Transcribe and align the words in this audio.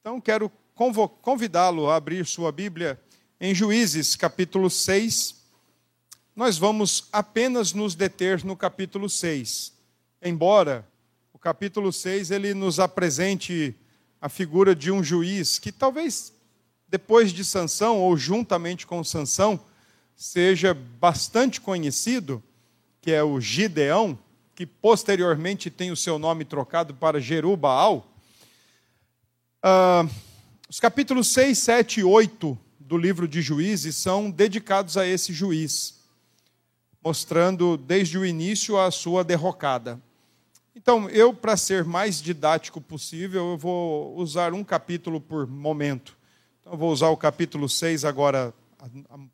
Então, 0.00 0.18
quero 0.18 0.50
convidá-lo 1.20 1.90
a 1.90 1.96
abrir 1.96 2.24
sua 2.24 2.50
Bíblia 2.50 2.98
em 3.38 3.54
Juízes, 3.54 4.16
capítulo 4.16 4.70
6. 4.70 5.36
Nós 6.34 6.56
vamos 6.56 7.06
apenas 7.12 7.74
nos 7.74 7.94
deter 7.94 8.42
no 8.42 8.56
capítulo 8.56 9.10
6. 9.10 9.74
Embora 10.22 10.88
o 11.34 11.38
capítulo 11.38 11.92
6 11.92 12.30
ele 12.30 12.54
nos 12.54 12.80
apresente 12.80 13.76
a 14.22 14.30
figura 14.30 14.74
de 14.74 14.90
um 14.90 15.04
juiz 15.04 15.58
que 15.58 15.70
talvez 15.70 16.32
depois 16.88 17.30
de 17.30 17.44
Sansão 17.44 17.98
ou 17.98 18.16
juntamente 18.16 18.86
com 18.86 19.04
Sansão 19.04 19.60
seja 20.16 20.72
bastante 20.72 21.60
conhecido, 21.60 22.42
que 23.02 23.12
é 23.12 23.22
o 23.22 23.38
Gideão, 23.38 24.18
que 24.54 24.64
posteriormente 24.64 25.68
tem 25.68 25.90
o 25.90 25.96
seu 25.96 26.18
nome 26.18 26.46
trocado 26.46 26.94
para 26.94 27.20
Jerubaal. 27.20 28.09
Uh, 29.62 30.08
os 30.70 30.80
capítulos 30.80 31.28
6, 31.28 31.58
7 31.58 32.00
e 32.00 32.04
8 32.04 32.58
do 32.78 32.96
livro 32.96 33.28
de 33.28 33.42
Juízes 33.42 33.94
são 33.94 34.30
dedicados 34.30 34.96
a 34.96 35.06
esse 35.06 35.34
juiz, 35.34 36.00
mostrando 37.04 37.76
desde 37.76 38.16
o 38.16 38.24
início 38.24 38.78
a 38.78 38.90
sua 38.90 39.22
derrocada. 39.22 40.00
Então, 40.74 41.10
eu, 41.10 41.34
para 41.34 41.58
ser 41.58 41.84
mais 41.84 42.22
didático 42.22 42.80
possível, 42.80 43.50
eu 43.50 43.58
vou 43.58 44.16
usar 44.16 44.54
um 44.54 44.64
capítulo 44.64 45.20
por 45.20 45.46
momento. 45.46 46.16
Então, 46.60 46.72
eu 46.72 46.78
vou 46.78 46.90
usar 46.90 47.10
o 47.10 47.16
capítulo 47.16 47.68
6 47.68 48.06
agora 48.06 48.54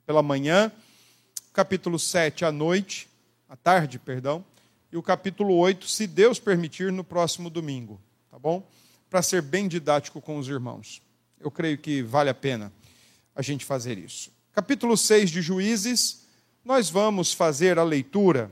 pela 0.04 0.24
manhã, 0.24 0.72
capítulo 1.52 2.00
7 2.00 2.44
à 2.44 2.50
noite, 2.50 3.08
à 3.48 3.54
tarde, 3.54 3.96
perdão, 3.96 4.44
e 4.90 4.96
o 4.96 5.02
capítulo 5.02 5.54
8, 5.54 5.88
se 5.88 6.04
Deus 6.04 6.40
permitir, 6.40 6.90
no 6.90 7.04
próximo 7.04 7.48
domingo, 7.48 8.00
tá 8.28 8.40
bom? 8.40 8.66
Para 9.08 9.22
ser 9.22 9.42
bem 9.42 9.68
didático 9.68 10.20
com 10.20 10.38
os 10.38 10.48
irmãos. 10.48 11.00
Eu 11.38 11.50
creio 11.50 11.78
que 11.78 12.02
vale 12.02 12.30
a 12.30 12.34
pena 12.34 12.72
a 13.34 13.42
gente 13.42 13.64
fazer 13.64 13.98
isso. 13.98 14.30
Capítulo 14.52 14.96
6 14.96 15.30
de 15.30 15.42
Juízes, 15.42 16.26
nós 16.64 16.88
vamos 16.90 17.32
fazer 17.32 17.78
a 17.78 17.84
leitura 17.84 18.50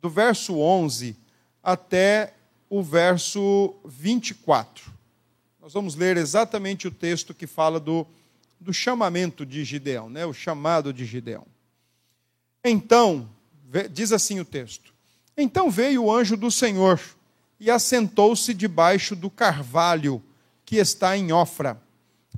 do 0.00 0.08
verso 0.08 0.58
11 0.58 1.16
até 1.62 2.34
o 2.68 2.82
verso 2.82 3.74
24. 3.84 4.92
Nós 5.60 5.72
vamos 5.72 5.94
ler 5.94 6.16
exatamente 6.16 6.86
o 6.86 6.90
texto 6.90 7.34
que 7.34 7.46
fala 7.46 7.80
do, 7.80 8.06
do 8.60 8.72
chamamento 8.72 9.44
de 9.44 9.64
Gideão, 9.64 10.08
né? 10.08 10.24
o 10.24 10.32
chamado 10.32 10.92
de 10.92 11.04
Gideão. 11.04 11.46
Então, 12.64 13.28
diz 13.90 14.12
assim 14.12 14.38
o 14.38 14.44
texto: 14.44 14.94
Então 15.36 15.70
veio 15.70 16.04
o 16.04 16.12
anjo 16.12 16.36
do 16.36 16.50
Senhor 16.50 17.00
e 17.60 17.70
assentou-se 17.70 18.54
debaixo 18.54 19.14
do 19.14 19.28
carvalho 19.28 20.22
que 20.64 20.76
está 20.76 21.16
em 21.16 21.30
Ofra, 21.30 21.80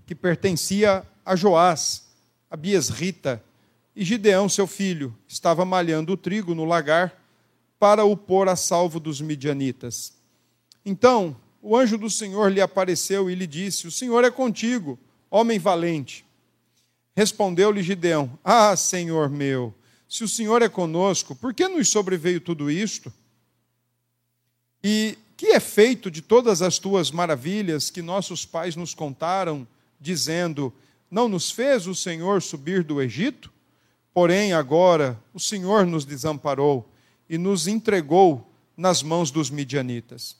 que 0.04 0.16
pertencia 0.16 1.06
a 1.24 1.36
Joás, 1.36 2.08
a 2.50 2.56
Biesrita, 2.56 3.42
e 3.94 4.04
Gideão, 4.04 4.48
seu 4.48 4.66
filho, 4.66 5.16
estava 5.28 5.64
malhando 5.64 6.14
o 6.14 6.16
trigo 6.16 6.54
no 6.54 6.64
lagar 6.64 7.22
para 7.78 8.04
o 8.04 8.16
pôr 8.16 8.48
a 8.48 8.56
salvo 8.56 8.98
dos 8.98 9.20
midianitas. 9.20 10.14
Então, 10.84 11.36
o 11.60 11.76
anjo 11.76 11.96
do 11.96 12.10
Senhor 12.10 12.50
lhe 12.50 12.60
apareceu 12.60 13.30
e 13.30 13.34
lhe 13.34 13.46
disse: 13.46 13.86
O 13.86 13.90
Senhor 13.90 14.24
é 14.24 14.30
contigo, 14.30 14.98
homem 15.30 15.58
valente. 15.58 16.24
Respondeu-lhe 17.14 17.82
Gideão: 17.82 18.38
Ah, 18.42 18.74
Senhor 18.74 19.28
meu, 19.28 19.74
se 20.08 20.24
o 20.24 20.28
Senhor 20.28 20.62
é 20.62 20.68
conosco, 20.68 21.36
por 21.36 21.52
que 21.52 21.68
nos 21.68 21.88
sobreveio 21.88 22.40
tudo 22.40 22.70
isto? 22.70 23.12
E 24.82 25.18
que 25.36 25.48
é 25.48 25.60
feito 25.60 26.10
de 26.10 26.22
todas 26.22 26.62
as 26.62 26.78
tuas 26.78 27.10
maravilhas 27.10 27.90
que 27.90 28.02
nossos 28.02 28.44
pais 28.44 28.76
nos 28.76 28.94
contaram, 28.94 29.66
dizendo: 30.00 30.72
Não 31.10 31.28
nos 31.28 31.50
fez 31.50 31.86
o 31.86 31.94
Senhor 31.94 32.42
subir 32.42 32.82
do 32.82 33.00
Egito? 33.00 33.52
Porém, 34.14 34.52
agora 34.52 35.18
o 35.32 35.40
Senhor 35.40 35.86
nos 35.86 36.04
desamparou 36.04 36.88
e 37.28 37.38
nos 37.38 37.66
entregou 37.66 38.46
nas 38.76 39.02
mãos 39.02 39.30
dos 39.30 39.50
midianitas. 39.50 40.36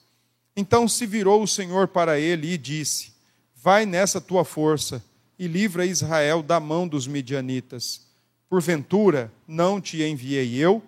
Então 0.56 0.86
se 0.86 1.06
virou 1.06 1.42
o 1.42 1.48
Senhor 1.48 1.88
para 1.88 2.18
ele 2.18 2.52
e 2.52 2.58
disse: 2.58 3.12
Vai 3.56 3.86
nessa 3.86 4.20
tua 4.20 4.44
força 4.44 5.02
e 5.38 5.46
livra 5.46 5.86
Israel 5.86 6.42
da 6.42 6.60
mão 6.60 6.86
dos 6.86 7.06
midianitas. 7.06 8.02
Porventura 8.48 9.32
não 9.48 9.80
te 9.80 10.02
enviei 10.02 10.54
eu? 10.56 10.82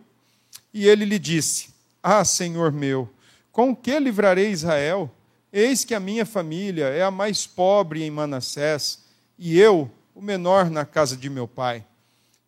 E 0.73 0.87
ele 0.87 1.05
lhe 1.05 1.19
disse: 1.19 1.71
Ah, 2.03 2.25
Senhor 2.25 2.71
meu, 2.71 3.09
com 3.55 3.75
que 3.75 3.97
livrarei 4.01 4.51
Israel? 4.51 5.09
Eis 5.53 5.85
que 5.85 5.95
a 5.95 6.01
minha 6.01 6.27
família 6.27 6.87
é 6.87 7.05
a 7.05 7.11
mais 7.11 7.47
pobre 7.47 8.03
em 8.03 8.11
Manassés, 8.11 9.05
e 9.39 9.57
eu, 9.61 9.89
o 10.13 10.21
menor 10.21 10.69
na 10.69 10.85
casa 10.85 11.17
de 11.17 11.31
meu 11.31 11.47
pai. 11.47 11.87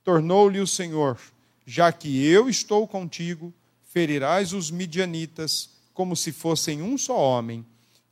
Tornou-lhe 0.02 0.58
o 0.58 0.66
Senhor: 0.66 1.16
Já 1.64 1.92
que 1.92 2.26
eu 2.26 2.48
estou 2.48 2.88
contigo, 2.88 3.54
ferirás 3.84 4.52
os 4.52 4.68
midianitas 4.68 5.70
como 5.94 6.16
se 6.16 6.32
fossem 6.32 6.82
um 6.82 6.98
só 6.98 7.16
homem. 7.16 7.64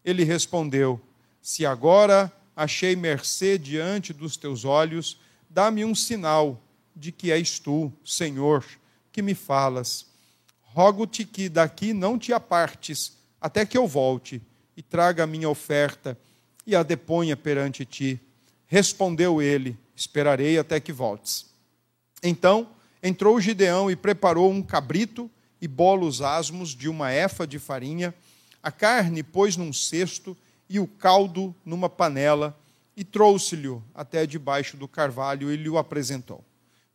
Ele 0.04 0.22
respondeu: 0.22 1.00
Se 1.42 1.66
agora 1.66 2.32
achei 2.54 2.94
mercê 2.94 3.58
diante 3.58 4.12
dos 4.12 4.36
teus 4.36 4.64
olhos, 4.64 5.18
dá-me 5.50 5.84
um 5.84 5.96
sinal 5.96 6.62
de 6.94 7.10
que 7.10 7.32
és 7.32 7.58
tu, 7.58 7.92
Senhor, 8.04 8.64
que 9.10 9.20
me 9.20 9.34
falas 9.34 10.13
rogo-te 10.74 11.24
que 11.24 11.48
daqui 11.48 11.92
não 11.92 12.18
te 12.18 12.32
apartes, 12.32 13.16
até 13.40 13.64
que 13.64 13.78
eu 13.78 13.86
volte 13.86 14.42
e 14.76 14.82
traga 14.82 15.22
a 15.22 15.26
minha 15.26 15.48
oferta 15.48 16.18
e 16.66 16.74
a 16.74 16.82
deponha 16.82 17.36
perante 17.36 17.84
ti. 17.84 18.20
Respondeu 18.66 19.40
ele: 19.40 19.78
Esperarei 19.94 20.58
até 20.58 20.80
que 20.80 20.92
voltes. 20.92 21.46
Então 22.20 22.68
entrou 23.00 23.40
Gideão 23.40 23.88
e 23.88 23.94
preparou 23.94 24.50
um 24.50 24.62
cabrito 24.62 25.30
e 25.60 25.68
bolos 25.68 26.20
asmos 26.20 26.70
de 26.70 26.88
uma 26.88 27.12
efa 27.12 27.46
de 27.46 27.60
farinha, 27.60 28.12
a 28.60 28.72
carne 28.72 29.22
pôs 29.22 29.56
num 29.56 29.72
cesto 29.72 30.36
e 30.68 30.80
o 30.80 30.88
caldo 30.88 31.54
numa 31.64 31.88
panela, 31.88 32.58
e 32.96 33.04
trouxe-lhe 33.04 33.78
até 33.94 34.26
debaixo 34.26 34.76
do 34.76 34.88
carvalho 34.88 35.52
e 35.52 35.56
lhe 35.56 35.68
o 35.68 35.78
apresentou. 35.78 36.44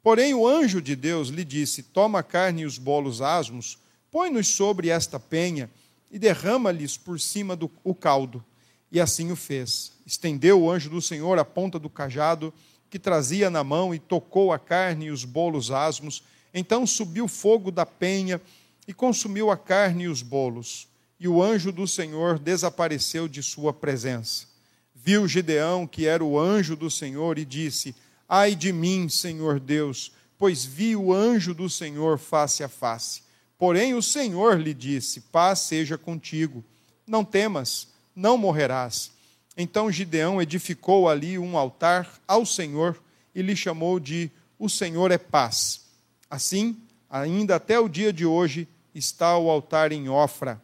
Porém, 0.10 0.34
o 0.34 0.48
anjo 0.48 0.82
de 0.82 0.96
Deus 0.96 1.28
lhe 1.28 1.46
disse: 1.46 1.84
Toma 1.84 2.18
a 2.18 2.24
carne 2.24 2.64
e 2.64 2.66
os 2.66 2.80
bolos 2.80 3.22
asmos, 3.22 3.78
põe-nos 4.10 4.48
sobre 4.48 4.90
esta 4.90 5.20
penha 5.20 5.70
e 6.10 6.18
derrama-lhes 6.18 6.98
por 6.98 7.20
cima 7.20 7.56
do 7.56 7.70
o 7.84 7.94
caldo. 7.94 8.44
E 8.92 9.00
assim 9.00 9.32
o 9.32 9.36
fez. 9.36 9.92
Estendeu 10.08 10.64
o 10.64 10.72
anjo 10.72 10.90
do 10.90 11.00
Senhor 11.00 11.38
a 11.38 11.46
ponta 11.46 11.78
do 11.78 11.92
cajado 11.92 12.52
que 12.90 12.98
trazia 12.98 13.52
na 13.52 13.64
mão 13.64 13.94
e 13.94 14.00
tocou 14.00 14.52
a 14.52 14.58
carne 14.58 15.06
e 15.06 15.12
os 15.12 15.24
bolos 15.26 15.70
asmos. 15.70 16.24
Então 16.52 16.88
subiu 16.88 17.28
fogo 17.28 17.70
da 17.70 17.86
penha 17.86 18.42
e 18.88 18.94
consumiu 18.96 19.52
a 19.52 19.58
carne 19.58 20.06
e 20.06 20.08
os 20.08 20.24
bolos. 20.24 20.88
E 21.20 21.28
o 21.28 21.40
anjo 21.40 21.72
do 21.72 21.88
Senhor 21.88 22.40
desapareceu 22.40 23.28
de 23.28 23.44
sua 23.44 23.72
presença. 23.72 24.48
Viu 24.96 25.28
Gideão, 25.28 25.86
que 25.86 26.08
era 26.08 26.26
o 26.26 26.40
anjo 26.40 26.76
do 26.76 26.90
Senhor, 26.90 27.38
e 27.38 27.46
disse: 27.46 27.94
Ai 28.30 28.54
de 28.54 28.72
mim, 28.72 29.10
Senhor 29.10 29.60
Deus, 29.60 30.12
pois 30.38 30.64
vi 30.64 30.96
o 30.96 31.12
anjo 31.12 31.52
do 31.56 31.68
Senhor 31.68 32.20
face 32.20 32.64
a 32.64 32.70
face. 32.70 33.24
Porém 33.58 33.96
o 33.96 34.04
Senhor 34.04 34.60
lhe 34.60 34.74
disse: 34.74 35.20
Paz 35.20 35.60
seja 35.60 35.98
contigo, 35.98 36.64
não 37.08 37.26
temas, 37.26 37.88
não 38.16 38.38
morrerás. 38.38 39.12
Então 39.58 39.92
Gideão 39.92 40.40
edificou 40.40 41.10
ali 41.10 41.40
um 41.40 41.58
altar 41.58 42.08
ao 42.28 42.46
Senhor 42.46 42.96
e 43.34 43.42
lhe 43.42 43.56
chamou 43.56 44.00
de 44.00 44.30
O 44.60 44.70
Senhor 44.70 45.12
é 45.12 45.18
Paz. 45.18 45.82
Assim, 46.30 46.78
ainda 47.10 47.56
até 47.56 47.80
o 47.80 47.90
dia 47.90 48.14
de 48.14 48.26
hoje, 48.26 48.68
está 48.94 49.38
o 49.38 49.50
altar 49.50 49.92
em 49.92 50.08
Ofra, 50.08 50.62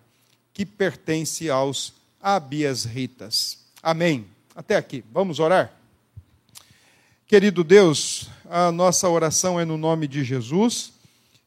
que 0.54 0.66
pertence 0.66 1.50
aos 1.50 1.94
Abias 2.22 2.86
Ritas. 2.86 3.58
Amém. 3.82 4.28
Até 4.56 4.76
aqui. 4.76 5.04
Vamos 5.12 5.40
orar? 5.40 5.74
Querido 7.28 7.64
Deus, 7.64 8.30
a 8.48 8.72
nossa 8.72 9.10
oração 9.10 9.60
é 9.60 9.66
no 9.66 9.80
nome 9.80 10.08
de 10.08 10.24
Jesus 10.24 10.94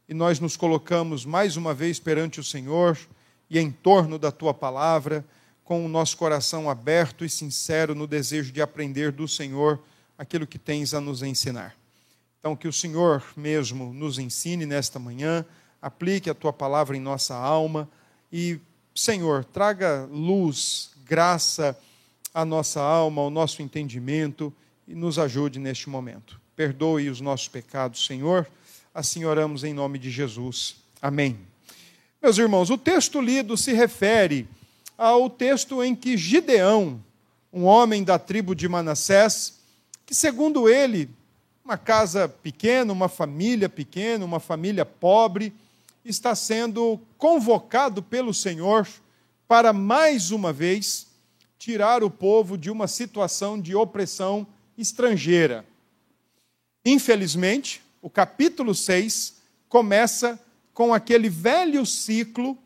e 0.08 0.12
nós 0.12 0.40
nos 0.40 0.56
colocamos 0.56 1.24
mais 1.24 1.56
uma 1.56 1.72
vez 1.72 2.00
perante 2.00 2.40
o 2.40 2.44
Senhor 2.44 2.98
e 3.48 3.60
em 3.60 3.70
torno 3.70 4.18
da 4.18 4.32
tua 4.32 4.52
palavra, 4.52 5.24
com 5.62 5.86
o 5.86 5.88
nosso 5.88 6.16
coração 6.16 6.68
aberto 6.68 7.24
e 7.24 7.30
sincero 7.30 7.94
no 7.94 8.08
desejo 8.08 8.50
de 8.50 8.60
aprender 8.60 9.12
do 9.12 9.28
Senhor 9.28 9.78
aquilo 10.18 10.48
que 10.48 10.58
tens 10.58 10.94
a 10.94 11.00
nos 11.00 11.22
ensinar. 11.22 11.76
Então, 12.40 12.56
que 12.56 12.66
o 12.66 12.72
Senhor 12.72 13.22
mesmo 13.36 13.94
nos 13.94 14.18
ensine 14.18 14.66
nesta 14.66 14.98
manhã, 14.98 15.44
aplique 15.80 16.28
a 16.28 16.34
tua 16.34 16.52
palavra 16.52 16.96
em 16.96 17.00
nossa 17.00 17.36
alma 17.36 17.88
e, 18.32 18.58
Senhor, 18.96 19.44
traga 19.44 20.08
luz, 20.10 20.90
graça 21.04 21.78
à 22.34 22.44
nossa 22.44 22.80
alma, 22.80 23.22
ao 23.22 23.30
nosso 23.30 23.62
entendimento 23.62 24.52
e 24.88 24.94
nos 24.94 25.18
ajude 25.18 25.58
neste 25.58 25.90
momento. 25.90 26.40
Perdoe 26.56 27.10
os 27.10 27.20
nossos 27.20 27.46
pecados, 27.46 28.06
Senhor. 28.06 28.48
Assim 28.94 29.26
oramos 29.26 29.62
em 29.62 29.74
nome 29.74 29.98
de 29.98 30.10
Jesus. 30.10 30.76
Amém. 31.00 31.38
Meus 32.22 32.38
irmãos, 32.38 32.70
o 32.70 32.78
texto 32.78 33.20
lido 33.20 33.54
se 33.54 33.74
refere 33.74 34.48
ao 34.96 35.28
texto 35.28 35.84
em 35.84 35.94
que 35.94 36.16
Gideão 36.16 37.04
um 37.52 37.64
homem 37.64 38.02
da 38.02 38.18
tribo 38.18 38.54
de 38.54 38.66
Manassés, 38.66 39.58
que, 40.06 40.14
segundo 40.14 40.68
ele, 40.68 41.08
uma 41.64 41.76
casa 41.76 42.26
pequena, 42.26 42.92
uma 42.92 43.08
família 43.08 43.68
pequena, 43.68 44.24
uma 44.24 44.40
família 44.40 44.84
pobre, 44.84 45.52
está 46.04 46.34
sendo 46.34 46.98
convocado 47.18 48.02
pelo 48.02 48.32
Senhor 48.32 48.88
para 49.46 49.72
mais 49.72 50.30
uma 50.30 50.52
vez 50.52 51.06
tirar 51.58 52.02
o 52.02 52.10
povo 52.10 52.56
de 52.56 52.70
uma 52.70 52.86
situação 52.86 53.60
de 53.60 53.74
opressão 53.74 54.46
estrangeira. 54.78 55.66
Infelizmente, 56.84 57.82
o 58.00 58.08
capítulo 58.08 58.74
6 58.74 59.34
começa 59.68 60.40
com 60.72 60.94
aquele 60.94 61.28
velho 61.28 61.84
ciclo 61.84 62.56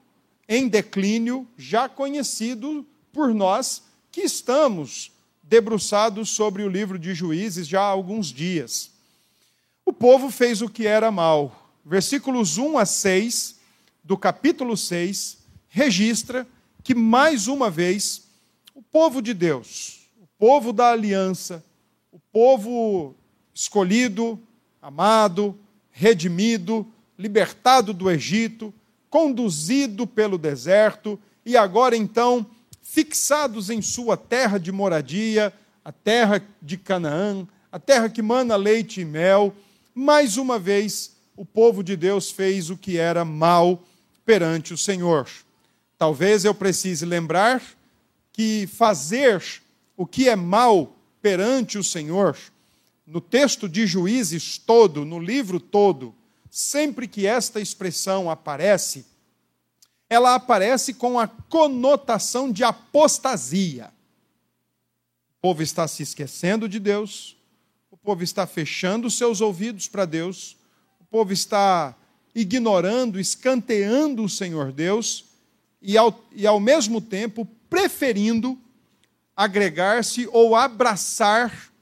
em 0.48 0.68
declínio 0.68 1.48
já 1.56 1.88
conhecido 1.88 2.86
por 3.10 3.32
nós 3.32 3.82
que 4.10 4.20
estamos 4.20 5.10
debruçados 5.42 6.30
sobre 6.30 6.62
o 6.62 6.68
livro 6.68 6.98
de 6.98 7.14
Juízes 7.14 7.66
já 7.66 7.80
há 7.80 7.86
alguns 7.86 8.26
dias. 8.26 8.90
O 9.84 9.92
povo 9.92 10.30
fez 10.30 10.62
o 10.62 10.68
que 10.68 10.86
era 10.86 11.10
mal. 11.10 11.70
Versículos 11.84 12.58
1 12.58 12.78
a 12.78 12.86
6 12.86 13.56
do 14.04 14.16
capítulo 14.16 14.76
6 14.76 15.38
registra 15.68 16.46
que 16.84 16.94
mais 16.94 17.48
uma 17.48 17.70
vez 17.70 18.22
o 18.74 18.82
povo 18.82 19.22
de 19.22 19.32
Deus, 19.32 20.08
o 20.20 20.26
povo 20.38 20.72
da 20.72 20.90
aliança, 20.90 21.64
o 22.12 22.20
povo 22.30 23.16
escolhido, 23.54 24.38
amado, 24.82 25.58
redimido, 25.90 26.86
libertado 27.18 27.94
do 27.94 28.10
Egito, 28.10 28.72
conduzido 29.08 30.06
pelo 30.06 30.36
deserto 30.36 31.18
e 31.44 31.56
agora 31.56 31.96
então 31.96 32.46
fixados 32.82 33.70
em 33.70 33.80
sua 33.80 34.14
terra 34.14 34.58
de 34.58 34.70
moradia, 34.70 35.52
a 35.82 35.90
terra 35.90 36.46
de 36.60 36.76
Canaã, 36.76 37.48
a 37.70 37.78
terra 37.78 38.10
que 38.10 38.20
mana 38.20 38.56
leite 38.56 39.00
e 39.00 39.04
mel, 39.06 39.54
mais 39.94 40.36
uma 40.36 40.58
vez 40.58 41.16
o 41.34 41.46
povo 41.46 41.82
de 41.82 41.96
Deus 41.96 42.30
fez 42.30 42.68
o 42.68 42.76
que 42.76 42.98
era 42.98 43.24
mal 43.24 43.82
perante 44.22 44.74
o 44.74 44.78
Senhor. 44.78 45.26
Talvez 45.96 46.44
eu 46.44 46.54
precise 46.54 47.06
lembrar 47.06 47.62
que 48.32 48.66
fazer 48.66 49.42
o 49.96 50.06
que 50.06 50.28
é 50.28 50.36
mal 50.36 50.94
perante 51.22 51.78
o 51.78 51.84
Senhor, 51.84 52.36
no 53.06 53.20
texto 53.20 53.68
de 53.68 53.86
Juízes 53.86 54.58
todo, 54.58 55.04
no 55.04 55.20
livro 55.20 55.60
todo, 55.60 56.14
sempre 56.50 57.06
que 57.06 57.26
esta 57.26 57.60
expressão 57.60 58.28
aparece, 58.28 59.06
ela 60.10 60.34
aparece 60.34 60.92
com 60.92 61.18
a 61.18 61.26
conotação 61.26 62.52
de 62.52 62.64
apostasia. 62.64 63.90
O 65.38 65.40
povo 65.40 65.62
está 65.62 65.88
se 65.88 66.02
esquecendo 66.02 66.68
de 66.68 66.78
Deus, 66.78 67.36
o 67.90 67.96
povo 67.96 68.22
está 68.22 68.46
fechando 68.46 69.10
seus 69.10 69.40
ouvidos 69.40 69.88
para 69.88 70.04
Deus, 70.04 70.56
o 71.00 71.04
povo 71.04 71.32
está 71.32 71.96
ignorando, 72.34 73.18
escanteando 73.20 74.24
o 74.24 74.28
Senhor 74.28 74.72
Deus 74.72 75.24
e 75.80 75.96
ao, 75.96 76.22
e 76.32 76.46
ao 76.46 76.60
mesmo 76.60 77.00
tempo 77.00 77.46
preferindo 77.68 78.58
agregar-se 79.42 80.28
ou 80.32 80.54
abraçar 80.54 81.72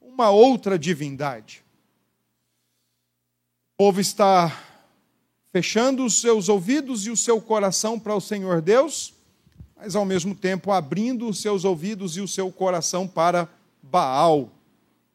uma 0.00 0.30
outra 0.30 0.78
divindade. 0.78 1.64
O 3.74 3.84
povo 3.84 4.00
está 4.00 4.56
fechando 5.52 6.04
os 6.04 6.20
seus 6.20 6.48
ouvidos 6.48 7.06
e 7.06 7.10
o 7.10 7.16
seu 7.16 7.40
coração 7.40 7.98
para 7.98 8.14
o 8.14 8.20
Senhor 8.20 8.62
Deus, 8.62 9.14
mas 9.76 9.96
ao 9.96 10.04
mesmo 10.04 10.32
tempo 10.32 10.70
abrindo 10.70 11.28
os 11.28 11.40
seus 11.40 11.64
ouvidos 11.64 12.16
e 12.16 12.20
o 12.20 12.28
seu 12.28 12.52
coração 12.52 13.08
para 13.08 13.48
Baal, 13.82 14.52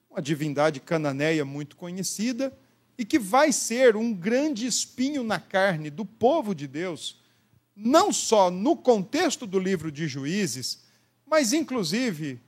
uma 0.09 0.21
divindade 0.21 0.81
cananeia 0.81 1.45
muito 1.45 1.77
conhecida 1.77 2.51
e 2.97 3.05
que 3.05 3.17
vai 3.17 3.53
ser 3.53 3.95
um 3.95 4.13
grande 4.13 4.65
espinho 4.65 5.23
na 5.23 5.39
carne 5.39 5.89
do 5.89 6.03
povo 6.03 6.53
de 6.53 6.67
Deus, 6.67 7.21
não 7.73 8.11
só 8.11 8.51
no 8.51 8.75
contexto 8.75 9.47
do 9.47 9.57
livro 9.57 9.89
de 9.91 10.05
Juízes, 10.05 10.82
mas 11.33 11.51
inclusive 11.51 12.39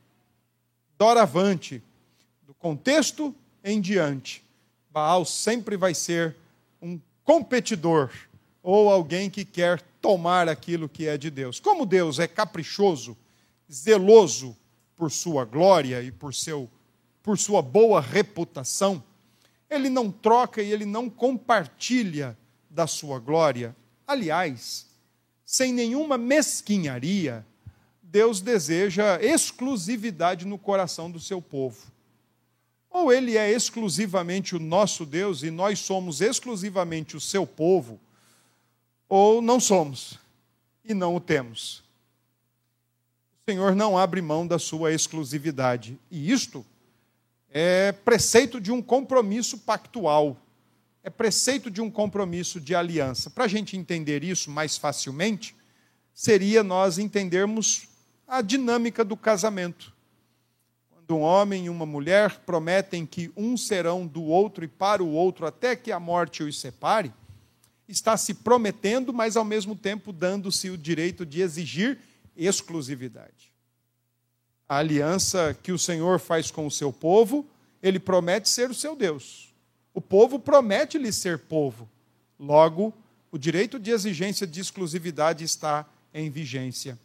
doravante, 0.96 1.82
do 2.46 2.54
contexto 2.54 3.34
em 3.64 3.82
diante. 3.82 4.44
Baal 4.92 5.26
sempre 5.26 5.76
vai 5.76 5.96
ser 5.96 6.36
um 6.80 7.00
competidor 7.24 8.12
ou 8.62 8.92
alguém 8.92 9.28
que 9.28 9.44
quer 9.44 9.82
tomar 10.00 10.48
aquilo 10.48 10.88
que 10.88 11.08
é 11.08 11.18
de 11.18 11.32
Deus. 11.32 11.60
Como 11.60 11.84
Deus 11.84 12.20
é 12.20 12.28
caprichoso, 12.28 13.18
zeloso 13.74 14.56
por 14.96 15.10
sua 15.10 15.46
glória 15.46 16.04
e 16.04 16.12
por, 16.12 16.32
seu, 16.32 16.70
por 17.24 17.40
sua 17.40 17.64
boa 17.64 18.00
reputação, 18.00 19.04
ele 19.68 19.90
não 19.90 20.12
troca 20.12 20.62
e 20.62 20.72
ele 20.72 20.86
não 20.86 21.10
compartilha 21.10 22.38
da 22.70 22.86
sua 22.86 23.18
glória. 23.18 23.76
Aliás, 24.06 24.86
sem 25.44 25.74
nenhuma 25.74 26.20
mesquinharia, 26.20 27.44
Deus 28.12 28.40
deseja 28.40 29.20
exclusividade 29.22 30.46
no 30.46 30.58
coração 30.58 31.10
do 31.10 31.20
seu 31.20 31.42
povo. 31.42 31.92
Ou 32.90 33.12
ele 33.12 33.36
é 33.36 33.52
exclusivamente 33.52 34.56
o 34.56 34.60
nosso 34.60 35.06
Deus 35.06 35.44
e 35.44 35.52
nós 35.52 35.80
somos 35.80 36.22
exclusivamente 36.22 37.18
o 37.18 37.20
seu 37.20 37.46
povo, 37.46 38.00
ou 39.10 39.42
não 39.42 39.60
somos 39.60 40.18
e 40.84 40.94
não 40.94 41.16
o 41.16 41.20
temos. 41.20 41.84
O 43.42 43.52
Senhor 43.52 43.76
não 43.76 43.98
abre 43.98 44.22
mão 44.22 44.48
da 44.48 44.58
sua 44.58 44.94
exclusividade. 44.94 46.00
E 46.10 46.32
isto 46.32 46.66
é 47.50 47.92
preceito 47.92 48.62
de 48.62 48.72
um 48.72 48.82
compromisso 48.82 49.58
pactual, 49.58 50.38
é 51.04 51.10
preceito 51.10 51.70
de 51.70 51.82
um 51.82 51.92
compromisso 51.92 52.62
de 52.62 52.74
aliança. 52.74 53.30
Para 53.30 53.44
a 53.44 53.48
gente 53.48 53.76
entender 53.76 54.24
isso 54.24 54.50
mais 54.50 54.78
facilmente, 54.78 55.56
seria 56.14 56.64
nós 56.64 56.98
entendermos 56.98 57.88
a 58.28 58.42
dinâmica 58.42 59.04
do 59.04 59.16
casamento. 59.16 59.94
Quando 60.90 61.18
um 61.18 61.22
homem 61.22 61.66
e 61.66 61.70
uma 61.70 61.86
mulher 61.86 62.40
prometem 62.46 63.06
que 63.06 63.32
um 63.36 63.56
serão 63.56 64.06
do 64.06 64.24
outro 64.24 64.64
e 64.64 64.68
para 64.68 65.04
o 65.04 65.12
outro 65.12 65.46
até 65.46 65.76
que 65.76 65.92
a 65.92 66.00
morte 66.00 66.44
os 66.44 66.60
separe, 66.60 67.14
está 67.88 68.18
se 68.18 68.34
prometendo, 68.34 69.14
mas 69.14 69.38
ao 69.38 69.46
mesmo 69.46 69.76
tempo 69.76 70.12
dando-se 70.12 70.70
o 70.70 70.78
direito 70.78 71.26
de 71.26 71.42
exigir 71.42 72.00
exclusividade 72.36 73.56
a 74.68 74.78
aliança 74.78 75.58
que 75.62 75.72
o 75.72 75.80
Senhor 75.80 76.20
faz 76.20 76.50
com 76.50 76.66
o 76.66 76.72
seu 76.72 76.92
povo, 76.92 77.46
ele 77.82 78.00
promete 78.00 78.50
ser 78.50 78.70
o 78.70 78.74
seu 78.74 78.96
Deus. 78.96 79.54
O 79.94 80.02
povo 80.02 80.40
promete 80.40 80.98
lhe 80.98 81.12
ser 81.12 81.40
povo. 81.40 81.88
Logo, 82.40 82.94
o 83.32 83.38
direito 83.38 83.80
de 83.80 83.92
exigência 83.92 84.46
de 84.46 84.60
exclusividade 84.60 85.44
está 85.44 85.86
em 86.14 86.30
vigência. 86.30 87.00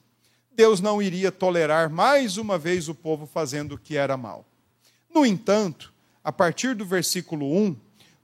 Deus 0.52 0.80
não 0.80 1.00
iria 1.00 1.30
tolerar 1.32 1.90
mais 1.90 2.36
uma 2.36 2.58
vez 2.58 2.88
o 2.88 2.94
povo 2.94 3.26
fazendo 3.26 3.74
o 3.74 3.78
que 3.78 3.96
era 3.96 4.16
mal. 4.16 4.44
No 5.12 5.24
entanto, 5.24 5.92
a 6.22 6.30
partir 6.30 6.74
do 6.74 6.84
versículo 6.84 7.46
1, 7.46 7.76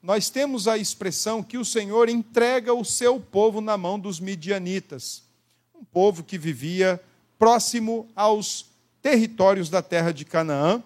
nós 0.03 0.31
temos 0.31 0.69
a 0.69 0.79
expressão 0.79 1.43
que 1.43 1.59
o 1.59 1.65
Senhor 1.65 2.09
entrega 2.09 2.73
o 2.73 2.85
seu 2.85 3.19
povo 3.19 3.61
na 3.61 3.77
mão 3.77 3.99
dos 3.99 4.21
midianitas, 4.21 5.25
um 5.75 5.85
povo 5.85 6.23
que 6.23 6.39
vivia 6.39 7.01
próximo 7.39 8.07
aos 8.15 8.67
territórios 9.03 9.69
da 9.69 9.83
terra 9.83 10.13
de 10.13 10.25
Canaã. 10.25 10.83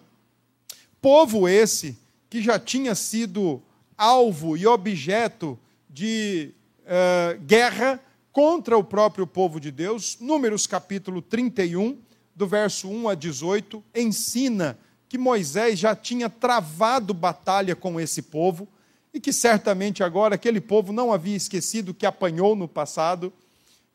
Povo 1.02 1.48
esse 1.48 1.98
que 2.28 2.40
já 2.40 2.58
tinha 2.58 2.94
sido 2.94 3.62
alvo 3.96 4.56
e 4.56 4.66
objeto 4.66 5.58
de 5.88 6.54
uh, 6.84 7.38
guerra 7.40 8.00
contra 8.32 8.76
o 8.76 8.84
próprio 8.84 9.26
povo 9.26 9.60
de 9.60 9.70
Deus. 9.70 10.18
Números 10.20 10.66
capítulo 10.66 11.20
31, 11.20 11.98
do 12.34 12.46
verso 12.46 12.88
1 12.88 13.08
a 13.08 13.14
18, 13.14 13.82
ensina 13.94 14.78
que 15.08 15.18
Moisés 15.18 15.78
já 15.78 15.94
tinha 15.94 16.30
travado 16.30 17.12
batalha 17.12 17.74
com 17.74 18.00
esse 18.00 18.22
povo 18.22 18.68
e 19.12 19.20
que 19.20 19.32
certamente 19.32 20.02
agora 20.02 20.36
aquele 20.36 20.60
povo 20.60 20.92
não 20.92 21.12
havia 21.12 21.36
esquecido 21.36 21.92
que 21.92 22.06
apanhou 22.06 22.54
no 22.54 22.68
passado 22.68 23.32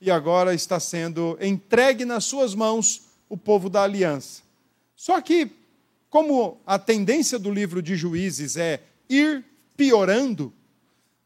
e 0.01 0.11
agora 0.11 0.53
está 0.53 0.79
sendo 0.79 1.37
entregue 1.41 2.03
nas 2.03 2.25
suas 2.25 2.53
mãos 2.53 3.03
o 3.29 3.37
povo 3.37 3.69
da 3.69 3.83
aliança. 3.83 4.43
Só 4.95 5.21
que, 5.21 5.49
como 6.09 6.59
a 6.65 6.77
tendência 6.77 7.39
do 7.39 7.49
livro 7.49 7.81
de 7.81 7.95
Juízes 7.95 8.57
é 8.57 8.81
ir 9.09 9.43
piorando, 9.77 10.53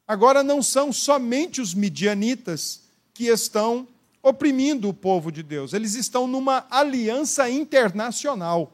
agora 0.07 0.43
não 0.43 0.61
são 0.61 0.93
somente 0.93 1.59
os 1.59 1.73
midianitas 1.73 2.88
que 3.19 3.25
estão 3.25 3.85
oprimindo 4.23 4.88
o 4.88 4.93
povo 4.93 5.29
de 5.29 5.43
Deus, 5.43 5.73
eles 5.73 5.93
estão 5.93 6.25
numa 6.25 6.65
aliança 6.69 7.49
internacional. 7.49 8.71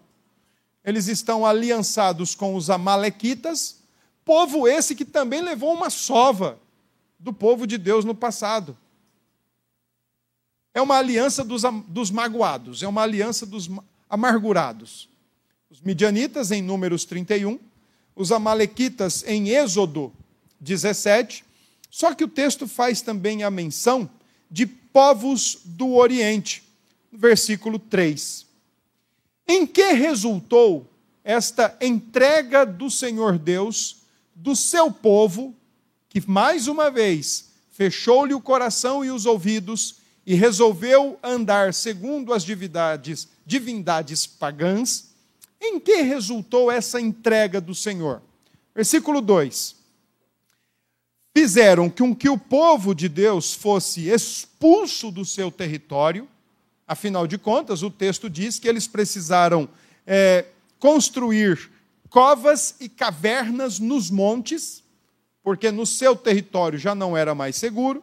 Eles 0.84 1.08
estão 1.08 1.44
aliançados 1.44 2.36
com 2.36 2.54
os 2.54 2.70
Amalequitas, 2.70 3.80
povo 4.24 4.68
esse 4.68 4.94
que 4.94 5.04
também 5.04 5.42
levou 5.42 5.74
uma 5.74 5.90
sova 5.90 6.60
do 7.18 7.34
povo 7.34 7.66
de 7.66 7.76
Deus 7.76 8.06
no 8.06 8.14
passado. 8.14 8.78
É 10.76 10.82
uma 10.82 10.98
aliança 10.98 11.44
dos, 11.44 11.64
dos 11.88 12.12
magoados, 12.12 12.84
é 12.84 12.88
uma 12.88 13.02
aliança 13.02 13.48
dos 13.48 13.68
amargurados. 14.08 15.10
Os 15.72 15.82
midianitas 15.82 16.52
em 16.52 16.62
Números 16.62 17.04
31, 17.04 17.60
os 18.16 18.32
amalequitas 18.32 19.24
em 19.26 19.50
Êxodo 19.50 20.14
17. 20.60 21.44
Só 21.90 22.14
que 22.14 22.24
o 22.24 22.28
texto 22.28 22.68
faz 22.68 23.02
também 23.02 23.42
a 23.42 23.50
menção 23.50 24.08
de 24.50 24.66
povos 24.66 25.60
do 25.66 25.94
Oriente, 25.96 26.64
versículo 27.12 27.78
3. 27.78 28.46
Em 29.48 29.66
que 29.66 29.92
resultou 29.92 30.90
esta 31.24 31.76
entrega 31.82 32.66
do 32.66 32.90
Senhor 32.90 33.38
Deus 33.38 33.98
do 34.34 34.56
seu 34.56 34.92
povo, 34.92 35.56
que 36.10 36.22
mais 36.30 36.68
uma 36.68 36.90
vez 36.90 37.52
fechou-lhe 37.72 38.34
o 38.34 38.42
coração 38.42 39.04
e 39.04 39.10
os 39.10 39.26
ouvidos 39.26 39.96
e 40.26 40.34
resolveu 40.36 41.20
andar 41.24 41.74
segundo 41.74 42.34
as 42.34 42.44
divindades, 42.44 43.28
divindades 43.46 44.26
pagãs? 44.26 45.14
Em 45.62 45.80
que 45.80 46.02
resultou 46.02 46.72
essa 46.72 47.00
entrega 47.00 47.60
do 47.60 47.74
Senhor? 47.74 48.22
Versículo 48.74 49.22
2 49.22 49.85
fizeram 51.38 51.90
com 51.90 52.16
que 52.16 52.30
o 52.30 52.38
povo 52.38 52.96
de 52.96 53.10
Deus 53.10 53.54
fosse 53.54 54.08
expulso 54.08 55.12
do 55.12 55.26
seu 55.26 55.52
território. 55.52 56.30
Afinal 56.88 57.28
de 57.28 57.38
contas, 57.38 57.84
o 57.84 57.92
texto 57.92 58.30
diz 58.30 58.58
que 58.58 58.70
eles 58.70 58.88
precisaram 58.88 59.68
é, 60.08 60.46
construir 60.80 61.70
covas 62.10 62.76
e 62.80 62.88
cavernas 62.88 63.80
nos 63.80 64.10
montes, 64.10 64.82
porque 65.44 65.72
no 65.72 65.86
seu 65.86 66.16
território 66.16 66.80
já 66.80 66.96
não 66.96 67.18
era 67.18 67.36
mais 67.36 67.58
seguro. 67.58 68.02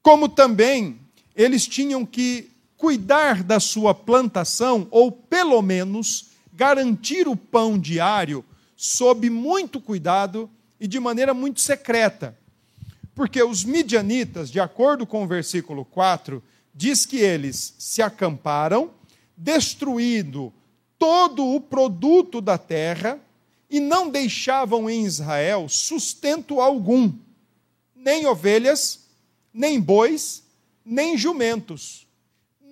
Como 0.00 0.26
também 0.26 0.98
eles 1.36 1.66
tinham 1.66 2.06
que 2.06 2.50
cuidar 2.78 3.42
da 3.42 3.60
sua 3.60 3.94
plantação, 3.94 4.88
ou 4.90 5.12
pelo 5.12 5.60
menos 5.60 6.30
garantir 6.54 7.28
o 7.28 7.36
pão 7.36 7.78
diário, 7.78 8.42
sob 8.74 9.28
muito 9.28 9.78
cuidado 9.78 10.48
e 10.84 10.86
de 10.86 11.00
maneira 11.00 11.32
muito 11.32 11.62
secreta. 11.62 12.38
Porque 13.14 13.42
os 13.42 13.64
midianitas, 13.64 14.50
de 14.50 14.60
acordo 14.60 15.06
com 15.06 15.24
o 15.24 15.26
versículo 15.26 15.82
4, 15.82 16.42
diz 16.74 17.06
que 17.06 17.16
eles 17.16 17.74
se 17.78 18.02
acamparam, 18.02 18.90
destruindo 19.34 20.52
todo 20.98 21.42
o 21.54 21.58
produto 21.58 22.38
da 22.38 22.58
terra 22.58 23.18
e 23.70 23.80
não 23.80 24.10
deixavam 24.10 24.90
em 24.90 25.06
Israel 25.06 25.70
sustento 25.70 26.60
algum, 26.60 27.10
nem 27.96 28.26
ovelhas, 28.26 29.06
nem 29.54 29.80
bois, 29.80 30.42
nem 30.84 31.16
jumentos. 31.16 32.06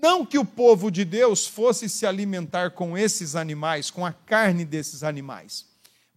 Não 0.02 0.26
que 0.26 0.36
o 0.36 0.44
povo 0.44 0.90
de 0.90 1.02
Deus 1.02 1.46
fosse 1.46 1.88
se 1.88 2.04
alimentar 2.04 2.72
com 2.72 2.98
esses 2.98 3.34
animais, 3.34 3.90
com 3.90 4.04
a 4.04 4.12
carne 4.12 4.66
desses 4.66 5.02
animais 5.02 5.71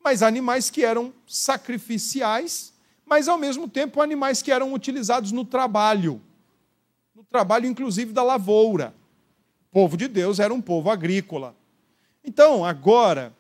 mas 0.05 0.21
animais 0.21 0.69
que 0.69 0.85
eram 0.85 1.11
sacrificiais, 1.25 2.71
mas 3.03 3.27
ao 3.27 3.39
mesmo 3.39 3.67
tempo 3.67 4.03
animais 4.03 4.39
que 4.39 4.51
eram 4.51 4.71
utilizados 4.71 5.31
no 5.31 5.43
trabalho, 5.43 6.21
no 7.15 7.23
trabalho 7.23 7.65
inclusive 7.65 8.13
da 8.13 8.21
lavoura. 8.21 8.93
O 9.71 9.73
povo 9.73 9.97
de 9.97 10.07
Deus 10.07 10.39
era 10.39 10.53
um 10.53 10.61
povo 10.61 10.91
agrícola. 10.91 11.55
Então, 12.23 12.63
agora, 12.63 13.33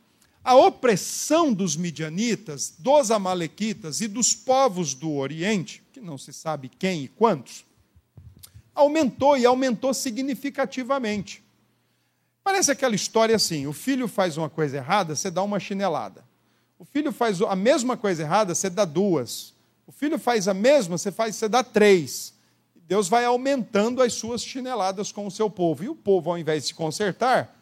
a 0.43 0.55
opressão 0.55 1.53
dos 1.53 1.75
midianitas, 1.75 2.73
dos 2.79 3.11
amalequitas 3.11 4.01
e 4.01 4.07
dos 4.07 4.33
povos 4.33 4.95
do 4.95 5.13
Oriente, 5.13 5.83
que 5.93 6.01
não 6.01 6.17
se 6.17 6.33
sabe 6.33 6.67
quem 6.67 7.03
e 7.03 7.07
quantos, 7.07 7.63
aumentou 8.73 9.37
e 9.37 9.45
aumentou 9.45 9.93
significativamente. 9.93 11.43
Parece 12.43 12.71
aquela 12.71 12.95
história 12.95 13.35
assim: 13.35 13.67
o 13.67 13.73
filho 13.73 14.07
faz 14.07 14.35
uma 14.35 14.49
coisa 14.49 14.77
errada, 14.77 15.15
você 15.15 15.29
dá 15.29 15.43
uma 15.43 15.59
chinelada. 15.59 16.25
O 16.77 16.85
filho 16.85 17.11
faz 17.11 17.41
a 17.41 17.55
mesma 17.55 17.95
coisa 17.95 18.23
errada, 18.23 18.53
você 18.53 18.69
dá 18.69 18.85
duas. 18.85 19.53
O 19.87 19.91
filho 19.91 20.19
faz 20.19 20.47
a 20.47 20.53
mesma, 20.53 20.97
você 20.97 21.11
faz, 21.11 21.35
você 21.35 21.47
dá 21.47 21.63
três. 21.63 22.33
Deus 22.87 23.07
vai 23.07 23.25
aumentando 23.25 24.01
as 24.01 24.13
suas 24.13 24.43
chineladas 24.43 25.11
com 25.11 25.25
o 25.25 25.31
seu 25.31 25.49
povo. 25.49 25.83
E 25.83 25.89
o 25.89 25.95
povo, 25.95 26.29
ao 26.29 26.37
invés 26.37 26.63
de 26.63 26.67
se 26.69 26.73
consertar, 26.73 27.55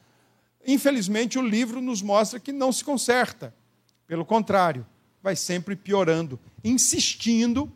infelizmente 0.65 1.37
o 1.37 1.41
livro 1.41 1.81
nos 1.81 2.01
mostra 2.01 2.39
que 2.39 2.51
não 2.51 2.71
se 2.71 2.83
conserta. 2.83 3.53
Pelo 4.07 4.25
contrário, 4.25 4.85
vai 5.21 5.35
sempre 5.35 5.75
piorando, 5.75 6.39
insistindo 6.63 7.71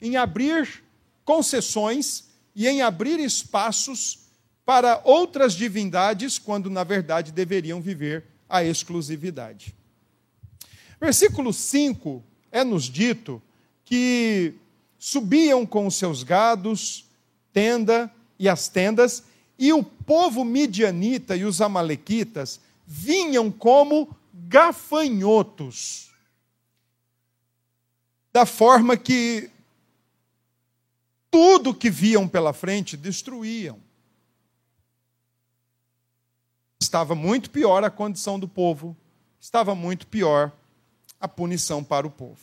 em 0.00 0.16
abrir 0.16 0.82
concessões 1.24 2.24
e 2.56 2.66
em 2.66 2.82
abrir 2.82 3.20
espaços 3.20 4.26
para 4.64 5.00
outras 5.04 5.54
divindades, 5.54 6.38
quando 6.38 6.70
na 6.70 6.84
verdade 6.84 7.32
deveriam 7.32 7.80
viver 7.80 8.24
a 8.48 8.64
exclusividade. 8.64 9.74
Versículo 11.00 11.52
5 11.52 12.22
é 12.52 12.62
nos 12.62 12.84
dito 12.84 13.40
que 13.84 14.54
subiam 14.98 15.64
com 15.64 15.86
os 15.86 15.94
seus 15.94 16.22
gados, 16.22 17.06
tenda 17.52 18.12
e 18.38 18.48
as 18.48 18.68
tendas, 18.68 19.24
e 19.58 19.72
o 19.72 19.82
povo 19.82 20.44
midianita 20.44 21.34
e 21.34 21.44
os 21.44 21.62
amalequitas 21.62 22.60
vinham 22.86 23.50
como 23.50 24.14
gafanhotos. 24.34 26.10
Da 28.30 28.44
forma 28.44 28.96
que 28.96 29.50
tudo 31.30 31.74
que 31.74 31.88
viam 31.88 32.28
pela 32.28 32.52
frente 32.52 32.96
destruíam. 32.96 33.78
Estava 36.78 37.14
muito 37.14 37.50
pior 37.50 37.84
a 37.84 37.90
condição 37.90 38.38
do 38.38 38.48
povo, 38.48 38.96
estava 39.40 39.74
muito 39.74 40.06
pior 40.06 40.52
a 41.20 41.28
punição 41.28 41.84
para 41.84 42.06
o 42.06 42.10
povo. 42.10 42.40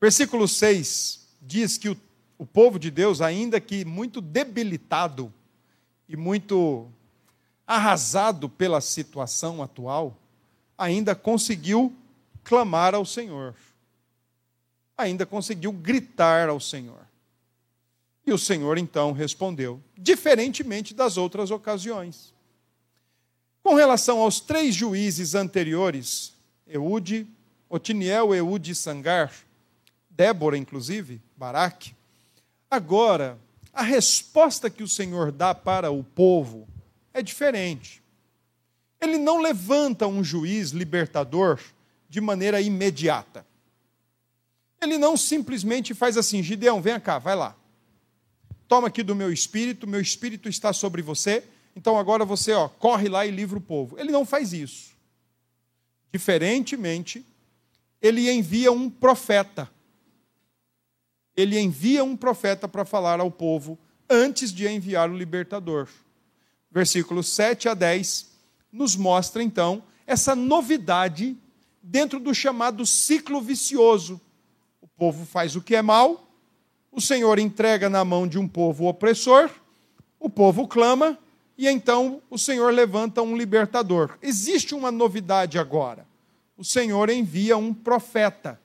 Versículo 0.00 0.48
6 0.48 1.28
diz 1.40 1.78
que 1.78 1.88
o, 1.88 1.96
o 2.36 2.44
povo 2.44 2.78
de 2.78 2.90
Deus, 2.90 3.20
ainda 3.20 3.60
que 3.60 3.84
muito 3.84 4.20
debilitado 4.20 5.32
e 6.08 6.16
muito 6.16 6.90
arrasado 7.66 8.48
pela 8.48 8.80
situação 8.80 9.62
atual, 9.62 10.16
ainda 10.76 11.14
conseguiu 11.14 11.94
clamar 12.42 12.94
ao 12.94 13.06
Senhor. 13.06 13.54
Ainda 14.96 15.24
conseguiu 15.24 15.72
gritar 15.72 16.48
ao 16.48 16.60
Senhor. 16.60 17.00
E 18.26 18.32
o 18.32 18.38
Senhor 18.38 18.78
então 18.78 19.12
respondeu, 19.12 19.80
diferentemente 19.96 20.94
das 20.94 21.16
outras 21.16 21.50
ocasiões. 21.50 22.32
Com 23.62 23.74
relação 23.74 24.20
aos 24.20 24.40
três 24.40 24.74
juízes 24.74 25.34
anteriores, 25.34 26.33
Eude, 26.66 27.26
Otiniel, 27.68 28.34
Eude 28.34 28.72
e 28.72 28.74
Sangar, 28.74 29.32
Débora, 30.08 30.56
inclusive, 30.56 31.20
Baraque. 31.36 31.94
Agora, 32.70 33.38
a 33.72 33.82
resposta 33.82 34.70
que 34.70 34.82
o 34.82 34.88
Senhor 34.88 35.32
dá 35.32 35.54
para 35.54 35.90
o 35.90 36.02
povo 36.02 36.68
é 37.12 37.22
diferente. 37.22 38.02
Ele 39.00 39.18
não 39.18 39.40
levanta 39.40 40.06
um 40.06 40.22
juiz 40.22 40.70
libertador 40.70 41.60
de 42.08 42.20
maneira 42.20 42.60
imediata. 42.60 43.44
Ele 44.80 44.96
não 44.96 45.16
simplesmente 45.16 45.92
faz 45.94 46.16
assim: 46.16 46.42
Gideão, 46.42 46.80
vem 46.80 46.98
cá, 47.00 47.18
vai 47.18 47.34
lá. 47.34 47.56
Toma 48.68 48.88
aqui 48.88 49.02
do 49.02 49.14
meu 49.14 49.32
espírito, 49.32 49.86
meu 49.86 50.00
espírito 50.00 50.48
está 50.48 50.72
sobre 50.72 51.02
você, 51.02 51.44
então 51.76 51.98
agora 51.98 52.24
você 52.24 52.52
ó, 52.52 52.68
corre 52.68 53.08
lá 53.08 53.26
e 53.26 53.30
livra 53.30 53.58
o 53.58 53.60
povo. 53.60 53.98
Ele 53.98 54.10
não 54.10 54.24
faz 54.24 54.52
isso. 54.52 54.93
Diferentemente, 56.14 57.26
ele 58.00 58.30
envia 58.30 58.70
um 58.70 58.88
profeta. 58.88 59.68
Ele 61.36 61.58
envia 61.58 62.04
um 62.04 62.16
profeta 62.16 62.68
para 62.68 62.84
falar 62.84 63.18
ao 63.18 63.32
povo 63.32 63.76
antes 64.08 64.52
de 64.52 64.64
enviar 64.64 65.10
o 65.10 65.18
libertador. 65.18 65.88
Versículos 66.70 67.26
7 67.30 67.68
a 67.68 67.74
10 67.74 68.30
nos 68.70 68.94
mostra 68.94 69.42
então 69.42 69.82
essa 70.06 70.36
novidade 70.36 71.36
dentro 71.82 72.20
do 72.20 72.32
chamado 72.32 72.86
ciclo 72.86 73.40
vicioso. 73.40 74.20
O 74.80 74.86
povo 74.86 75.26
faz 75.26 75.56
o 75.56 75.60
que 75.60 75.74
é 75.74 75.82
mal, 75.82 76.30
o 76.92 77.00
Senhor 77.00 77.40
entrega 77.40 77.90
na 77.90 78.04
mão 78.04 78.28
de 78.28 78.38
um 78.38 78.46
povo 78.46 78.86
opressor, 78.86 79.50
o 80.20 80.30
povo 80.30 80.68
clama, 80.68 81.18
e 81.56 81.68
então 81.68 82.20
o 82.28 82.38
Senhor 82.38 82.72
levanta 82.72 83.22
um 83.22 83.36
libertador. 83.36 84.18
Existe 84.20 84.74
uma 84.74 84.90
novidade 84.90 85.58
agora. 85.58 86.06
O 86.56 86.64
Senhor 86.64 87.10
envia 87.10 87.56
um 87.56 87.72
profeta, 87.72 88.60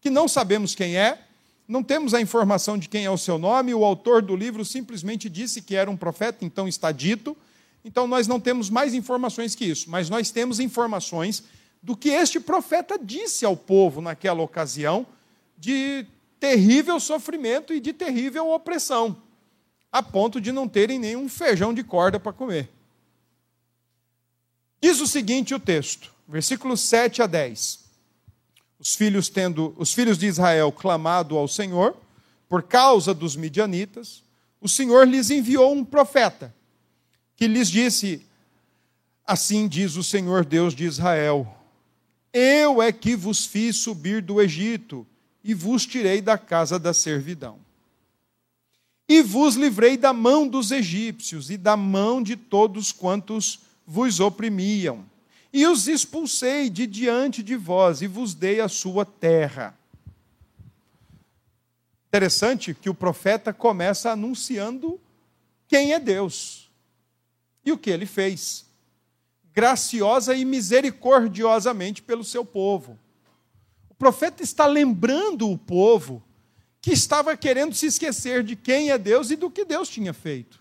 que 0.00 0.10
não 0.10 0.26
sabemos 0.26 0.74
quem 0.74 0.96
é, 0.96 1.18
não 1.66 1.82
temos 1.82 2.14
a 2.14 2.20
informação 2.20 2.78
de 2.78 2.88
quem 2.88 3.04
é 3.04 3.10
o 3.10 3.18
seu 3.18 3.38
nome, 3.38 3.74
o 3.74 3.84
autor 3.84 4.22
do 4.22 4.34
livro 4.34 4.64
simplesmente 4.64 5.28
disse 5.28 5.60
que 5.60 5.76
era 5.76 5.90
um 5.90 5.96
profeta, 5.96 6.44
então 6.44 6.66
está 6.66 6.90
dito. 6.90 7.36
Então 7.84 8.06
nós 8.06 8.26
não 8.26 8.40
temos 8.40 8.70
mais 8.70 8.94
informações 8.94 9.54
que 9.54 9.66
isso, 9.66 9.90
mas 9.90 10.08
nós 10.08 10.30
temos 10.30 10.60
informações 10.60 11.44
do 11.82 11.94
que 11.94 12.08
este 12.08 12.40
profeta 12.40 12.98
disse 12.98 13.44
ao 13.44 13.56
povo 13.56 14.00
naquela 14.00 14.42
ocasião 14.42 15.06
de 15.58 16.06
terrível 16.40 16.98
sofrimento 16.98 17.74
e 17.74 17.80
de 17.80 17.92
terrível 17.92 18.50
opressão 18.50 19.16
a 19.90 20.02
ponto 20.02 20.40
de 20.40 20.52
não 20.52 20.68
terem 20.68 20.98
nenhum 20.98 21.28
feijão 21.28 21.72
de 21.72 21.82
corda 21.82 22.20
para 22.20 22.32
comer. 22.32 22.70
Diz 24.80 25.00
o 25.00 25.06
seguinte 25.06 25.54
o 25.54 25.58
texto, 25.58 26.12
versículos 26.26 26.80
7 26.82 27.22
a 27.22 27.26
10. 27.26 27.80
Os 28.78 28.94
filhos 28.94 29.28
tendo, 29.28 29.74
os 29.76 29.92
filhos 29.92 30.18
de 30.18 30.26
Israel 30.26 30.70
clamado 30.70 31.36
ao 31.36 31.48
Senhor 31.48 31.96
por 32.48 32.62
causa 32.62 33.12
dos 33.12 33.34
midianitas, 33.34 34.22
o 34.60 34.68
Senhor 34.68 35.06
lhes 35.06 35.30
enviou 35.30 35.72
um 35.72 35.84
profeta 35.84 36.54
que 37.36 37.46
lhes 37.46 37.68
disse: 37.68 38.24
Assim 39.26 39.68
diz 39.68 39.96
o 39.96 40.02
Senhor 40.02 40.44
Deus 40.44 40.74
de 40.74 40.84
Israel: 40.84 41.56
Eu 42.32 42.80
é 42.80 42.92
que 42.92 43.16
vos 43.16 43.46
fiz 43.46 43.76
subir 43.76 44.22
do 44.22 44.40
Egito 44.40 45.06
e 45.42 45.54
vos 45.54 45.86
tirei 45.86 46.20
da 46.20 46.38
casa 46.38 46.78
da 46.78 46.92
servidão. 46.92 47.58
E 49.08 49.22
vos 49.22 49.54
livrei 49.54 49.96
da 49.96 50.12
mão 50.12 50.46
dos 50.46 50.70
egípcios 50.70 51.50
e 51.50 51.56
da 51.56 51.76
mão 51.76 52.22
de 52.22 52.36
todos 52.36 52.92
quantos 52.92 53.60
vos 53.86 54.20
oprimiam. 54.20 55.06
E 55.50 55.66
os 55.66 55.88
expulsei 55.88 56.68
de 56.68 56.86
diante 56.86 57.42
de 57.42 57.56
vós 57.56 58.02
e 58.02 58.06
vos 58.06 58.34
dei 58.34 58.60
a 58.60 58.68
sua 58.68 59.06
terra. 59.06 59.74
Interessante 62.08 62.74
que 62.74 62.90
o 62.90 62.94
profeta 62.94 63.52
começa 63.52 64.10
anunciando 64.10 65.00
quem 65.66 65.94
é 65.94 65.98
Deus 65.98 66.70
e 67.64 67.72
o 67.72 67.78
que 67.78 67.90
ele 67.90 68.06
fez, 68.06 68.66
graciosa 69.52 70.34
e 70.34 70.44
misericordiosamente 70.44 72.02
pelo 72.02 72.24
seu 72.24 72.44
povo. 72.44 72.98
O 73.88 73.94
profeta 73.94 74.42
está 74.42 74.66
lembrando 74.66 75.50
o 75.50 75.56
povo 75.58 76.22
que 76.80 76.92
estava 76.92 77.36
querendo 77.36 77.74
se 77.74 77.86
esquecer 77.86 78.42
de 78.42 78.56
quem 78.56 78.90
é 78.90 78.98
Deus 78.98 79.30
e 79.30 79.36
do 79.36 79.50
que 79.50 79.64
Deus 79.64 79.88
tinha 79.88 80.12
feito. 80.12 80.60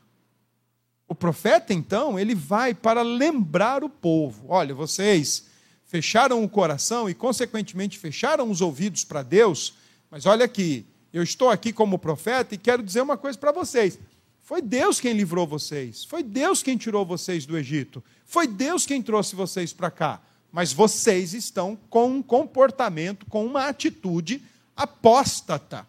O 1.07 1.15
profeta, 1.15 1.73
então, 1.73 2.19
ele 2.19 2.35
vai 2.35 2.73
para 2.73 3.01
lembrar 3.01 3.83
o 3.83 3.89
povo: 3.89 4.47
olha, 4.49 4.73
vocês 4.73 5.45
fecharam 5.85 6.43
o 6.43 6.49
coração 6.49 7.09
e, 7.09 7.13
consequentemente, 7.13 7.97
fecharam 7.97 8.51
os 8.51 8.59
ouvidos 8.59 9.05
para 9.05 9.23
Deus, 9.23 9.73
mas 10.11 10.25
olha 10.25 10.43
aqui, 10.43 10.85
eu 11.13 11.23
estou 11.23 11.49
aqui 11.49 11.71
como 11.71 11.97
profeta 11.97 12.53
e 12.53 12.57
quero 12.57 12.83
dizer 12.83 13.01
uma 13.01 13.17
coisa 13.17 13.37
para 13.37 13.51
vocês. 13.51 13.97
Foi 14.41 14.61
Deus 14.61 14.99
quem 14.99 15.13
livrou 15.13 15.45
vocês. 15.45 16.05
Foi 16.05 16.23
Deus 16.23 16.63
quem 16.63 16.77
tirou 16.77 17.05
vocês 17.05 17.45
do 17.45 17.57
Egito. 17.57 18.03
Foi 18.25 18.47
Deus 18.47 18.85
quem 18.85 19.01
trouxe 19.01 19.35
vocês 19.35 19.73
para 19.73 19.91
cá. 19.91 20.21
Mas 20.51 20.71
vocês 20.71 21.33
estão 21.33 21.77
com 21.89 22.09
um 22.09 22.21
comportamento, 22.21 23.25
com 23.25 23.45
uma 23.45 23.67
atitude 23.67 24.41
apóstata. 24.75 25.85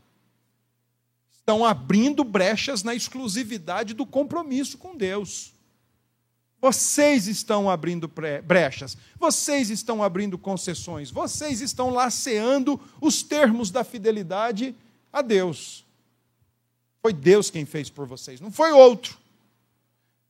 Estão 1.48 1.64
abrindo 1.64 2.24
brechas 2.24 2.82
na 2.82 2.94
exclusividade 2.94 3.94
do 3.94 4.04
compromisso 4.04 4.76
com 4.76 4.94
Deus. 4.94 5.54
Vocês 6.60 7.26
estão 7.26 7.70
abrindo 7.70 8.06
brechas, 8.44 8.98
vocês 9.18 9.70
estão 9.70 10.02
abrindo 10.02 10.36
concessões, 10.36 11.10
vocês 11.10 11.62
estão 11.62 11.88
laceando 11.88 12.78
os 13.00 13.22
termos 13.22 13.70
da 13.70 13.82
fidelidade 13.82 14.76
a 15.10 15.22
Deus. 15.22 15.86
Foi 17.00 17.14
Deus 17.14 17.48
quem 17.48 17.64
fez 17.64 17.88
por 17.88 18.06
vocês, 18.06 18.42
não 18.42 18.50
foi 18.52 18.70
outro. 18.70 19.16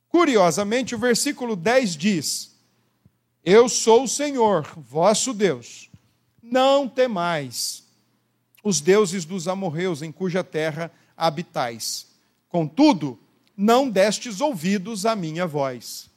Curiosamente, 0.08 0.94
o 0.94 0.98
versículo 1.00 1.56
10 1.56 1.96
diz: 1.96 2.54
Eu 3.44 3.68
sou 3.68 4.04
o 4.04 4.08
Senhor, 4.08 4.72
vosso 4.76 5.34
Deus. 5.34 5.90
Não 6.40 6.88
temais 6.88 7.82
os 8.62 8.80
deuses 8.80 9.24
dos 9.24 9.48
amorreus 9.48 10.00
em 10.00 10.12
cuja 10.12 10.44
terra 10.44 10.92
habitais. 11.18 12.06
Contudo, 12.48 13.18
não 13.56 13.90
destes 13.90 14.40
ouvidos 14.40 15.04
à 15.04 15.16
minha 15.16 15.46
voz. 15.46 16.08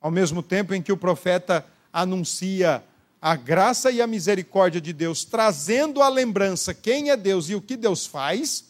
Ao 0.00 0.10
mesmo 0.10 0.42
tempo 0.42 0.74
em 0.74 0.82
que 0.82 0.92
o 0.92 0.96
profeta 0.96 1.64
anuncia 1.92 2.84
a 3.22 3.36
graça 3.36 3.90
e 3.90 4.02
a 4.02 4.06
misericórdia 4.06 4.80
de 4.80 4.92
Deus, 4.92 5.24
trazendo 5.24 6.02
à 6.02 6.08
lembrança 6.08 6.74
quem 6.74 7.08
é 7.08 7.16
Deus 7.16 7.48
e 7.48 7.54
o 7.54 7.62
que 7.62 7.76
Deus 7.76 8.04
faz, 8.04 8.64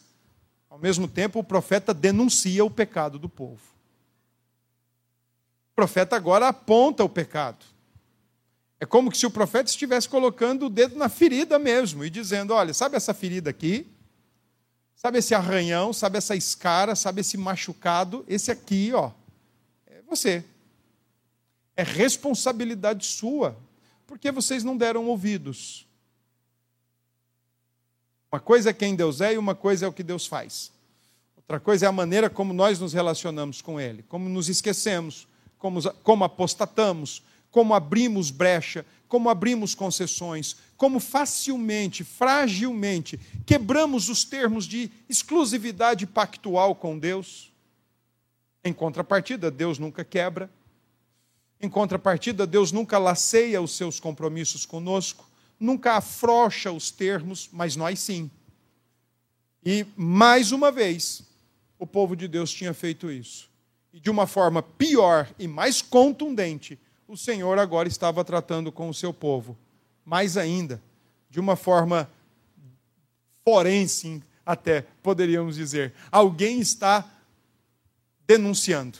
ao 0.69 0.77
mesmo 0.77 1.07
tempo 1.07 1.39
o 1.39 1.43
profeta 1.43 1.93
denuncia 1.93 2.63
o 2.63 2.69
pecado 2.69 3.19
do 3.19 3.27
povo. 3.27 3.59
O 5.71 5.75
profeta 5.75 6.15
agora 6.15 6.47
aponta 6.47 7.03
o 7.03 7.09
pecado. 7.09 7.65
É 8.79 8.85
como 8.85 9.13
se 9.13 9.25
o 9.25 9.31
profeta 9.31 9.69
estivesse 9.69 10.07
colocando 10.07 10.67
o 10.67 10.69
dedo 10.69 10.95
na 10.95 11.09
ferida 11.09 11.57
mesmo 11.57 12.05
e 12.05 12.09
dizendo: 12.09 12.53
olha, 12.53 12.73
sabe 12.73 12.95
essa 12.95 13.13
ferida 13.13 13.49
aqui? 13.49 13.87
Sabe 15.05 15.19
esse 15.19 15.35
arranhão? 15.35 15.93
Sabe 15.93 16.17
essa 16.17 16.35
escara? 16.35 16.95
Sabe 16.95 17.21
esse 17.21 17.37
machucado? 17.37 18.25
Esse 18.27 18.49
aqui, 18.49 18.91
ó, 18.91 19.11
é 19.85 20.01
você. 20.09 20.43
É 21.77 21.83
responsabilidade 21.83 23.05
sua 23.05 23.55
porque 24.07 24.31
vocês 24.31 24.63
não 24.63 24.75
deram 24.75 25.05
ouvidos. 25.05 25.87
Uma 28.31 28.39
coisa 28.39 28.71
é 28.71 28.73
quem 28.73 28.95
Deus 28.95 29.21
é 29.21 29.33
e 29.33 29.37
uma 29.37 29.53
coisa 29.53 29.85
é 29.85 29.87
o 29.87 29.93
que 29.93 30.01
Deus 30.01 30.25
faz. 30.25 30.71
Outra 31.37 31.59
coisa 31.59 31.85
é 31.85 31.87
a 31.87 31.91
maneira 31.91 32.27
como 32.27 32.51
nós 32.51 32.79
nos 32.79 32.91
relacionamos 32.91 33.61
com 33.61 33.79
Ele, 33.79 34.01
como 34.09 34.27
nos 34.27 34.49
esquecemos, 34.49 35.27
como, 35.59 35.83
como 36.01 36.23
apostatamos, 36.23 37.21
como 37.55 37.73
abrimos 37.73 38.31
brecha, 38.31 38.85
como 39.07 39.29
abrimos 39.29 39.73
concessões, 39.73 40.57
como 40.75 40.99
facilmente, 40.99 42.03
fragilmente 42.03 43.17
quebramos 43.45 44.09
os 44.09 44.25
termos 44.25 44.65
de 44.65 44.91
exclusividade 45.07 46.05
pactual 46.05 46.75
com 46.75 46.99
Deus. 46.99 47.49
Em 48.61 48.73
contrapartida, 48.73 49.49
Deus 49.49 49.79
nunca 49.79 50.03
quebra, 50.03 50.49
em 51.61 51.69
contrapartida, 51.69 52.45
Deus 52.45 52.73
nunca 52.73 52.97
laceia 52.97 53.61
os 53.61 53.71
seus 53.71 54.01
compromissos 54.01 54.65
conosco, 54.65 55.25
nunca 55.57 55.93
afrouxa 55.93 56.73
os 56.73 56.91
termos, 56.91 57.47
mas 57.53 57.77
nós 57.77 57.99
sim. 57.99 58.29
E, 59.65 59.85
mais 59.95 60.51
uma 60.51 60.73
vez, 60.73 61.23
o 61.79 61.87
povo 61.87 62.17
de 62.17 62.27
Deus 62.27 62.51
tinha 62.51 62.73
feito 62.73 63.09
isso. 63.09 63.49
E 63.93 63.99
de 64.01 64.09
uma 64.09 64.27
forma 64.27 64.61
pior 64.61 65.33
e 65.39 65.47
mais 65.47 65.81
contundente, 65.81 66.77
o 67.07 67.15
Senhor 67.15 67.59
agora 67.59 67.87
estava 67.87 68.23
tratando 68.23 68.71
com 68.71 68.89
o 68.89 68.93
seu 68.93 69.13
povo. 69.13 69.57
Mais 70.03 70.37
ainda, 70.37 70.81
de 71.29 71.39
uma 71.39 71.55
forma 71.55 72.09
forense, 73.43 74.21
até 74.45 74.81
poderíamos 75.03 75.55
dizer. 75.55 75.93
Alguém 76.11 76.59
está 76.59 77.09
denunciando. 78.27 78.99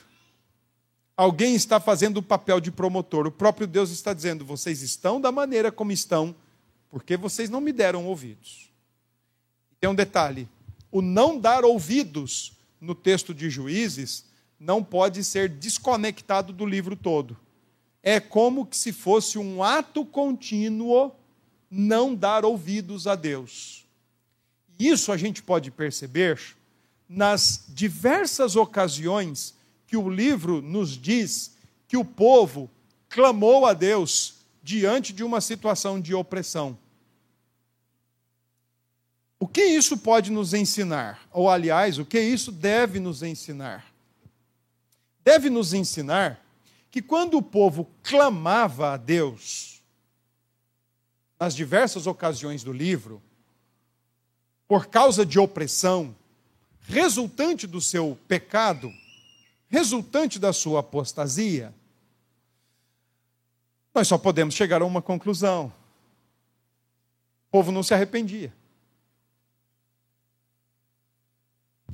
Alguém 1.18 1.56
está 1.56 1.80
fazendo 1.80 2.18
o 2.18 2.24
papel 2.24 2.60
de 2.60 2.72
promotor. 2.72 3.26
O 3.28 3.32
próprio 3.32 3.66
Deus 3.66 3.90
está 3.90 4.14
dizendo: 4.14 4.46
vocês 4.46 4.82
estão 4.82 5.22
da 5.22 5.32
maneira 5.32 5.72
como 5.72 5.92
estão, 5.92 6.36
porque 6.90 7.16
vocês 7.16 7.50
não 7.50 7.62
me 7.62 7.72
deram 7.72 8.06
ouvidos. 8.06 8.70
Tem 9.80 9.90
um 9.90 9.96
detalhe: 9.96 10.48
o 10.92 11.02
não 11.02 11.40
dar 11.40 11.64
ouvidos 11.64 12.54
no 12.82 12.94
texto 12.94 13.34
de 13.34 13.50
Juízes 13.50 14.26
não 14.60 14.84
pode 14.84 15.24
ser 15.24 15.50
desconectado 15.50 16.52
do 16.52 16.66
livro 16.66 16.96
todo. 16.96 17.38
É 18.08 18.20
como 18.20 18.68
se 18.70 18.94
fosse 18.94 19.40
um 19.40 19.64
ato 19.64 20.06
contínuo 20.06 21.12
não 21.72 22.14
dar 22.14 22.46
ouvidos 22.46 23.08
a 23.08 23.16
Deus. 23.16 23.84
Isso 24.78 25.12
a 25.12 25.18
gente 25.18 25.42
pode 25.42 25.72
perceber 25.72 26.40
nas 27.10 27.66
diversas 27.68 28.56
ocasiões 28.56 29.56
que 29.88 29.98
o 29.98 30.08
livro 30.08 30.62
nos 30.62 30.92
diz 30.92 31.56
que 31.88 31.98
o 31.98 32.06
povo 32.06 32.70
clamou 33.10 33.66
a 33.66 33.74
Deus 33.74 34.36
diante 34.62 35.12
de 35.12 35.24
uma 35.24 35.42
situação 35.42 36.00
de 36.00 36.14
opressão. 36.14 36.78
O 39.40 39.48
que 39.48 39.64
isso 39.64 39.98
pode 39.98 40.32
nos 40.32 40.54
ensinar? 40.54 41.28
Ou, 41.34 41.50
aliás, 41.50 41.98
o 41.98 42.06
que 42.06 42.20
isso 42.20 42.52
deve 42.52 43.00
nos 43.00 43.24
ensinar? 43.24 43.84
Deve 45.24 45.50
nos 45.50 45.74
ensinar 45.74 46.45
que 46.96 47.02
quando 47.02 47.36
o 47.36 47.42
povo 47.42 47.92
clamava 48.02 48.94
a 48.94 48.96
Deus, 48.96 49.84
nas 51.38 51.54
diversas 51.54 52.08
ocasiões 52.08 52.64
do 52.64 52.72
livro, 52.72 53.22
por 54.66 54.88
causa 54.88 55.26
de 55.26 55.38
opressão, 55.38 56.16
resultante 56.84 57.68
do 57.68 57.82
seu 57.82 58.18
pecado, 58.30 58.90
resultante 59.68 60.40
da 60.40 60.54
sua 60.54 60.80
apostasia, 60.80 61.76
nós 63.94 64.08
só 64.08 64.18
podemos 64.18 64.56
chegar 64.56 64.82
a 64.82 64.86
uma 64.86 65.02
conclusão: 65.02 65.74
o 67.50 67.52
povo 67.52 67.74
não 67.74 67.84
se 67.84 67.94
arrependia. 67.94 68.56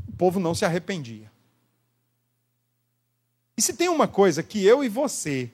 O 0.09 0.15
povo 0.15 0.39
não 0.39 0.53
se 0.53 0.63
arrependia. 0.63 1.31
E 3.62 3.63
se 3.63 3.74
tem 3.74 3.89
uma 3.89 4.08
coisa 4.08 4.41
que 4.41 4.65
eu 4.65 4.84
e 4.84 4.89
você 4.89 5.52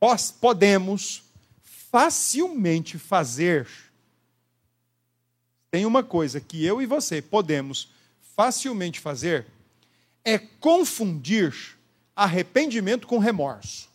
nós 0.00 0.30
podemos 0.30 1.22
facilmente 1.62 2.96
fazer, 2.96 3.68
tem 5.70 5.84
uma 5.84 6.02
coisa 6.02 6.40
que 6.40 6.64
eu 6.64 6.80
e 6.80 6.86
você 6.86 7.20
podemos 7.20 7.90
facilmente 8.34 9.00
fazer, 9.00 9.48
é 10.24 10.38
confundir 10.38 11.76
arrependimento 12.16 13.06
com 13.06 13.18
remorso. 13.18 13.90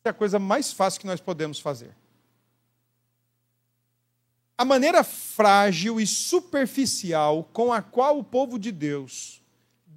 Essa 0.00 0.08
é 0.08 0.10
a 0.10 0.12
coisa 0.12 0.38
mais 0.38 0.70
fácil 0.70 1.00
que 1.00 1.06
nós 1.06 1.18
podemos 1.22 1.58
fazer. 1.58 1.96
A 4.58 4.66
maneira 4.66 5.02
frágil 5.02 5.98
e 5.98 6.06
superficial 6.06 7.48
com 7.54 7.72
a 7.72 7.80
qual 7.80 8.18
o 8.18 8.24
povo 8.24 8.58
de 8.58 8.70
Deus, 8.70 9.40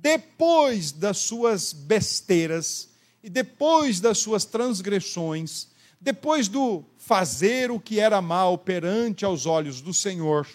depois 0.01 0.91
das 0.91 1.17
suas 1.17 1.73
besteiras 1.73 2.89
e 3.21 3.29
depois 3.29 3.99
das 3.99 4.17
suas 4.19 4.45
transgressões, 4.45 5.67
depois 5.99 6.47
do 6.47 6.83
fazer 6.97 7.69
o 7.69 7.79
que 7.79 7.99
era 7.99 8.21
mal 8.21 8.57
perante 8.57 9.25
aos 9.25 9.45
olhos 9.45 9.81
do 9.81 9.93
Senhor, 9.93 10.47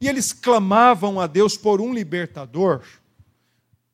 e 0.00 0.08
eles 0.08 0.32
clamavam 0.32 1.20
a 1.20 1.26
Deus 1.26 1.56
por 1.56 1.80
um 1.80 1.92
libertador, 1.92 2.84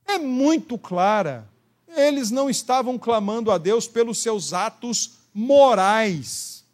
é 0.06 0.18
muito 0.18 0.78
clara. 0.78 1.48
Eles 1.88 2.30
não 2.30 2.48
estavam 2.48 2.98
clamando 2.98 3.50
a 3.50 3.58
Deus 3.58 3.88
pelos 3.88 4.18
seus 4.18 4.52
atos 4.52 5.18
morais. 5.32 6.64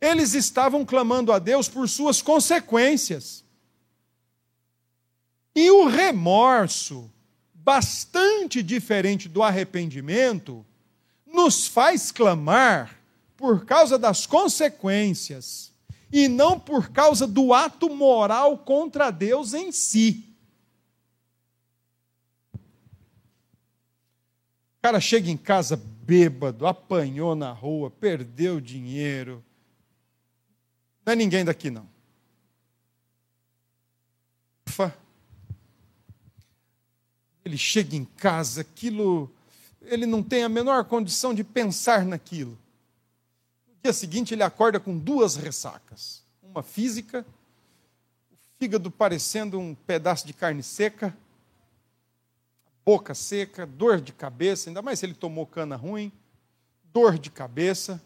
Eles 0.00 0.34
estavam 0.34 0.84
clamando 0.84 1.32
a 1.32 1.38
Deus 1.38 1.68
por 1.68 1.88
suas 1.88 2.22
consequências. 2.22 3.44
E 5.54 5.70
o 5.70 5.86
remorso, 5.86 7.10
bastante 7.52 8.62
diferente 8.62 9.28
do 9.28 9.42
arrependimento, 9.42 10.64
nos 11.26 11.66
faz 11.66 12.12
clamar 12.12 12.98
por 13.36 13.64
causa 13.64 13.98
das 13.98 14.26
consequências 14.26 15.72
e 16.12 16.28
não 16.28 16.58
por 16.58 16.90
causa 16.90 17.26
do 17.26 17.54
ato 17.54 17.88
moral 17.88 18.58
contra 18.58 19.10
Deus 19.10 19.54
em 19.54 19.72
si. 19.72 20.24
O 22.54 22.58
cara 24.82 25.00
chega 25.00 25.30
em 25.30 25.36
casa 25.36 25.76
bêbado, 25.76 26.66
apanhou 26.66 27.34
na 27.34 27.52
rua, 27.52 27.90
perdeu 27.90 28.60
dinheiro. 28.60 29.44
Não 31.04 31.12
é 31.12 31.16
ninguém 31.16 31.44
daqui, 31.44 31.70
não. 31.70 31.89
Ele 37.44 37.56
chega 37.56 37.96
em 37.96 38.04
casa, 38.04 38.60
aquilo. 38.60 39.30
Ele 39.82 40.06
não 40.06 40.22
tem 40.22 40.44
a 40.44 40.48
menor 40.48 40.84
condição 40.84 41.32
de 41.32 41.42
pensar 41.42 42.04
naquilo. 42.04 42.58
No 43.66 43.74
dia 43.82 43.92
seguinte, 43.92 44.34
ele 44.34 44.42
acorda 44.42 44.78
com 44.78 44.96
duas 44.96 45.36
ressacas: 45.36 46.22
uma 46.42 46.62
física, 46.62 47.24
o 48.30 48.36
fígado 48.58 48.90
parecendo 48.90 49.58
um 49.58 49.74
pedaço 49.74 50.26
de 50.26 50.32
carne 50.32 50.62
seca 50.62 51.16
boca 52.90 53.14
seca, 53.14 53.66
dor 53.66 54.00
de 54.00 54.12
cabeça, 54.12 54.68
ainda 54.68 54.82
mais 54.82 54.98
se 54.98 55.06
ele 55.06 55.14
tomou 55.14 55.46
cana 55.46 55.76
ruim, 55.76 56.10
dor 56.92 57.18
de 57.18 57.30
cabeça. 57.30 58.02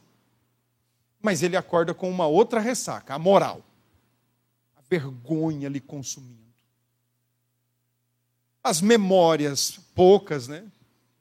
Mas 1.22 1.42
ele 1.42 1.56
acorda 1.56 1.94
com 1.94 2.10
uma 2.10 2.26
outra 2.26 2.60
ressaca, 2.60 3.14
a 3.14 3.18
moral. 3.18 3.62
A 4.76 4.82
vergonha 4.90 5.70
lhe 5.70 5.80
consumindo. 5.80 6.43
As 8.64 8.80
memórias, 8.80 9.78
poucas, 9.94 10.48
né? 10.48 10.64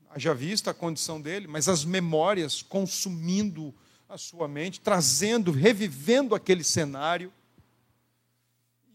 Haja 0.10 0.34
visto 0.34 0.70
a 0.70 0.74
condição 0.74 1.20
dele, 1.20 1.46
mas 1.46 1.68
as 1.68 1.84
memórias 1.84 2.62
consumindo 2.62 3.76
a 4.08 4.18
sua 4.18 4.48
mente, 4.48 4.80
trazendo, 4.80 5.52
revivendo 5.52 6.36
aquele 6.36 6.64
cenário. 6.64 7.34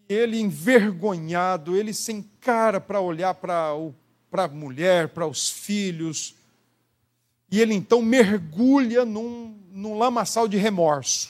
Ele 0.08 0.40
envergonhado, 0.40 1.76
ele 1.76 1.92
sem 1.92 2.22
cara 2.40 2.80
para 2.80 3.02
olhar 3.02 3.34
para 3.34 3.74
a 4.32 4.48
mulher, 4.48 5.08
para 5.08 5.26
os 5.26 5.50
filhos. 5.50 6.34
E 7.50 7.60
ele 7.60 7.74
então 7.74 8.00
mergulha 8.00 9.04
num, 9.04 9.60
num 9.70 9.98
lamaçal 9.98 10.48
de 10.48 10.56
remorso. 10.56 11.28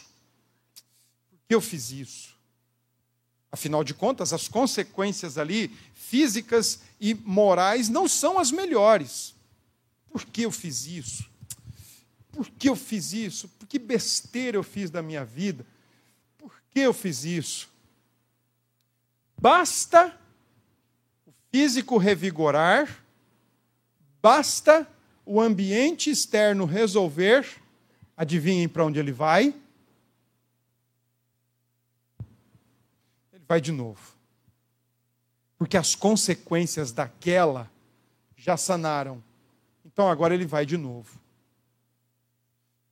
Por 1.31 1.39
que 1.49 1.55
eu 1.57 1.61
fiz 1.61 1.91
isso? 1.91 2.39
Afinal 3.51 3.83
de 3.83 3.95
contas, 3.95 4.33
as 4.33 4.47
consequências 4.47 5.37
ali, 5.37 5.75
físicas 5.95 6.83
e 7.01 7.15
morais, 7.15 7.89
não 7.89 8.09
são 8.09 8.39
as 8.39 8.51
melhores. 8.51 9.35
Por 10.11 10.25
que 10.25 10.43
eu 10.43 10.51
fiz 10.51 10.87
isso? 10.87 11.29
Por 12.33 12.49
que 12.49 12.69
eu 12.69 12.77
fiz 12.77 13.13
isso? 13.13 13.49
Por 13.49 13.67
que 13.67 13.79
besteira 13.79 14.57
eu 14.57 14.63
fiz 14.63 14.91
da 14.91 15.03
minha 15.03 15.25
vida? 15.25 15.67
Por 16.37 16.53
que 16.71 16.81
eu 16.81 16.93
fiz 16.93 17.25
isso? 17.25 17.69
Basta 19.41 20.19
físico 21.51 21.97
revigorar, 21.97 23.03
basta 24.21 24.87
o 25.25 25.41
ambiente 25.41 26.11
externo 26.11 26.65
resolver, 26.65 27.47
adivinhem 28.17 28.69
para 28.69 28.85
onde 28.85 28.99
ele 28.99 29.13
vai? 29.13 29.55
Ele 33.33 33.45
vai 33.47 33.61
de 33.61 33.73
novo. 33.73 34.18
Porque 35.59 35.77
as 35.77 35.95
consequências 35.95 36.93
daquela 36.93 37.71
já 38.37 38.57
sanaram. 38.57 39.23
Então 39.85 40.09
agora 40.09 40.33
ele 40.33 40.47
vai 40.47 40.65
de 40.65 40.77
novo. 40.77 41.19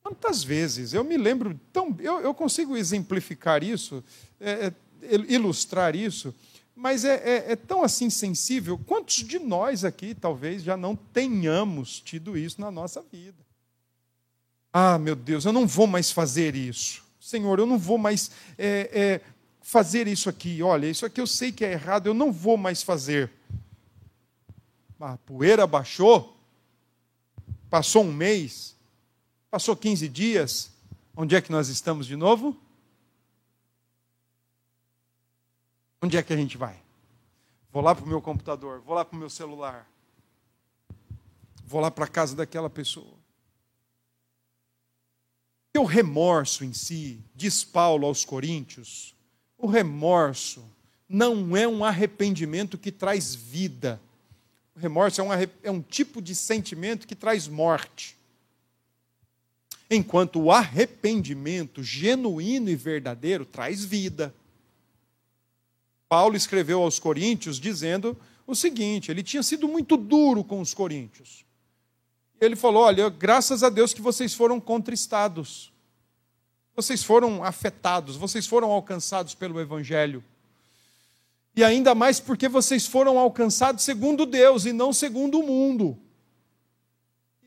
Quantas 0.03 0.43
vezes? 0.43 0.93
Eu 0.93 1.03
me 1.03 1.17
lembro 1.17 1.59
tão. 1.71 1.95
Eu, 1.99 2.19
eu 2.19 2.33
consigo 2.33 2.75
exemplificar 2.75 3.63
isso, 3.63 4.03
é, 4.39 4.73
é, 5.01 5.15
ilustrar 5.27 5.95
isso 5.95 6.33
mas 6.79 7.03
é, 7.03 7.15
é, 7.15 7.51
é, 7.53 7.55
tão 7.55 7.81
assim 7.81 8.07
sensível. 8.07 8.77
Quantos 8.77 9.15
de 9.15 9.39
nós 9.39 9.83
aqui 9.83 10.13
talvez 10.13 10.61
já 10.61 10.77
não 10.77 10.95
tenhamos 10.95 11.99
tido 11.99 12.37
isso 12.37 12.61
na 12.61 12.69
nossa 12.69 13.01
vida? 13.01 13.43
Ah, 14.71 14.99
meu 14.99 15.15
Deus, 15.15 15.43
eu 15.43 15.51
não 15.51 15.65
vou 15.65 15.87
mais 15.87 16.11
fazer 16.11 16.55
isso. 16.55 17.03
Senhor, 17.19 17.57
eu 17.57 17.65
não 17.65 17.79
vou 17.79 17.97
mais 17.97 18.29
é, 18.59 18.91
é, 18.93 19.21
fazer 19.67 20.07
isso 20.07 20.29
aqui. 20.29 20.63
Olha, 20.63 20.87
isso 20.87 21.05
aqui 21.05 21.19
eu 21.19 21.27
sei 21.27 21.51
que 21.51 21.65
é 21.65 21.73
errado, 21.73 22.07
eu 22.07 22.13
não 22.13 22.31
vou 22.31 22.55
mais 22.55 22.81
fazer. 22.81 23.29
A 24.97 25.17
poeira 25.17 25.67
baixou, 25.67 26.37
passou 27.69 28.05
um 28.05 28.13
mês, 28.13 28.77
passou 29.51 29.75
15 29.75 30.07
dias. 30.07 30.71
Onde 31.13 31.35
é 31.35 31.41
que 31.41 31.51
nós 31.51 31.67
estamos 31.67 32.07
de 32.07 32.15
novo? 32.15 32.55
Onde 36.01 36.15
é 36.15 36.23
que 36.23 36.31
a 36.31 36.37
gente 36.37 36.55
vai? 36.55 36.81
Vou 37.69 37.81
lá 37.83 37.93
para 37.93 38.05
o 38.05 38.07
meu 38.07 38.21
computador, 38.21 38.79
vou 38.79 38.95
lá 38.95 39.03
para 39.03 39.17
o 39.17 39.19
meu 39.19 39.29
celular, 39.29 39.85
vou 41.65 41.81
lá 41.81 41.91
para 41.91 42.05
a 42.05 42.07
casa 42.07 42.37
daquela 42.37 42.69
pessoa. 42.69 43.17
O 45.77 45.83
remorso 45.83 46.63
em 46.63 46.71
si, 46.71 47.21
diz 47.35 47.65
Paulo 47.65 48.07
aos 48.07 48.23
Coríntios, 48.23 49.16
o 49.57 49.67
remorso 49.67 50.63
não 51.09 51.55
é 51.55 51.67
um 51.67 51.83
arrependimento 51.83 52.77
que 52.77 52.91
traz 52.91 53.33
vida. 53.33 53.99
O 54.75 54.79
remorso 54.79 55.21
é 55.21 55.23
um, 55.23 55.29
é 55.63 55.71
um 55.71 55.81
tipo 55.81 56.21
de 56.21 56.35
sentimento 56.35 57.07
que 57.07 57.15
traz 57.15 57.47
morte. 57.47 58.15
Enquanto 59.89 60.41
o 60.41 60.51
arrependimento 60.51 61.81
genuíno 61.81 62.69
e 62.69 62.75
verdadeiro 62.75 63.45
traz 63.45 63.83
vida. 63.83 64.33
Paulo 66.09 66.35
escreveu 66.35 66.81
aos 66.81 66.99
Coríntios 66.99 67.59
dizendo 67.59 68.15
o 68.45 68.53
seguinte: 68.53 69.09
ele 69.09 69.23
tinha 69.23 69.41
sido 69.41 69.67
muito 69.67 69.97
duro 69.97 70.43
com 70.43 70.61
os 70.61 70.73
coríntios. 70.73 71.45
Ele 72.39 72.55
falou: 72.55 72.83
Olha, 72.83 73.09
graças 73.09 73.63
a 73.63 73.69
Deus 73.69 73.93
que 73.93 74.01
vocês 74.01 74.33
foram 74.33 74.59
contristados, 74.59 75.71
vocês 76.77 77.03
foram 77.03 77.43
afetados, 77.43 78.15
vocês 78.15 78.47
foram 78.47 78.71
alcançados 78.71 79.35
pelo 79.35 79.59
Evangelho. 79.59 80.23
E 81.53 81.63
ainda 81.63 81.93
mais 81.93 82.21
porque 82.21 82.47
vocês 82.47 82.87
foram 82.87 83.19
alcançados 83.19 83.83
segundo 83.83 84.25
Deus 84.25 84.65
e 84.65 84.71
não 84.71 84.93
segundo 84.93 85.39
o 85.41 85.43
mundo. 85.43 85.97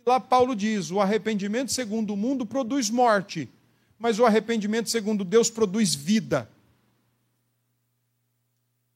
Lá 0.05 0.21
Paulo 0.21 0.55
diz: 0.55 0.91
o 0.91 1.01
arrependimento 1.01 1.73
segundo 1.73 2.13
o 2.13 2.17
mundo 2.17 2.45
produz 2.45 2.91
morte, 2.91 3.49
mas 3.99 4.19
o 4.19 4.27
arrependimento 4.27 4.91
segundo 4.91 5.25
Deus 5.25 5.49
produz 5.49 5.95
vida 5.95 6.47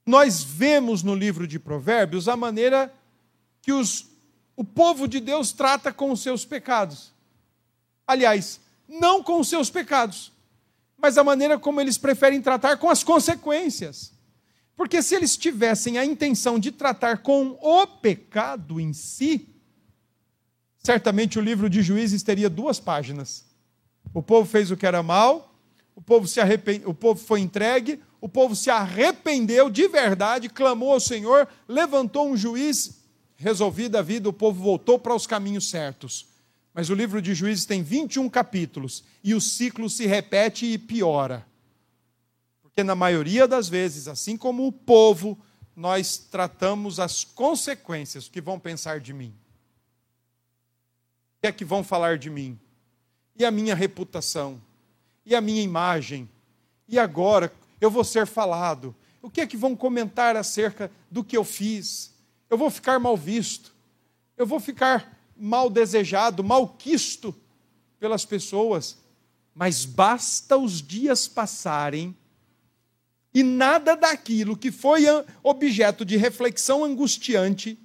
nós 0.06 0.42
vemos 0.42 1.02
no 1.02 1.14
livro 1.14 1.46
de 1.46 1.58
Provérbios 1.58 2.28
a 2.28 2.36
maneira 2.36 2.92
que 3.62 3.72
os, 3.72 4.06
o 4.54 4.62
povo 4.62 5.08
de 5.08 5.18
Deus 5.18 5.52
trata 5.52 5.92
com 5.92 6.10
os 6.10 6.20
seus 6.20 6.44
pecados. 6.44 7.12
Aliás, 8.06 8.60
não 8.88 9.22
com 9.22 9.40
os 9.40 9.48
seus 9.48 9.70
pecados, 9.70 10.32
mas 10.96 11.18
a 11.18 11.24
maneira 11.24 11.58
como 11.58 11.80
eles 11.80 11.98
preferem 11.98 12.40
tratar 12.40 12.76
com 12.76 12.88
as 12.88 13.04
consequências. 13.04 14.12
Porque 14.76 15.02
se 15.02 15.14
eles 15.14 15.36
tivessem 15.36 15.98
a 15.98 16.04
intenção 16.04 16.58
de 16.58 16.72
tratar 16.72 17.18
com 17.18 17.58
o 17.60 17.86
pecado 17.86 18.80
em 18.80 18.92
si, 18.92 19.48
certamente 20.78 21.38
o 21.38 21.42
livro 21.42 21.70
de 21.70 21.82
Juízes 21.82 22.22
teria 22.22 22.50
duas 22.50 22.80
páginas. 22.80 23.44
O 24.12 24.22
povo 24.22 24.48
fez 24.48 24.70
o 24.70 24.76
que 24.76 24.86
era 24.86 25.02
mal, 25.02 25.54
o 25.94 26.02
povo 26.02 26.26
se 26.26 26.40
arrepende, 26.40 26.84
o 26.86 26.94
povo 26.94 27.20
foi 27.20 27.40
entregue, 27.40 28.00
o 28.20 28.28
povo 28.28 28.56
se 28.56 28.68
arrependeu 28.68 29.70
de 29.70 29.86
verdade, 29.86 30.48
clamou 30.48 30.92
ao 30.92 31.00
Senhor, 31.00 31.48
levantou 31.68 32.28
um 32.28 32.36
juiz 32.36 33.02
resolvida 33.36 33.98
a 33.98 34.02
vida, 34.02 34.28
o 34.28 34.32
povo 34.32 34.62
voltou 34.62 34.98
para 34.98 35.14
os 35.14 35.26
caminhos 35.26 35.68
certos. 35.68 36.33
Mas 36.74 36.90
o 36.90 36.94
livro 36.94 37.22
de 37.22 37.34
Juízes 37.34 37.64
tem 37.64 37.84
21 37.84 38.28
capítulos 38.28 39.04
e 39.22 39.32
o 39.32 39.40
ciclo 39.40 39.88
se 39.88 40.06
repete 40.06 40.66
e 40.66 40.76
piora. 40.76 41.46
Porque 42.60 42.82
na 42.82 42.96
maioria 42.96 43.46
das 43.46 43.68
vezes, 43.68 44.08
assim 44.08 44.36
como 44.36 44.66
o 44.66 44.72
povo, 44.72 45.38
nós 45.76 46.18
tratamos 46.18 46.98
as 46.98 47.22
consequências, 47.22 48.28
que 48.28 48.40
vão 48.40 48.58
pensar 48.58 48.98
de 48.98 49.12
mim. 49.12 49.32
O 51.36 51.40
que 51.42 51.46
é 51.46 51.52
que 51.52 51.64
vão 51.64 51.84
falar 51.84 52.18
de 52.18 52.28
mim? 52.28 52.58
E 53.36 53.44
a 53.44 53.52
minha 53.52 53.76
reputação? 53.76 54.60
E 55.24 55.34
a 55.34 55.40
minha 55.40 55.62
imagem? 55.62 56.28
E 56.88 56.98
agora 56.98 57.52
eu 57.80 57.90
vou 57.90 58.02
ser 58.02 58.26
falado? 58.26 58.94
O 59.22 59.30
que 59.30 59.40
é 59.40 59.46
que 59.46 59.56
vão 59.56 59.76
comentar 59.76 60.36
acerca 60.36 60.90
do 61.08 61.22
que 61.22 61.36
eu 61.36 61.44
fiz? 61.44 62.12
Eu 62.50 62.58
vou 62.58 62.68
ficar 62.68 62.98
mal 62.98 63.16
visto. 63.16 63.72
Eu 64.36 64.46
vou 64.46 64.58
ficar 64.58 65.16
mal 65.36 65.68
desejado, 65.70 66.44
mal 66.44 66.68
quisto 66.68 67.34
pelas 67.98 68.24
pessoas. 68.24 68.98
Mas 69.54 69.84
basta 69.84 70.56
os 70.56 70.82
dias 70.82 71.28
passarem 71.28 72.16
e 73.34 73.42
nada 73.42 73.96
daquilo 73.96 74.56
que 74.56 74.70
foi 74.70 75.02
objeto 75.42 76.04
de 76.04 76.16
reflexão 76.16 76.84
angustiante, 76.84 77.76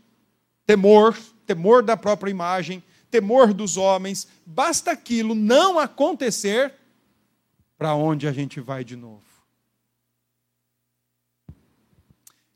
temor, 0.65 1.17
temor 1.45 1.81
da 1.81 1.97
própria 1.97 2.29
imagem, 2.29 2.83
temor 3.09 3.51
dos 3.51 3.75
homens, 3.75 4.27
basta 4.45 4.91
aquilo 4.91 5.33
não 5.33 5.79
acontecer, 5.79 6.75
para 7.75 7.95
onde 7.95 8.27
a 8.27 8.31
gente 8.31 8.59
vai 8.59 8.83
de 8.83 8.95
novo? 8.95 9.23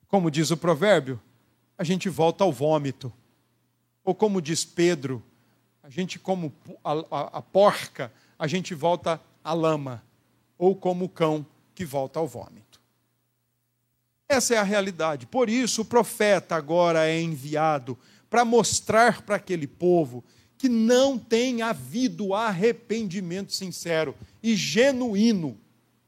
Como 0.08 0.30
diz 0.30 0.52
o 0.52 0.58
provérbio, 0.58 1.20
a 1.76 1.84
gente 1.84 2.08
volta 2.10 2.44
ao 2.44 2.52
vômito. 2.52 3.12
Ou 4.04 4.14
como 4.14 4.42
diz 4.42 4.66
Pedro, 4.66 5.24
a 5.82 5.90
gente, 5.90 6.20
como 6.20 6.54
a, 6.84 6.92
a, 6.92 7.22
a 7.38 7.42
porca, 7.42 8.12
a 8.38 8.48
gente 8.48 8.74
volta 8.74 9.22
à 9.44 9.54
lama. 9.54 10.04
Ou 10.58 10.76
como 10.76 11.06
o 11.06 11.10
cão 11.10 11.46
que 11.76 11.86
volta 11.86 12.20
ao 12.20 12.28
vômito. 12.28 12.80
Essa 14.30 14.56
é 14.56 14.58
a 14.58 14.64
realidade. 14.64 15.26
Por 15.26 15.50
isso, 15.50 15.82
o 15.82 15.86
profeta 15.86 16.56
agora 16.56 17.08
é 17.08 17.22
enviado 17.22 17.98
para 18.30 18.46
mostrar 18.46 19.22
para 19.22 19.36
aquele 19.36 19.68
povo 19.68 20.24
que 20.58 20.70
não 20.70 21.20
tem 21.20 21.62
havido 21.62 22.34
arrependimento 22.34 23.54
sincero 23.54 24.16
e 24.42 24.56
genuíno 24.56 25.58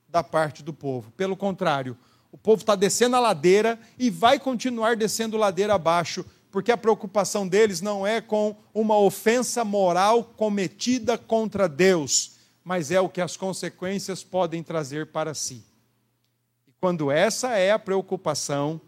da 0.08 0.24
parte 0.24 0.64
do 0.64 0.74
povo. 0.74 1.12
Pelo 1.12 1.36
contrário, 1.36 1.98
o 2.32 2.38
povo 2.38 2.62
está 2.62 2.74
descendo 2.74 3.16
a 3.16 3.20
ladeira 3.20 3.80
e 4.00 4.10
vai 4.10 4.40
continuar 4.40 4.96
descendo 4.96 5.38
ladeira 5.38 5.76
abaixo, 5.76 6.26
porque 6.56 6.72
a 6.72 6.78
preocupação 6.78 7.46
deles 7.46 7.82
não 7.82 8.08
é 8.08 8.22
com 8.22 8.56
uma 8.74 8.98
ofensa 8.98 9.66
moral 9.66 10.24
cometida 10.24 11.18
contra 11.18 11.68
Deus, 11.68 12.38
mas 12.64 12.92
é 12.92 13.02
o 13.02 13.10
que 13.10 13.20
as 13.20 13.36
consequências 13.36 14.24
podem 14.24 14.64
trazer 14.64 15.08
para 15.08 15.34
si. 15.34 15.66
Quando 16.80 17.12
essa 17.12 17.58
é 17.58 17.74
a 17.74 17.78
preocupação, 17.78 18.80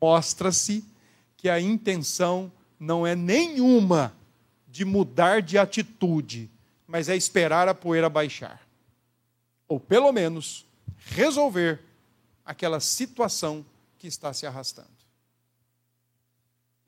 mostra-se 0.00 0.84
que 1.36 1.48
a 1.48 1.60
intenção 1.60 2.52
não 2.78 3.04
é 3.04 3.16
nenhuma 3.16 4.14
de 4.68 4.84
mudar 4.84 5.42
de 5.42 5.58
atitude, 5.58 6.48
mas 6.86 7.08
é 7.08 7.16
esperar 7.16 7.66
a 7.66 7.74
poeira 7.74 8.08
baixar. 8.08 8.62
Ou 9.66 9.80
pelo 9.80 10.12
menos 10.12 10.64
resolver 11.06 11.80
aquela 12.44 12.78
situação 12.78 13.66
que 13.98 14.06
está 14.06 14.32
se 14.32 14.46
arrastando. 14.46 14.97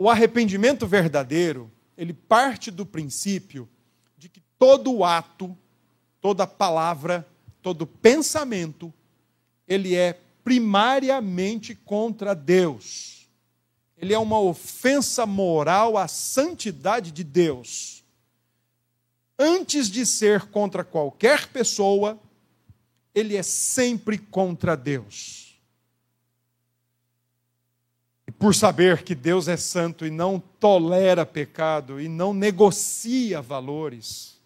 O 0.01 0.09
arrependimento 0.09 0.87
verdadeiro, 0.87 1.71
ele 1.95 2.15
parte 2.15 2.71
do 2.71 2.87
princípio 2.87 3.69
de 4.17 4.31
que 4.31 4.41
todo 4.59 5.05
ato, 5.05 5.55
toda 6.23 6.47
palavra, 6.47 7.29
todo 7.61 7.87
pensamento 7.87 8.91
ele 9.69 9.95
é 9.95 10.19
primariamente 10.43 11.75
contra 11.75 12.35
Deus. 12.35 13.29
Ele 13.95 14.15
é 14.15 14.19
uma 14.19 14.41
ofensa 14.41 15.27
moral 15.27 15.99
à 15.99 16.09
santidade 16.09 17.13
de 17.13 17.23
Deus. 17.23 18.03
Antes 19.39 19.91
de 19.91 20.07
ser 20.07 20.47
contra 20.47 20.83
qualquer 20.83 21.49
pessoa, 21.49 22.19
ele 23.15 23.37
é 23.37 23.43
sempre 23.43 24.17
contra 24.17 24.75
Deus. 24.75 25.61
E 28.27 28.30
por 28.41 28.55
saber 28.55 29.03
que 29.03 29.15
Deus 29.15 29.49
é 29.49 29.57
santo 29.59 30.07
e 30.07 30.11
não 30.11 30.41
tolera 30.41 31.27
pecado 31.27 32.01
e 32.01 32.09
não 32.09 32.33
negocia 32.33 33.43
valores, 33.43 34.41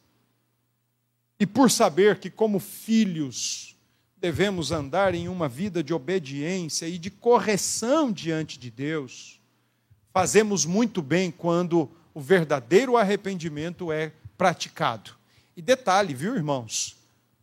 e 1.38 1.46
por 1.46 1.70
saber 1.70 2.18
que, 2.18 2.28
como 2.28 2.59
filhos, 2.59 3.76
devemos 4.16 4.72
andar 4.72 5.14
em 5.14 5.28
uma 5.28 5.48
vida 5.48 5.80
de 5.80 5.94
obediência 5.94 6.88
e 6.88 6.98
de 6.98 7.09
correção 7.09 8.11
diante 8.11 8.59
de 8.59 8.68
Deus, 8.68 9.40
fazemos 10.12 10.66
muito 10.66 11.00
bem 11.00 11.30
quando 11.30 11.88
o 12.12 12.20
verdadeiro 12.20 12.96
arrependimento 12.96 13.92
é 13.92 14.11
praticado. 14.37 15.12
E 15.57 15.62
detalhe, 15.62 16.14
viu, 16.14 16.35
irmãos? 16.35 16.96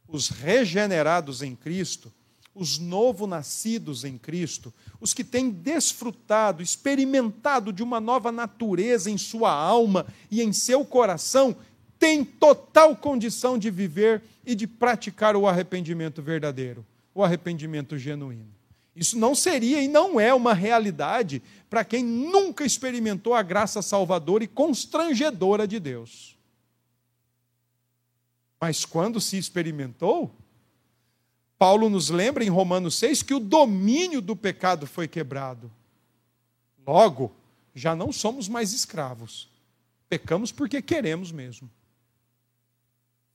Os 0.05 0.27
regenerados 0.27 1.41
em 1.41 1.55
Cristo, 1.55 2.11
os 2.53 2.77
novo-nascidos 2.77 4.03
em 4.03 4.17
Cristo, 4.17 4.73
os 4.99 5.13
que 5.13 5.23
têm 5.23 5.49
desfrutado, 5.49 6.61
experimentado 6.61 7.71
de 7.71 7.81
uma 7.81 7.99
nova 7.99 8.31
natureza 8.31 9.09
em 9.09 9.17
sua 9.17 9.51
alma 9.51 10.05
e 10.29 10.41
em 10.41 10.51
seu 10.51 10.83
coração, 10.83 11.55
têm 11.97 12.25
total 12.25 12.95
condição 12.95 13.57
de 13.57 13.69
viver 13.69 14.21
e 14.45 14.55
de 14.55 14.67
praticar 14.67 15.35
o 15.35 15.47
arrependimento 15.47 16.21
verdadeiro, 16.21 16.85
o 17.13 17.23
arrependimento 17.23 17.97
genuíno. 17.97 18.51
Isso 18.95 19.17
não 19.17 19.33
seria 19.33 19.81
e 19.81 19.87
não 19.87 20.19
é 20.19 20.33
uma 20.33 20.53
realidade 20.53 21.41
para 21.69 21.85
quem 21.85 22.03
nunca 22.03 22.65
experimentou 22.65 23.33
a 23.33 23.41
graça 23.41 23.81
salvadora 23.81 24.43
e 24.43 24.47
constrangedora 24.47 25.65
de 25.65 25.79
Deus. 25.79 26.37
Mas 28.59 28.83
quando 28.83 29.21
se 29.21 29.37
experimentou, 29.37 30.35
Paulo 31.61 31.91
nos 31.91 32.09
lembra 32.09 32.43
em 32.43 32.49
Romanos 32.49 32.95
6 32.95 33.21
que 33.21 33.35
o 33.35 33.39
domínio 33.39 34.19
do 34.19 34.35
pecado 34.35 34.87
foi 34.87 35.07
quebrado. 35.07 35.71
Logo, 36.87 37.31
já 37.75 37.95
não 37.95 38.11
somos 38.11 38.49
mais 38.49 38.73
escravos. 38.73 39.47
Pecamos 40.09 40.51
porque 40.51 40.81
queremos 40.81 41.31
mesmo 41.31 41.69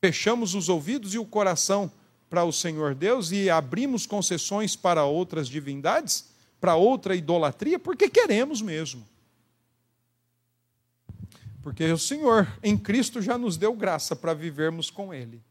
fechamos 0.06 0.54
os 0.54 0.68
ouvidos 0.68 1.14
e 1.14 1.18
o 1.18 1.24
coração 1.24 1.90
para 2.30 2.44
o 2.44 2.52
Senhor 2.52 2.94
Deus 2.94 3.32
e 3.32 3.50
abrimos 3.50 4.06
concessões 4.06 4.76
para 4.76 5.04
outras 5.04 5.48
divindades, 5.48 6.28
para 6.60 6.76
outra 6.76 7.16
idolatria, 7.16 7.76
porque 7.76 8.08
queremos 8.08 8.62
mesmo. 8.62 9.06
Porque 11.60 11.84
o 11.90 11.98
Senhor 11.98 12.46
em 12.62 12.78
Cristo 12.78 13.20
já 13.20 13.36
nos 13.36 13.56
deu 13.56 13.74
graça 13.74 14.14
para 14.14 14.32
vivermos 14.32 14.90
com 14.90 15.12
Ele. 15.12 15.42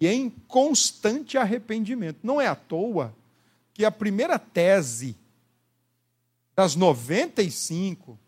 E 0.00 0.06
em 0.06 0.28
constante 0.28 1.38
arrependimento. 1.38 2.18
Não 2.22 2.40
é 2.40 2.46
à 2.46 2.54
toa 2.54 3.14
que 3.72 3.84
a 3.84 3.90
primeira 3.90 4.38
tese 4.38 5.16
das 6.54 6.74
95 6.74 8.18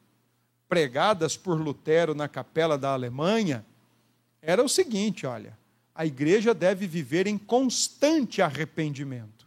pregadas 0.68 1.36
por 1.36 1.58
Lutero 1.58 2.14
na 2.14 2.28
capela 2.28 2.76
da 2.76 2.92
Alemanha 2.92 3.64
era 4.42 4.62
o 4.62 4.68
seguinte: 4.68 5.26
olha, 5.26 5.58
a 5.94 6.04
igreja 6.04 6.54
deve 6.54 6.86
viver 6.86 7.26
em 7.26 7.38
constante 7.38 8.42
arrependimento, 8.42 9.46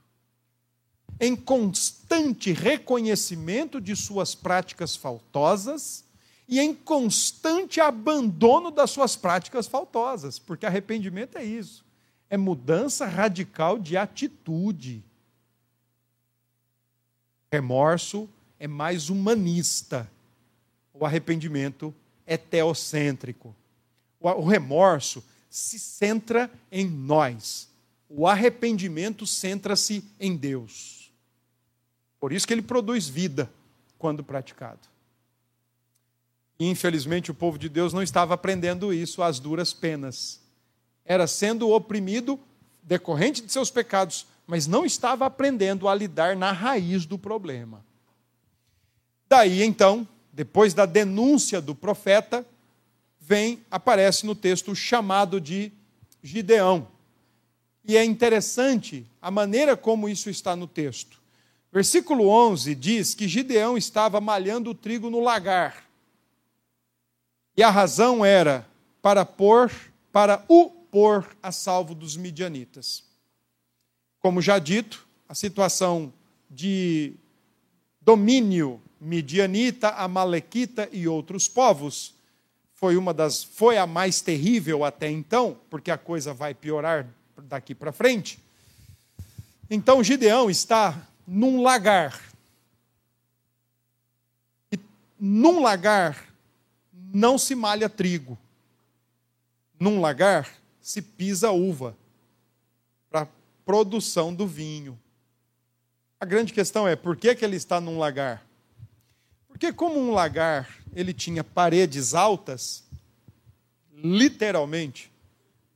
em 1.19 1.36
constante 1.36 2.51
reconhecimento 2.51 3.79
de 3.79 3.95
suas 3.95 4.36
práticas 4.36 4.95
faltosas 4.95 6.03
e 6.47 6.60
em 6.60 6.73
constante 6.73 7.79
abandono 7.79 8.71
das 8.71 8.89
suas 8.89 9.15
práticas 9.15 9.67
faltosas, 9.67 10.38
porque 10.39 10.65
arrependimento 10.65 11.38
é 11.38 11.43
isso, 11.43 11.86
é 12.31 12.37
mudança 12.37 13.05
radical 13.05 13.77
de 13.77 13.97
atitude. 13.97 15.03
Remorso 17.51 18.29
é 18.57 18.69
mais 18.69 19.09
humanista, 19.09 20.09
o 20.93 21.05
arrependimento 21.05 21.93
é 22.25 22.37
teocêntrico. 22.37 23.53
O 24.17 24.45
remorso 24.45 25.21
se 25.49 25.77
centra 25.77 26.49
em 26.71 26.87
nós. 26.87 27.67
O 28.07 28.25
arrependimento 28.25 29.27
centra-se 29.27 30.01
em 30.17 30.37
Deus. 30.37 31.11
Por 32.17 32.31
isso 32.31 32.47
que 32.47 32.53
ele 32.53 32.61
produz 32.61 33.09
vida 33.09 33.51
quando 33.97 34.23
praticado. 34.23 34.87
Infelizmente, 36.57 37.29
o 37.29 37.33
povo 37.33 37.57
de 37.57 37.67
Deus 37.67 37.91
não 37.91 38.01
estava 38.01 38.35
aprendendo 38.35 38.93
isso 38.93 39.21
às 39.21 39.37
duras 39.37 39.73
penas. 39.73 40.40
Era 41.12 41.28
sendo 41.28 41.69
oprimido 41.71 42.39
decorrente 42.82 43.41
de 43.41 43.52
seus 43.52 43.69
pecados, 43.69 44.26
mas 44.47 44.65
não 44.65 44.86
estava 44.86 45.26
aprendendo 45.26 45.89
a 45.89 45.93
lidar 45.93 46.38
na 46.38 46.54
raiz 46.54 47.06
do 47.06 47.17
problema. 47.17 47.84
Daí 49.28 49.62
então, 49.62 50.08
depois 50.32 50.74
da 50.74 50.86
denúncia 50.86 51.60
do 51.60 51.76
profeta, 51.76 52.45
vem, 53.19 53.60
aparece 53.69 54.26
no 54.26 54.34
texto 54.34 54.71
o 54.71 54.76
chamado 54.76 55.41
de 55.41 55.74
Gideão. 56.24 56.88
E 57.84 57.97
é 57.97 58.06
interessante 58.06 59.06
a 59.21 59.30
maneira 59.30 59.76
como 59.76 60.08
isso 60.08 60.30
está 60.30 60.56
no 60.56 60.65
texto. 60.65 61.19
Versículo 61.74 62.30
11 62.30 62.74
diz 62.74 63.13
que 63.13 63.28
Gideão 63.28 63.78
estava 63.78 64.21
malhando 64.21 64.69
o 64.69 64.76
trigo 64.76 65.10
no 65.10 65.19
lagar. 65.19 65.84
E 67.58 67.62
a 67.62 67.69
razão 67.69 68.24
era 68.24 68.65
para 69.02 69.26
pôr, 69.26 69.69
para 70.10 70.45
o 70.47 70.80
pôr 70.91 71.25
a 71.41 71.51
salvo 71.51 71.95
dos 71.95 72.17
midianitas. 72.17 73.04
Como 74.19 74.41
já 74.41 74.60
dito, 74.60 75.08
a 75.27 75.34
situação 75.34 76.13
de 76.49 77.13
domínio 78.01 78.82
midianita, 78.99 79.89
amalequita 79.89 80.88
e 80.91 81.08
outros 81.08 81.47
povos 81.47 82.13
foi 82.73 82.97
uma 82.97 83.13
das 83.13 83.43
foi 83.43 83.77
a 83.77 83.88
mais 83.88 84.21
terrível 84.21 84.84
até 84.84 85.10
então, 85.10 85.58
porque 85.69 85.89
a 85.89 85.97
coisa 85.97 86.34
vai 86.34 86.54
piorar 86.54 87.08
daqui 87.43 87.73
para 87.73 87.91
frente. 87.91 88.39
Então 89.69 90.04
Gideão 90.04 90.49
está 90.49 91.08
num 91.25 91.62
lagar. 91.62 92.19
E 94.71 94.80
num 95.19 95.62
lagar 95.62 96.27
não 96.91 97.38
se 97.38 97.56
malha 97.56 97.88
trigo. 97.88 98.38
Num 99.80 100.01
lagar 100.01 100.61
se 100.81 101.01
pisa 101.01 101.51
uva 101.51 101.95
para 103.09 103.27
produção 103.63 104.33
do 104.33 104.47
vinho. 104.47 104.99
A 106.19 106.25
grande 106.25 106.53
questão 106.53 106.87
é 106.87 106.95
por 106.95 107.15
que, 107.15 107.33
que 107.35 107.45
ele 107.45 107.55
está 107.55 107.79
num 107.79 107.97
lagar? 107.97 108.45
Porque 109.47 109.71
como 109.71 109.99
um 109.99 110.11
lagar 110.11 110.81
ele 110.93 111.13
tinha 111.13 111.43
paredes 111.43 112.13
altas, 112.13 112.83
literalmente, 113.93 115.11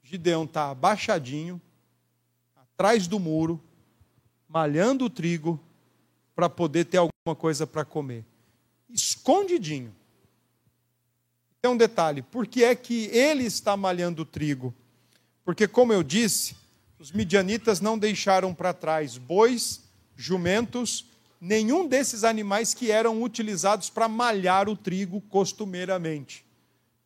Gideão 0.03 0.43
está 0.43 0.71
abaixadinho, 0.71 1.61
atrás 2.55 3.07
do 3.07 3.19
muro, 3.19 3.61
malhando 4.47 5.05
o 5.05 5.09
trigo 5.09 5.59
para 6.35 6.49
poder 6.49 6.85
ter 6.85 6.97
alguma 6.97 7.35
coisa 7.37 7.65
para 7.65 7.85
comer. 7.85 8.25
Escondidinho. 8.89 9.95
Tem 11.61 11.71
um 11.71 11.77
detalhe: 11.77 12.21
por 12.21 12.45
que 12.45 12.63
é 12.63 12.75
que 12.75 13.05
ele 13.05 13.45
está 13.45 13.75
malhando 13.77 14.21
o 14.21 14.25
trigo? 14.25 14.73
Porque, 15.45 15.67
como 15.67 15.93
eu 15.93 16.01
disse, 16.01 16.55
os 16.99 17.12
midianitas 17.12 17.79
não 17.79 17.97
deixaram 17.97 18.53
para 18.53 18.73
trás 18.73 19.17
bois, 19.17 19.84
jumentos, 20.17 21.05
nenhum 21.39 21.88
desses 21.88 22.23
animais 22.23 22.73
que 22.73 22.89
eram 22.89 23.21
utilizados 23.21 23.89
para 23.89 24.08
malhar 24.08 24.67
o 24.67 24.75
trigo 24.75 25.21
costumeiramente. 25.21 26.43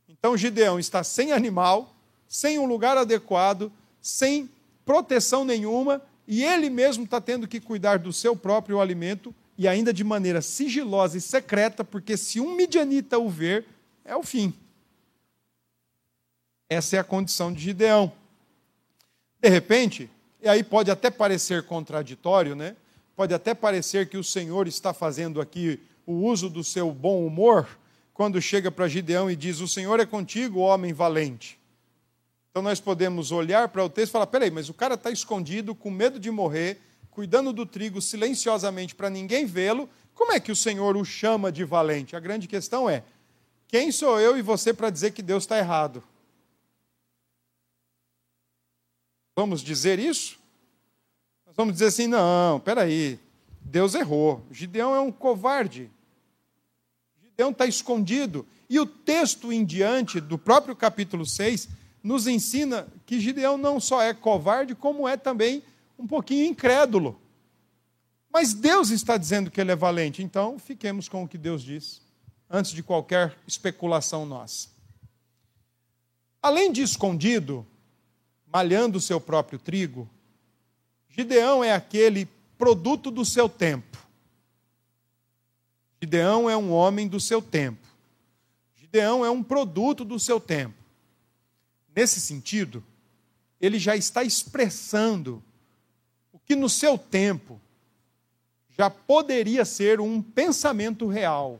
Então 0.08 0.38
Gideão 0.38 0.80
está 0.80 1.04
sem 1.04 1.34
animal, 1.34 1.94
sem 2.28 2.58
um 2.58 2.66
lugar 2.66 2.98
adequado, 2.98 3.72
sem 4.02 4.50
proteção 4.86 5.44
nenhuma, 5.44 6.02
e 6.26 6.44
ele 6.44 6.70
mesmo 6.70 7.04
está 7.04 7.20
tendo 7.20 7.48
que 7.48 7.60
cuidar 7.60 8.00
do 8.00 8.14
seu 8.14 8.36
próprio 8.36 8.80
alimento 8.80 9.36
e 9.58 9.68
ainda 9.68 9.92
de 9.92 10.04
maneira 10.04 10.42
sigilosa 10.42 11.18
e 11.18 11.22
secreta, 11.22 11.84
porque 11.84 12.16
se 12.16 12.40
um 12.40 12.56
midianita 12.56 13.20
o 13.20 13.28
ver, 13.28 13.66
é 14.06 14.16
o 14.16 14.24
fim. 14.24 14.54
Essa 16.70 16.96
é 16.96 17.00
a 17.00 17.04
condição 17.04 17.52
de 17.52 17.62
Gideão. 17.62 18.14
De 19.42 19.50
repente, 19.50 20.10
e 20.42 20.48
aí 20.50 20.64
pode 20.64 20.92
até 20.92 21.10
parecer 21.10 21.64
contraditório, 21.64 22.56
né? 22.56 22.76
Pode 23.16 23.34
até 23.34 23.54
parecer 23.54 24.10
que 24.10 24.18
o 24.18 24.24
Senhor 24.24 24.68
está 24.68 24.94
fazendo 24.94 25.42
aqui 25.42 25.80
o 26.06 26.14
uso 26.14 26.50
do 26.50 26.64
seu 26.64 26.92
bom 26.92 27.26
humor 27.26 27.68
quando 28.14 28.42
chega 28.42 28.70
para 28.70 28.88
Gideão 28.88 29.30
e 29.32 29.36
diz: 29.36 29.62
O 29.62 29.68
Senhor 29.68 30.00
é 30.00 30.06
contigo, 30.06 30.60
homem 30.60 30.92
valente. 30.92 31.60
Então 32.50 32.62
nós 32.62 32.80
podemos 32.80 33.32
olhar 33.32 33.70
para 33.70 33.84
o 33.84 33.90
texto 33.90 34.10
e 34.10 34.14
falar: 34.14 34.28
peraí, 34.28 34.52
mas 34.52 34.68
o 34.70 34.74
cara 34.74 34.96
está 34.96 35.12
escondido, 35.12 35.76
com 35.76 35.90
medo 35.90 36.20
de 36.20 36.32
morrer, 36.32 36.82
cuidando 37.12 37.54
do 37.54 37.66
trigo 37.66 38.02
silenciosamente 38.02 38.96
para 38.96 39.10
ninguém 39.10 39.46
vê-lo. 39.46 39.90
Como 40.14 40.34
é 40.34 40.40
que 40.40 40.52
o 40.52 40.56
Senhor 40.56 40.98
o 40.98 41.06
chama 41.06 41.52
de 41.52 41.64
valente? 41.64 42.16
A 42.16 42.20
grande 42.20 42.48
questão 42.48 42.90
é: 42.90 43.04
quem 43.68 43.92
sou 43.92 44.20
eu 44.20 44.38
e 44.38 44.42
você 44.42 44.74
para 44.74 44.90
dizer 44.90 45.12
que 45.12 45.22
Deus 45.22 45.44
está 45.44 45.58
errado? 45.58 46.04
Vamos 49.40 49.62
dizer 49.62 50.00
isso? 50.00 50.38
vamos 51.56 51.76
dizer 51.76 51.86
assim: 51.86 52.08
não, 52.08 52.60
peraí, 52.60 53.18
Deus 53.62 53.96
errou. 53.96 54.46
Gideão 54.52 54.94
é 54.94 55.00
um 55.00 55.14
covarde. 55.14 55.90
Gideão 57.24 57.52
está 57.52 57.66
escondido. 57.66 58.46
E 58.70 58.78
o 58.82 58.86
texto 58.86 59.54
em 59.54 59.64
diante, 59.64 60.20
do 60.20 60.38
próprio 60.38 60.76
capítulo 60.76 61.26
6, 61.26 61.70
nos 62.04 62.28
ensina 62.28 62.86
que 63.06 63.18
Gideão 63.18 63.58
não 63.58 63.80
só 63.80 64.02
é 64.02 64.14
covarde, 64.14 64.76
como 64.76 65.08
é 65.08 65.16
também 65.16 65.64
um 65.98 66.06
pouquinho 66.06 66.46
incrédulo. 66.46 67.18
Mas 68.30 68.54
Deus 68.54 68.90
está 68.90 69.16
dizendo 69.16 69.50
que 69.50 69.62
ele 69.62 69.72
é 69.72 69.76
valente, 69.76 70.22
então 70.22 70.60
fiquemos 70.60 71.08
com 71.08 71.24
o 71.24 71.28
que 71.30 71.38
Deus 71.38 71.64
diz, 71.64 72.02
antes 72.50 72.72
de 72.72 72.84
qualquer 72.84 73.38
especulação 73.48 74.26
nossa. 74.26 74.68
Além 76.42 76.74
de 76.74 76.82
escondido, 76.82 77.66
malhando 78.52 78.98
o 78.98 79.02
seu 79.02 79.22
próprio 79.22 79.60
trigo, 79.60 80.10
Gideão 81.10 81.64
é 81.64 81.74
aquele 81.74 82.28
produto 82.58 83.12
do 83.12 83.26
seu 83.26 83.48
tempo. 83.48 83.98
Gideão 86.02 86.50
é 86.50 86.56
um 86.56 86.72
homem 86.72 87.08
do 87.08 87.20
seu 87.20 87.42
tempo. 87.42 87.88
Gideão 88.76 89.26
é 89.26 89.30
um 89.30 89.44
produto 89.44 90.06
do 90.06 90.20
seu 90.20 90.40
tempo. 90.40 90.76
Nesse 91.96 92.22
sentido, 92.22 92.84
ele 93.60 93.78
já 93.78 93.96
está 93.96 94.24
expressando 94.24 95.44
o 96.32 96.40
que 96.40 96.56
no 96.56 96.70
seu 96.70 96.98
tempo 96.98 97.60
já 98.78 98.90
poderia 98.90 99.66
ser 99.66 100.00
um 100.00 100.22
pensamento 100.22 101.06
real, 101.08 101.60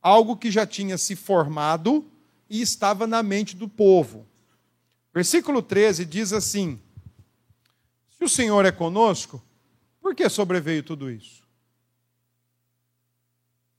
algo 0.00 0.36
que 0.36 0.52
já 0.52 0.64
tinha 0.64 0.96
se 0.96 1.16
formado 1.16 2.04
e 2.48 2.60
estava 2.60 3.08
na 3.08 3.24
mente 3.24 3.56
do 3.56 3.68
povo. 3.68 4.24
Versículo 5.14 5.62
13 5.62 6.04
diz 6.04 6.32
assim: 6.32 6.80
se 8.22 8.24
o 8.24 8.28
Senhor 8.28 8.64
é 8.64 8.72
conosco, 8.72 9.42
por 10.00 10.14
que 10.14 10.28
sobreveio 10.28 10.82
tudo 10.82 11.10
isso? 11.10 11.42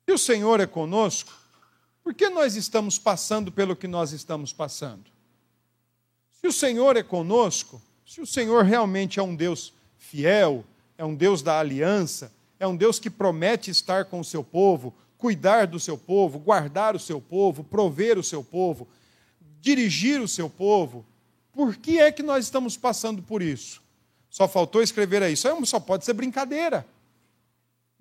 Se 0.06 0.14
o 0.14 0.18
Senhor 0.18 0.60
é 0.60 0.68
conosco, 0.68 1.34
por 2.04 2.14
que 2.14 2.30
nós 2.30 2.56
estamos 2.56 3.00
passando 3.00 3.52
pelo 3.52 3.76
que 3.76 3.88
nós 3.88 4.12
estamos 4.12 4.52
passando? 4.52 5.06
Se 6.42 6.46
o 6.46 6.52
Senhor 6.52 6.98
é 6.98 7.04
conosco, 7.04 7.82
se 8.06 8.20
o 8.20 8.28
Senhor 8.28 8.66
realmente 8.66 9.18
é 9.18 9.24
um 9.24 9.34
Deus 9.34 9.74
fiel, 9.98 10.66
é 10.98 11.06
um 11.06 11.16
Deus 11.16 11.42
da 11.42 11.58
aliança, 11.58 12.34
é 12.60 12.68
um 12.68 12.76
Deus 12.76 13.00
que 13.00 13.10
promete 13.10 13.72
estar 13.72 14.06
com 14.06 14.20
o 14.20 14.26
seu 14.26 14.44
povo, 14.44 14.94
cuidar 15.18 15.68
do 15.68 15.80
seu 15.80 15.98
povo, 15.98 16.38
guardar 16.38 16.98
o 16.98 17.00
seu 17.00 17.22
povo, 17.22 17.64
prover 17.64 18.20
o 18.20 18.24
seu 18.24 18.44
povo, 18.44 18.90
dirigir 19.62 20.20
o 20.20 20.28
seu 20.28 20.50
povo, 20.50 21.06
por 21.54 21.78
que 21.78 22.00
é 22.00 22.12
que 22.12 22.24
nós 22.24 22.46
estamos 22.46 22.76
passando 22.76 23.22
por 23.22 23.42
isso? 23.42 23.82
Só 24.30 24.48
faltou 24.48 24.82
escrever 24.82 25.22
aí. 25.22 25.34
Isso 25.34 25.66
só 25.66 25.80
pode 25.80 26.04
ser 26.04 26.14
brincadeira. 26.14 26.86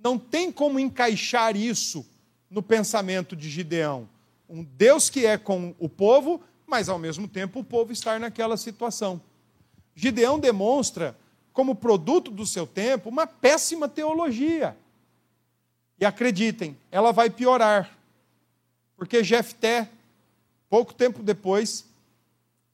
Não 0.03 0.19
tem 0.19 0.51
como 0.51 0.81
encaixar 0.81 1.55
isso 1.55 2.05
no 2.51 2.63
pensamento 2.63 3.37
de 3.37 3.51
Gideão. 3.51 4.09
Um 4.49 4.65
Deus 4.65 5.11
que 5.11 5.27
é 5.27 5.37
com 5.37 5.75
o 5.79 5.89
povo, 5.89 6.43
mas 6.67 6.89
ao 6.89 6.99
mesmo 6.99 7.29
tempo 7.29 7.61
o 7.61 7.65
povo 7.65 7.93
estar 7.93 8.19
naquela 8.19 8.57
situação. 8.57 9.21
Gideão 9.95 10.39
demonstra, 10.39 11.15
como 11.53 11.75
produto 11.75 12.31
do 12.31 12.47
seu 12.47 12.67
tempo, 12.67 13.11
uma 13.11 13.27
péssima 13.27 13.87
teologia. 13.87 14.75
E 16.01 16.05
acreditem, 16.07 16.77
ela 16.91 17.13
vai 17.13 17.29
piorar. 17.29 17.95
Porque 18.97 19.23
Jefté, 19.23 19.89
pouco 20.71 20.95
tempo 20.95 21.23
depois, 21.23 21.85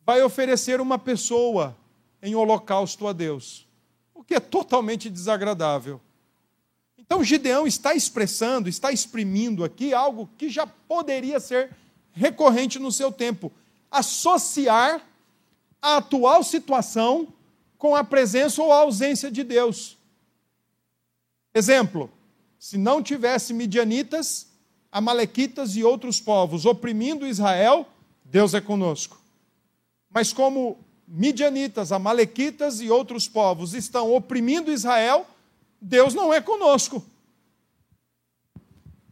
vai 0.08 0.22
oferecer 0.22 0.80
uma 0.80 0.98
pessoa 0.98 1.76
em 2.22 2.34
holocausto 2.34 3.06
a 3.06 3.12
Deus, 3.12 3.68
o 4.14 4.24
que 4.24 4.34
é 4.34 4.40
totalmente 4.40 5.10
desagradável. 5.10 6.00
Então 6.96 7.22
Gideão 7.22 7.66
está 7.66 7.92
expressando, 7.94 8.70
está 8.70 8.90
exprimindo 8.90 9.62
aqui 9.62 9.92
algo 9.92 10.26
que 10.38 10.48
já 10.48 10.66
poderia 10.66 11.38
ser 11.38 11.76
recorrente 12.10 12.78
no 12.78 12.90
seu 12.90 13.12
tempo: 13.12 13.52
associar 13.90 15.06
a 15.82 15.98
atual 15.98 16.42
situação 16.42 17.28
com 17.76 17.94
a 17.94 18.02
presença 18.02 18.62
ou 18.62 18.72
a 18.72 18.78
ausência 18.78 19.30
de 19.30 19.44
Deus. 19.44 19.98
Exemplo: 21.52 22.10
se 22.58 22.78
não 22.78 23.02
tivesse 23.02 23.52
midianitas, 23.52 24.46
amalequitas 24.90 25.76
e 25.76 25.84
outros 25.84 26.18
povos 26.18 26.64
oprimindo 26.64 27.26
Israel, 27.26 27.86
Deus 28.24 28.54
é 28.54 28.60
conosco. 28.62 29.27
Mas 30.10 30.32
como 30.32 30.78
midianitas, 31.06 31.92
amalequitas 31.92 32.80
e 32.80 32.90
outros 32.90 33.28
povos 33.28 33.74
estão 33.74 34.12
oprimindo 34.14 34.72
Israel, 34.72 35.26
Deus 35.80 36.14
não 36.14 36.32
é 36.32 36.40
conosco. 36.40 37.04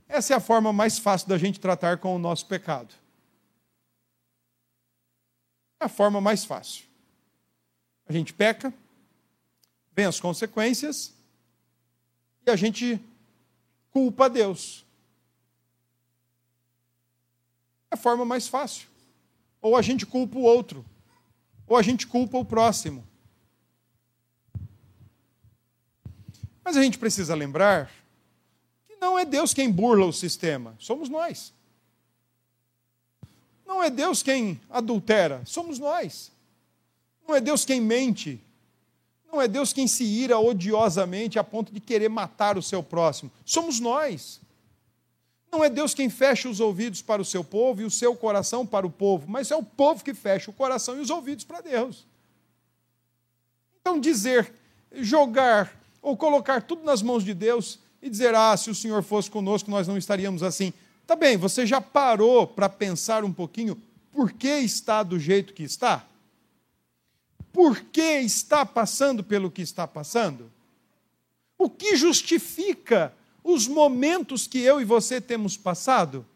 Essa 0.08 0.34
é 0.34 0.36
a 0.36 0.40
forma 0.40 0.72
mais 0.72 0.98
fácil 0.98 1.28
da 1.28 1.38
gente 1.38 1.58
tratar 1.58 1.98
com 1.98 2.14
o 2.14 2.18
nosso 2.18 2.46
pecado. 2.46 2.94
É 5.80 5.86
a 5.86 5.88
forma 5.88 6.20
mais 6.20 6.44
fácil. 6.44 6.84
A 8.08 8.12
gente 8.12 8.32
peca, 8.32 8.72
vem 9.94 10.06
as 10.06 10.20
consequências, 10.20 11.12
e 12.46 12.50
a 12.50 12.56
gente 12.56 13.00
culpa 13.90 14.26
a 14.26 14.28
Deus. 14.28 14.84
É 17.90 17.94
a 17.94 17.96
forma 17.96 18.24
mais 18.24 18.46
fácil. 18.46 18.86
Ou 19.66 19.74
a 19.74 19.82
gente 19.82 20.06
culpa 20.06 20.38
o 20.38 20.42
outro, 20.42 20.86
ou 21.66 21.76
a 21.76 21.82
gente 21.82 22.06
culpa 22.06 22.38
o 22.38 22.44
próximo. 22.44 23.04
Mas 26.62 26.76
a 26.76 26.82
gente 26.84 26.96
precisa 26.98 27.34
lembrar 27.34 27.90
que 28.86 28.94
não 29.00 29.18
é 29.18 29.24
Deus 29.24 29.52
quem 29.52 29.68
burla 29.68 30.06
o 30.06 30.12
sistema, 30.12 30.76
somos 30.78 31.08
nós. 31.08 31.52
Não 33.66 33.82
é 33.82 33.90
Deus 33.90 34.22
quem 34.22 34.60
adultera, 34.70 35.42
somos 35.44 35.80
nós. 35.80 36.30
Não 37.26 37.34
é 37.34 37.40
Deus 37.40 37.64
quem 37.64 37.80
mente. 37.80 38.40
Não 39.32 39.42
é 39.42 39.48
Deus 39.48 39.72
quem 39.72 39.88
se 39.88 40.04
ira 40.04 40.38
odiosamente 40.38 41.40
a 41.40 41.42
ponto 41.42 41.72
de 41.72 41.80
querer 41.80 42.08
matar 42.08 42.56
o 42.56 42.62
seu 42.62 42.84
próximo. 42.84 43.32
Somos 43.44 43.80
nós. 43.80 44.40
Não 45.56 45.64
é 45.64 45.70
Deus 45.70 45.94
quem 45.94 46.10
fecha 46.10 46.50
os 46.50 46.60
ouvidos 46.60 47.00
para 47.00 47.22
o 47.22 47.24
seu 47.24 47.42
povo 47.42 47.80
e 47.80 47.84
o 47.86 47.90
seu 47.90 48.14
coração 48.14 48.66
para 48.66 48.86
o 48.86 48.90
povo, 48.90 49.26
mas 49.26 49.50
é 49.50 49.56
o 49.56 49.62
povo 49.62 50.04
que 50.04 50.12
fecha 50.12 50.50
o 50.50 50.54
coração 50.54 50.98
e 50.98 51.00
os 51.00 51.08
ouvidos 51.08 51.46
para 51.46 51.62
Deus. 51.62 52.06
Então, 53.80 53.98
dizer, 53.98 54.52
jogar 54.92 55.74
ou 56.02 56.14
colocar 56.14 56.60
tudo 56.60 56.84
nas 56.84 57.00
mãos 57.00 57.24
de 57.24 57.32
Deus 57.32 57.78
e 58.02 58.10
dizer: 58.10 58.34
ah, 58.34 58.54
se 58.54 58.68
o 58.68 58.74
Senhor 58.74 59.02
fosse 59.02 59.30
conosco, 59.30 59.70
nós 59.70 59.88
não 59.88 59.96
estaríamos 59.96 60.42
assim. 60.42 60.74
Tá 61.06 61.16
bem, 61.16 61.38
você 61.38 61.64
já 61.64 61.80
parou 61.80 62.46
para 62.46 62.68
pensar 62.68 63.24
um 63.24 63.32
pouquinho 63.32 63.80
por 64.12 64.32
que 64.32 64.58
está 64.58 65.02
do 65.02 65.18
jeito 65.18 65.54
que 65.54 65.62
está? 65.62 66.04
Por 67.50 67.80
que 67.80 68.20
está 68.20 68.66
passando 68.66 69.24
pelo 69.24 69.50
que 69.50 69.62
está 69.62 69.88
passando? 69.88 70.52
O 71.56 71.70
que 71.70 71.96
justifica 71.96 73.10
os 73.46 73.68
momentos 73.68 74.48
que 74.48 74.58
eu 74.58 74.80
e 74.80 74.84
você 74.84 75.20
temos 75.20 75.56
passado? 75.56 76.26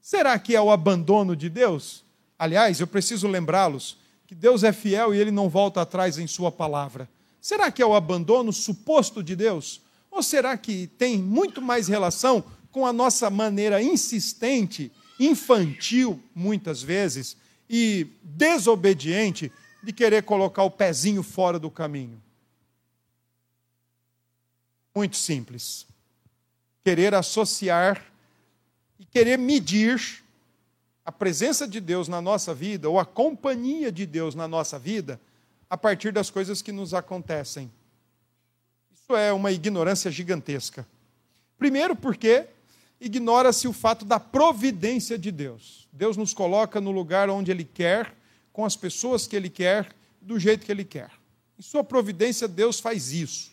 Será 0.00 0.38
que 0.38 0.56
é 0.56 0.60
o 0.60 0.70
abandono 0.70 1.36
de 1.36 1.50
Deus? 1.50 2.02
Aliás, 2.38 2.80
eu 2.80 2.86
preciso 2.86 3.28
lembrá-los 3.28 3.98
que 4.26 4.34
Deus 4.34 4.64
é 4.64 4.72
fiel 4.72 5.14
e 5.14 5.18
ele 5.18 5.30
não 5.30 5.50
volta 5.50 5.82
atrás 5.82 6.18
em 6.18 6.26
Sua 6.26 6.50
palavra. 6.50 7.10
Será 7.42 7.70
que 7.70 7.82
é 7.82 7.86
o 7.86 7.94
abandono 7.94 8.54
suposto 8.54 9.22
de 9.22 9.36
Deus? 9.36 9.82
Ou 10.10 10.22
será 10.22 10.56
que 10.56 10.86
tem 10.86 11.18
muito 11.18 11.60
mais 11.60 11.88
relação 11.88 12.42
com 12.72 12.86
a 12.86 12.92
nossa 12.92 13.28
maneira 13.28 13.82
insistente, 13.82 14.90
infantil, 15.20 16.18
muitas 16.34 16.82
vezes, 16.82 17.36
e 17.68 18.06
desobediente 18.22 19.52
de 19.82 19.92
querer 19.92 20.22
colocar 20.22 20.62
o 20.62 20.70
pezinho 20.70 21.22
fora 21.22 21.58
do 21.58 21.70
caminho? 21.70 22.20
Muito 24.94 25.16
simples. 25.18 25.86
Querer 26.86 27.16
associar 27.16 28.00
e 28.96 29.04
querer 29.04 29.36
medir 29.36 30.22
a 31.04 31.10
presença 31.10 31.66
de 31.66 31.80
Deus 31.80 32.06
na 32.06 32.20
nossa 32.20 32.54
vida, 32.54 32.88
ou 32.88 32.96
a 32.96 33.04
companhia 33.04 33.90
de 33.90 34.06
Deus 34.06 34.36
na 34.36 34.46
nossa 34.46 34.78
vida, 34.78 35.20
a 35.68 35.76
partir 35.76 36.12
das 36.12 36.30
coisas 36.30 36.62
que 36.62 36.70
nos 36.70 36.94
acontecem. 36.94 37.72
Isso 38.94 39.16
é 39.16 39.32
uma 39.32 39.50
ignorância 39.50 40.12
gigantesca. 40.12 40.86
Primeiro, 41.58 41.96
porque 41.96 42.46
ignora-se 43.00 43.66
o 43.66 43.72
fato 43.72 44.04
da 44.04 44.20
providência 44.20 45.18
de 45.18 45.32
Deus. 45.32 45.88
Deus 45.92 46.16
nos 46.16 46.32
coloca 46.32 46.80
no 46.80 46.92
lugar 46.92 47.28
onde 47.28 47.50
Ele 47.50 47.64
quer, 47.64 48.14
com 48.52 48.64
as 48.64 48.76
pessoas 48.76 49.26
que 49.26 49.34
Ele 49.34 49.50
quer, 49.50 49.92
do 50.22 50.38
jeito 50.38 50.64
que 50.64 50.70
Ele 50.70 50.84
quer. 50.84 51.10
Em 51.58 51.62
Sua 51.62 51.82
providência, 51.82 52.46
Deus 52.46 52.78
faz 52.78 53.10
isso. 53.10 53.50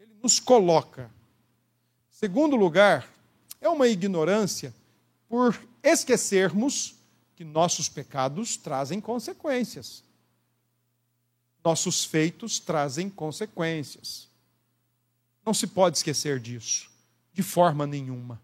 Ele 0.00 0.14
nos 0.22 0.40
coloca. 0.40 1.10
Segundo 2.20 2.54
lugar, 2.54 3.08
é 3.60 3.68
uma 3.68 3.88
ignorância 3.88 4.74
por 5.28 5.58
esquecermos 5.82 6.94
que 7.34 7.44
nossos 7.44 7.88
pecados 7.88 8.56
trazem 8.56 9.00
consequências 9.00 10.02
nossos 11.64 12.04
feitos 12.04 12.58
trazem 12.58 13.08
consequências. 13.08 14.28
Não 15.44 15.54
se 15.54 15.66
pode 15.66 15.98
esquecer 15.98 16.38
disso, 16.38 16.90
de 17.32 17.42
forma 17.42 17.86
nenhuma. 17.86 18.40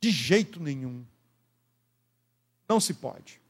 De 0.00 0.10
jeito 0.10 0.60
nenhum. 0.60 1.04
Não 2.68 2.80
se 2.80 2.94
pode. 2.94 3.40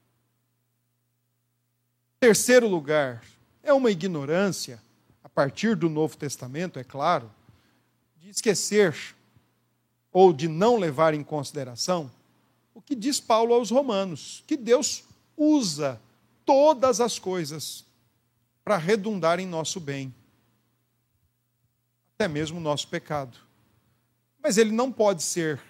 Terceiro 2.19 2.69
lugar, 2.69 3.25
é 3.63 3.73
uma 3.73 3.91
ignorância, 3.91 4.81
a 5.23 5.29
partir 5.29 5.75
do 5.77 5.89
Novo 5.89 6.17
Testamento, 6.17 6.79
é 6.79 6.85
claro, 6.85 7.31
de 8.21 8.29
esquecer 8.29 8.95
ou 10.13 10.31
de 10.31 10.47
não 10.47 10.77
levar 10.77 11.15
em 11.15 11.25
consideração 11.25 12.11
o 12.75 12.83
que 12.83 12.95
diz 12.95 13.19
Paulo 13.19 13.55
aos 13.55 13.71
Romanos, 13.71 14.45
que 14.47 14.59
Deus 14.59 15.05
usa 15.37 16.01
todas 16.45 17.01
as 17.01 17.19
coisas 17.19 17.85
para 18.63 18.77
redundar 18.77 19.41
em 19.41 19.47
nosso 19.47 19.81
bem, 19.81 20.15
até 22.15 22.29
mesmo 22.29 22.59
o 22.59 22.63
nosso 22.63 22.89
pecado. 22.89 23.39
Mas 24.43 24.59
ele 24.59 24.71
não 24.71 24.93
pode 24.93 25.23
ser 25.23 25.61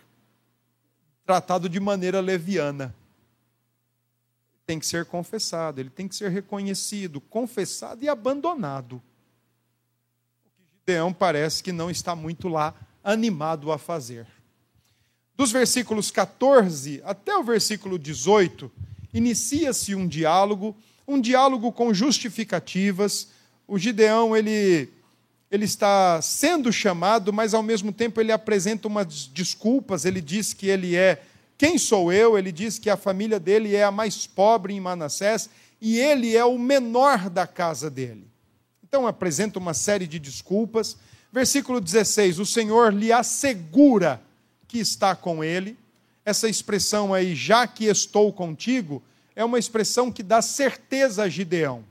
tratado 1.25 1.69
de 1.69 1.79
maneira 1.79 2.21
leviana. 2.21 2.95
Tem 4.67 4.79
que 4.79 4.87
ser 4.87 5.05
confessado, 5.07 5.81
ele 5.81 5.91
tem 5.91 6.09
que 6.09 6.17
ser 6.17 6.31
reconhecido, 6.31 7.21
confessado 7.21 8.05
e 8.05 8.09
abandonado. 8.09 9.01
Gideão 10.91 11.13
parece 11.13 11.63
que 11.63 11.71
não 11.71 11.91
está 11.91 12.17
muito 12.17 12.49
lá 12.49 12.75
animado 13.03 13.71
a 13.71 13.79
fazer. 13.79 14.27
Dos 15.37 15.53
versículos 15.53 16.11
14 16.11 17.01
até 17.05 17.37
o 17.37 17.45
versículo 17.45 17.99
18, 17.99 18.71
inicia-se 19.15 19.95
um 19.95 20.07
diálogo 20.07 20.77
um 21.07 21.21
diálogo 21.21 21.73
com 21.73 21.93
justificativas. 21.93 23.29
O 23.67 23.77
Gideão, 23.77 24.37
ele, 24.37 24.89
ele 25.51 25.65
está 25.65 26.23
sendo 26.23 26.73
chamado, 26.73 27.33
mas 27.33 27.53
ao 27.53 27.65
mesmo 27.65 27.93
tempo 27.93 28.21
ele 28.21 28.31
apresenta 28.31 28.87
umas 28.87 29.27
desculpas. 29.27 30.05
Ele 30.05 30.21
diz 30.21 30.53
que 30.53 30.69
ele 30.69 30.95
é 30.95 31.21
quem 31.59 31.79
sou 31.79 32.13
eu? 32.13 32.39
Ele 32.39 32.53
diz 32.53 32.79
que 32.79 32.89
a 32.89 32.97
família 32.97 33.41
dele 33.41 33.75
é 33.75 33.83
a 33.83 33.91
mais 33.91 34.25
pobre 34.25 34.73
em 34.73 34.81
Manassés 34.81 35.51
e 35.81 35.99
ele 35.99 36.37
é 36.37 36.45
o 36.45 36.57
menor 36.57 37.29
da 37.29 37.47
casa 37.47 37.91
dele. 37.91 38.30
Então 38.91 39.07
apresenta 39.07 39.57
uma 39.57 39.73
série 39.73 40.05
de 40.05 40.19
desculpas. 40.19 40.97
Versículo 41.33 41.81
16: 41.81 42.41
O 42.41 42.45
Senhor 42.45 42.93
lhe 42.93 43.13
assegura 43.13 44.21
que 44.67 44.79
está 44.81 45.15
com 45.15 45.45
ele. 45.45 45.79
Essa 46.25 46.49
expressão 46.49 47.15
aí, 47.15 47.37
já 47.37 47.69
que 47.69 47.85
estou 47.85 48.33
contigo, 48.33 49.01
é 49.37 49.45
uma 49.45 49.61
expressão 49.61 50.11
que 50.11 50.25
dá 50.25 50.43
certeza 50.43 51.23
a 51.23 51.29
Gideão. 51.29 51.85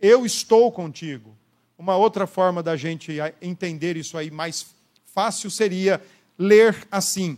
Eu 0.00 0.24
estou 0.24 0.72
contigo. 0.72 1.36
Uma 1.76 1.94
outra 1.94 2.26
forma 2.26 2.62
da 2.62 2.74
gente 2.74 3.12
entender 3.42 3.94
isso 3.94 4.16
aí 4.16 4.30
mais 4.30 4.64
fácil 5.04 5.50
seria 5.50 6.02
ler 6.38 6.88
assim: 6.90 7.36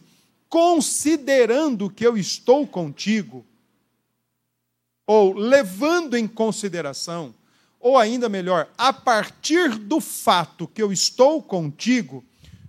considerando 0.49 1.91
que 1.91 2.07
eu 2.07 2.16
estou 2.16 2.64
contigo, 2.68 3.45
ou 5.05 5.34
levando 5.34 6.16
em 6.16 6.28
consideração, 6.28 7.34
ou 7.81 7.97
ainda 7.99 8.29
melhor, 8.29 8.68
a 8.77 8.93
partir 8.93 9.70
do 9.70 10.01
fato 10.01 10.66
que 10.66 10.83
eu 10.83 10.93
estou 10.93 11.43
contigo, 11.43 12.24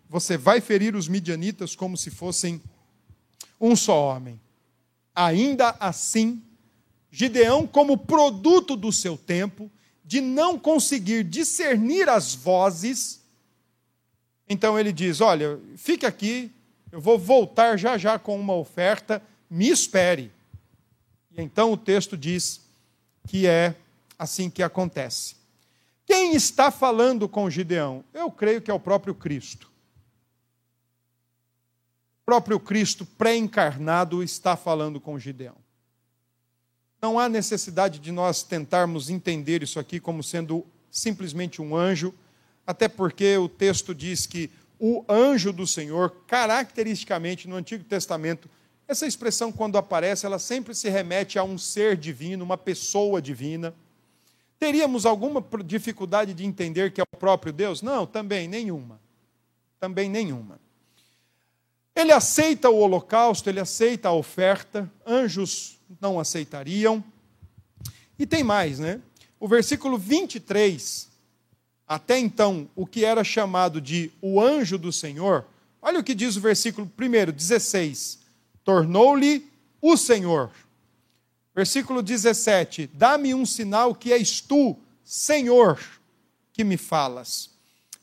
você 0.10 0.38
vai 0.38 0.62
ferir 0.62 0.96
os 0.96 1.08
midianitas 1.08 1.76
como 1.76 1.98
se 1.98 2.10
fossem 2.10 2.62
um 3.60 3.76
só 3.76 4.10
homem. 4.10 4.40
Ainda 5.16 5.76
assim, 5.80 6.42
Gideão, 7.12 7.66
como 7.66 7.98
produto 7.98 8.76
do 8.76 8.92
seu 8.92 9.18
tempo, 9.18 9.72
de 10.06 10.22
não 10.22 10.58
conseguir 10.58 11.24
discernir 11.24 12.08
as 12.08 12.34
vozes, 12.34 13.22
então 14.48 14.80
ele 14.80 14.94
diz: 14.94 15.20
Olha, 15.20 15.60
fique 15.76 16.06
aqui, 16.06 16.52
eu 16.92 17.02
vou 17.02 17.18
voltar 17.20 17.78
já 17.78 17.98
já 17.98 18.18
com 18.18 18.40
uma 18.40 18.54
oferta, 18.54 19.22
me 19.50 19.70
espere. 19.70 20.32
E 21.32 21.42
então 21.42 21.74
o 21.74 21.78
texto 21.78 22.16
diz 22.16 22.62
que 23.28 23.46
é 23.46 23.76
assim 24.18 24.50
que 24.50 24.64
acontece. 24.64 25.36
Quem 26.06 26.36
está 26.36 26.72
falando 26.72 27.28
com 27.28 27.50
Gideão? 27.50 28.04
Eu 28.14 28.32
creio 28.32 28.62
que 28.62 28.72
é 28.72 28.74
o 28.74 28.80
próprio 28.80 29.14
Cristo. 29.14 29.72
O 32.22 32.26
próprio 32.26 32.60
Cristo 32.60 33.06
pré-encarnado 33.06 34.24
está 34.24 34.56
falando 34.56 35.00
com 35.00 35.20
Gideão. 35.20 35.56
Não 37.02 37.20
há 37.20 37.30
necessidade 37.30 38.00
de 38.00 38.12
nós 38.12 38.42
tentarmos 38.42 39.10
entender 39.10 39.62
isso 39.62 39.80
aqui 39.80 40.00
como 40.00 40.24
sendo 40.24 40.66
simplesmente 40.90 41.62
um 41.62 41.76
anjo, 41.76 42.14
até 42.66 42.88
porque 42.88 43.38
o 43.38 43.48
texto 43.48 43.94
diz 43.94 44.26
que 44.26 44.50
o 44.80 45.06
anjo 45.08 45.54
do 45.54 45.66
Senhor, 45.66 46.10
caracteristicamente 46.28 47.48
no 47.48 47.56
Antigo 47.56 47.84
Testamento, 47.84 48.50
essa 48.88 49.06
expressão, 49.06 49.52
quando 49.52 49.78
aparece, 49.78 50.26
ela 50.26 50.40
sempre 50.40 50.74
se 50.74 50.90
remete 50.90 51.38
a 51.38 51.44
um 51.44 51.58
ser 51.58 51.98
divino, 51.98 52.46
uma 52.46 52.58
pessoa 52.58 53.22
divina. 53.22 53.74
Teríamos 54.60 55.06
alguma 55.06 55.44
dificuldade 55.64 56.34
de 56.34 56.46
entender 56.46 56.92
que 56.92 57.00
é 57.00 57.04
o 57.04 57.18
próprio 57.18 57.54
Deus? 57.54 57.82
Não, 57.82 58.06
também 58.06 58.48
nenhuma. 58.48 59.00
Também 59.80 60.10
nenhuma. 60.10 60.60
Ele 61.96 62.12
aceita 62.12 62.70
o 62.70 62.78
holocausto, 62.78 63.50
ele 63.50 63.60
aceita 63.60 64.10
a 64.10 64.14
oferta, 64.14 64.92
anjos 65.06 65.80
não 66.00 66.20
aceitariam. 66.20 67.04
E 68.20 68.26
tem 68.26 68.44
mais, 68.44 68.80
né? 68.80 69.02
O 69.40 69.48
versículo 69.48 69.98
23, 69.98 71.08
até 71.88 72.18
então, 72.18 72.68
o 72.76 72.86
que 72.86 73.06
era 73.06 73.24
chamado 73.24 73.80
de 73.80 74.12
o 74.22 74.42
anjo 74.42 74.78
do 74.78 74.92
Senhor, 74.92 75.46
olha 75.82 76.00
o 76.00 76.04
que 76.04 76.16
diz 76.16 76.36
o 76.36 76.42
versículo 76.42 76.92
1, 77.00 77.32
16: 77.32 78.20
Tornou-lhe 78.64 79.48
o 79.82 79.96
Senhor. 79.96 80.52
Versículo 81.58 82.02
17: 82.02 82.90
Dá-me 82.94 83.34
um 83.34 83.46
sinal 83.46 83.94
que 83.94 84.14
és 84.14 84.40
tu, 84.40 84.78
Senhor, 85.04 85.78
que 86.54 86.64
me 86.64 86.78
falas. 86.78 87.50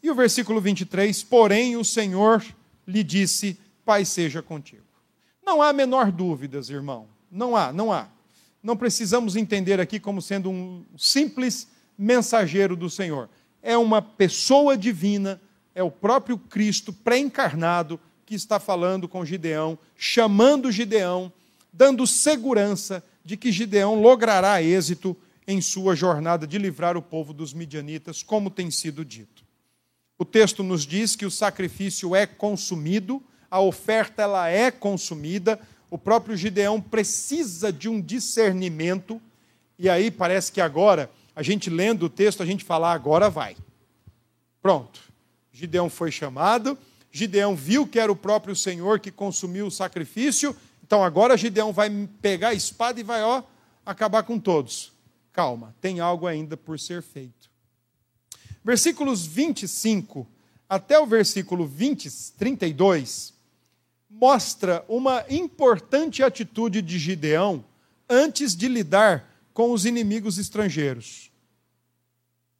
E 0.02 0.11
o 0.11 0.14
versículo 0.14 0.61
23: 0.61 1.22
Porém 1.22 1.76
o 1.76 1.84
Senhor 1.84 2.44
lhe 2.86 3.02
disse: 3.02 3.59
Pai 3.84 4.05
seja 4.05 4.42
contigo. 4.42 4.82
Não 5.42 5.62
há 5.62 5.72
menor 5.72 6.12
dúvidas, 6.12 6.68
irmão. 6.68 7.07
Não 7.30 7.57
há, 7.57 7.72
não 7.72 7.90
há 7.90 8.09
não 8.64 8.78
precisamos 8.78 9.36
entender 9.36 9.78
aqui 9.78 10.00
como 10.00 10.22
sendo 10.22 10.50
um 10.50 10.82
simples 10.96 11.68
mensageiro 11.98 12.74
do 12.74 12.88
Senhor. 12.88 13.28
É 13.62 13.76
uma 13.76 14.00
pessoa 14.00 14.74
divina, 14.74 15.38
é 15.74 15.82
o 15.82 15.90
próprio 15.90 16.38
Cristo 16.38 16.90
pré-encarnado 16.90 18.00
que 18.24 18.34
está 18.34 18.59
falando 18.59 19.07
com 19.07 19.22
Gideão, 19.22 19.78
chamando 19.94 20.72
Gideão, 20.72 21.30
dando 21.70 22.07
segurança 22.07 23.05
de 23.25 23.37
que 23.37 23.51
Gideão 23.51 24.01
logrará 24.01 24.62
êxito 24.62 25.16
em 25.47 25.61
sua 25.61 25.95
jornada 25.95 26.47
de 26.47 26.59
livrar 26.59 26.97
o 26.97 27.03
povo 27.03 27.33
dos 27.33 27.53
midianitas, 27.53 28.22
como 28.22 28.51
tem 28.51 28.70
sido 28.70 29.05
dito. 29.05 29.45
O 30.18 30.25
texto 30.25 30.62
nos 30.62 30.87
diz 30.87 31.16
que 31.16 31.27
o 31.27 31.31
sacrifício 31.31 32.14
é 32.14 32.27
consumido, 32.27 33.22
a 33.51 33.61
oferta 33.61 34.22
ela 34.22 34.49
é 34.49 34.70
consumida, 34.70 35.59
o 35.91 35.99
próprio 35.99 36.37
Gideão 36.37 36.81
precisa 36.81 37.72
de 37.72 37.89
um 37.89 38.01
discernimento, 38.01 39.20
e 39.79 39.89
aí 39.89 40.11
parece 40.11 40.53
que 40.53 40.61
agora, 40.61 41.11
a 41.35 41.43
gente 41.43 41.70
lendo 41.70 42.07
o 42.07 42.11
texto, 42.11 42.43
a 42.43 42.47
gente 42.47 42.64
fala, 42.64 42.93
agora 42.93 43.29
vai. 43.31 43.57
Pronto. 44.62 45.01
Gideão 45.53 45.89
foi 45.89 46.11
chamado, 46.11 46.77
Gideão 47.12 47.55
viu 47.55 47.87
que 47.87 48.01
era 48.01 48.11
o 48.11 48.16
próprio 48.16 48.57
Senhor 48.57 48.99
que 48.99 49.12
consumiu 49.12 49.68
o 49.68 49.70
sacrifício, 49.70 50.57
então 50.95 51.03
agora 51.03 51.36
Gideão 51.36 51.72
vai 51.72 51.90
pegar 52.22 52.51
a 52.51 52.55
espada 52.55 53.01
e 53.01 53.03
vai, 53.03 53.20
ó, 53.20 53.42
acabar 53.84 54.22
com 54.22 54.38
todos. 54.38 54.92
Calma, 55.32 55.74
tem 55.80 55.99
algo 55.99 56.24
ainda 56.24 56.57
por 56.57 56.78
ser 56.78 57.03
feito. 57.03 57.51
Versículos 58.62 59.26
25 59.26 60.24
até 60.68 60.97
o 60.97 61.05
versículo 61.05 61.66
20, 61.66 62.09
32 62.38 63.34
mostra 64.09 64.84
uma 64.88 65.24
importante 65.28 66.22
atitude 66.22 66.80
de 66.80 66.97
Gideão 66.97 67.64
antes 68.09 68.55
de 68.55 68.68
lidar 68.68 69.28
com 69.53 69.72
os 69.72 69.84
inimigos 69.84 70.38
estrangeiros. 70.38 71.28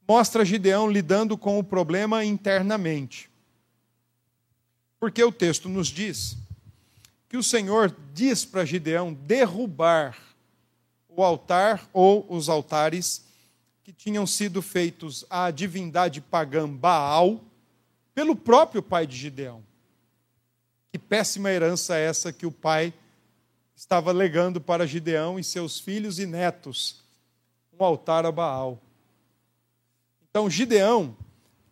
Mostra 0.09 0.45
Gideão 0.45 0.91
lidando 0.91 1.39
com 1.39 1.57
o 1.57 1.62
problema 1.62 2.24
internamente. 2.24 3.30
Porque 4.99 5.22
o 5.22 5.30
texto 5.30 5.68
nos 5.68 5.87
diz 5.87 6.37
que 7.35 7.39
o 7.39 7.43
Senhor 7.43 7.93
diz 8.12 8.45
para 8.45 8.64
Gideão 8.64 9.12
derrubar 9.12 10.16
o 11.09 11.20
altar 11.20 11.85
ou 11.93 12.24
os 12.28 12.49
altares 12.49 13.24
que 13.82 13.93
tinham 13.93 14.24
sido 14.24 14.62
feitos 14.62 15.24
à 15.28 15.51
divindade 15.51 16.20
pagã 16.20 16.72
Baal 16.72 17.41
pelo 18.14 18.37
próprio 18.37 18.80
pai 18.80 19.05
de 19.05 19.16
Gideão. 19.16 19.64
Que 20.93 20.97
péssima 20.97 21.51
herança 21.51 21.97
é 21.97 22.05
essa 22.07 22.32
que 22.32 22.47
o 22.47 22.53
pai 22.53 22.95
estava 23.74 24.12
legando 24.12 24.61
para 24.61 24.87
Gideão 24.87 25.37
e 25.37 25.43
seus 25.43 25.80
filhos 25.80 26.20
e 26.20 26.26
netos 26.26 27.03
um 27.76 27.85
altar 27.85 28.24
a 28.24 28.30
Baal. 28.30 28.80
Então, 30.30 30.49
Gideão, 30.49 31.16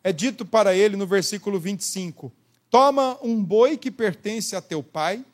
é 0.02 0.12
dito 0.12 0.44
para 0.44 0.74
ele 0.74 0.96
no 0.96 1.06
versículo 1.06 1.60
25: 1.60 2.32
Toma 2.68 3.16
um 3.22 3.40
boi 3.40 3.76
que 3.76 3.92
pertence 3.92 4.56
a 4.56 4.60
teu 4.60 4.82
pai, 4.82 5.24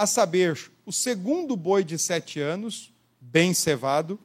a 0.00 0.06
saber, 0.06 0.70
o 0.86 0.92
segundo 0.92 1.56
boi 1.56 1.84
de 1.84 1.98
sete 1.98 2.40
anos, 2.40 2.92
bem 3.20 3.52
cevado, 3.52 4.18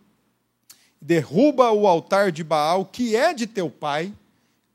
derruba 1.01 1.71
o 1.71 1.88
altar 1.88 2.32
de 2.32 2.43
Baal, 2.43 2.86
que 2.86 3.15
é 3.15 3.34
de 3.34 3.45
teu 3.45 3.69
pai, 3.69 4.13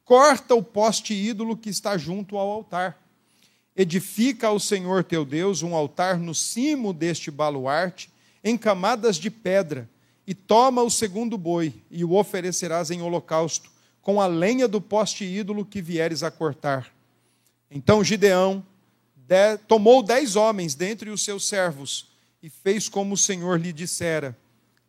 corta 0.05 0.55
o 0.55 0.63
poste 0.63 1.15
ídolo 1.15 1.57
que 1.57 1.71
está 1.71 1.97
junto 1.97 2.37
ao 2.37 2.51
altar 2.51 3.01
Edifica 3.81 4.49
ao 4.49 4.59
Senhor 4.59 5.05
teu 5.05 5.25
Deus 5.25 5.63
um 5.63 5.75
altar 5.75 6.19
no 6.19 6.35
cimo 6.35 6.93
deste 6.93 7.31
baluarte, 7.31 8.11
em 8.45 8.59
camadas 8.59 9.17
de 9.17 9.31
pedra, 9.31 9.89
e 10.27 10.35
toma 10.35 10.83
o 10.83 10.91
segundo 10.91 11.39
boi, 11.39 11.73
e 11.91 12.05
o 12.05 12.13
oferecerás 12.13 12.91
em 12.91 13.01
holocausto, 13.01 13.71
com 14.03 14.21
a 14.21 14.27
lenha 14.27 14.69
do 14.69 14.81
poste 14.83 15.25
ídolo 15.25 15.65
que 15.65 15.81
vieres 15.81 16.23
a 16.23 16.31
cortar. 16.31 16.93
Então 17.71 18.05
Gideão 18.05 18.63
tomou 19.69 20.03
dez 20.03 20.37
homens 20.37 20.75
dentre 20.75 21.11
os 21.11 21.25
seus 21.25 21.47
servos, 21.47 22.09
e 22.43 22.49
fez 22.49 22.89
como 22.89 23.15
o 23.15 23.19
Senhor 23.19 23.61
lhe 23.61 23.73
dissera. 23.73 24.37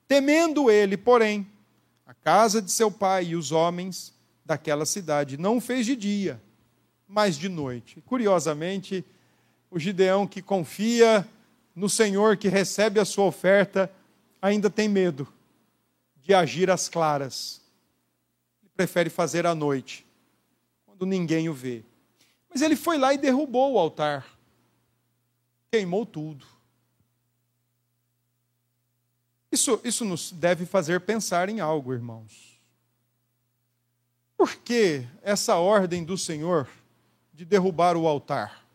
Temendo 0.08 0.70
ele, 0.70 0.98
porém, 0.98 1.48
a 2.06 2.14
casa 2.14 2.62
de 2.62 2.72
seu 2.72 2.89
pai 2.89 3.26
e 3.26 3.36
os 3.36 3.52
homens 3.52 4.14
daquela 4.46 4.86
cidade, 4.86 5.38
não 5.38 5.62
fez 5.62 5.86
de 5.86 5.96
dia 5.96 6.42
mas 7.12 7.38
de 7.38 7.50
noite. 7.50 8.02
Curiosamente, 8.06 9.04
o 9.70 9.78
Gideão 9.78 10.26
que 10.26 10.42
confia 10.42 11.28
no 11.76 11.89
Senhor, 11.89 12.38
que 12.38 12.48
recebe 12.48 13.02
a 13.02 13.06
sua 13.06 13.26
oferta, 13.26 13.92
ainda 14.42 14.70
tem 14.70 14.88
medo 14.88 15.28
de 16.22 16.34
agir 16.34 16.72
às 16.72 16.88
claras. 16.88 17.62
Ele 18.62 18.72
prefere 18.76 19.10
fazer 19.10 19.46
à 19.46 19.54
noite, 19.54 20.06
quando 20.86 21.06
ninguém 21.06 21.50
o 21.50 21.54
vê. 21.54 21.84
Mas 22.52 22.62
ele 22.62 22.76
foi 22.76 22.97
lá 22.97 23.14
e 23.14 23.18
derrubou 23.18 23.74
o 23.74 23.80
altar, 23.80 24.28
queimou 25.72 26.06
tudo. 26.06 26.45
Isso, 29.52 29.80
isso 29.84 30.06
nos 30.06 30.32
deve 30.32 30.66
fazer 30.66 31.02
pensar 31.02 31.49
em 31.49 31.60
algo, 31.60 31.93
irmãos. 31.93 32.60
Por 34.38 34.56
que 34.56 35.06
essa 35.22 35.56
ordem 35.58 36.04
do 36.04 36.18
Senhor 36.18 36.68
de 37.34 37.45
derrubar 37.45 37.95
o 37.95 38.08
altar? 38.08 38.66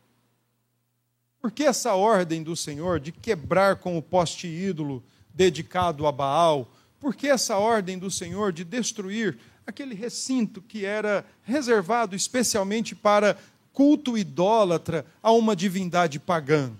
Por 1.40 1.50
que 1.50 1.64
essa 1.64 1.94
ordem 1.94 2.42
do 2.42 2.54
Senhor 2.54 3.00
de 3.00 3.12
quebrar 3.12 3.76
com 3.76 3.96
o 3.96 4.02
poste 4.02 4.46
ídolo 4.46 5.02
dedicado 5.34 6.06
a 6.06 6.12
Baal? 6.12 6.70
Por 6.98 7.14
que 7.14 7.28
essa 7.28 7.56
ordem 7.56 7.98
do 7.98 8.10
Senhor 8.10 8.52
de 8.52 8.64
destruir 8.64 9.38
aquele 9.66 9.94
recinto 9.94 10.62
que 10.62 10.84
era 10.84 11.26
reservado 11.42 12.14
especialmente 12.14 12.94
para 12.94 13.38
culto 13.76 14.16
idólatra 14.16 15.04
a 15.22 15.30
uma 15.32 15.54
divindade 15.54 16.18
pagã? 16.18 16.74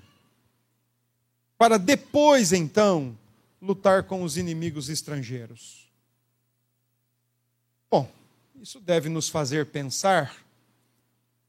Para 1.59 1.76
depois, 1.78 2.55
então, 2.55 3.14
lutar 3.61 4.05
com 4.05 4.22
os 4.22 4.38
inimigos 4.38 4.88
estrangeiros. 4.88 5.90
Bom, 7.90 8.11
isso 8.62 8.80
deve 8.80 9.11
nos 9.11 9.28
fazer 9.28 9.66
pensar 9.66 10.42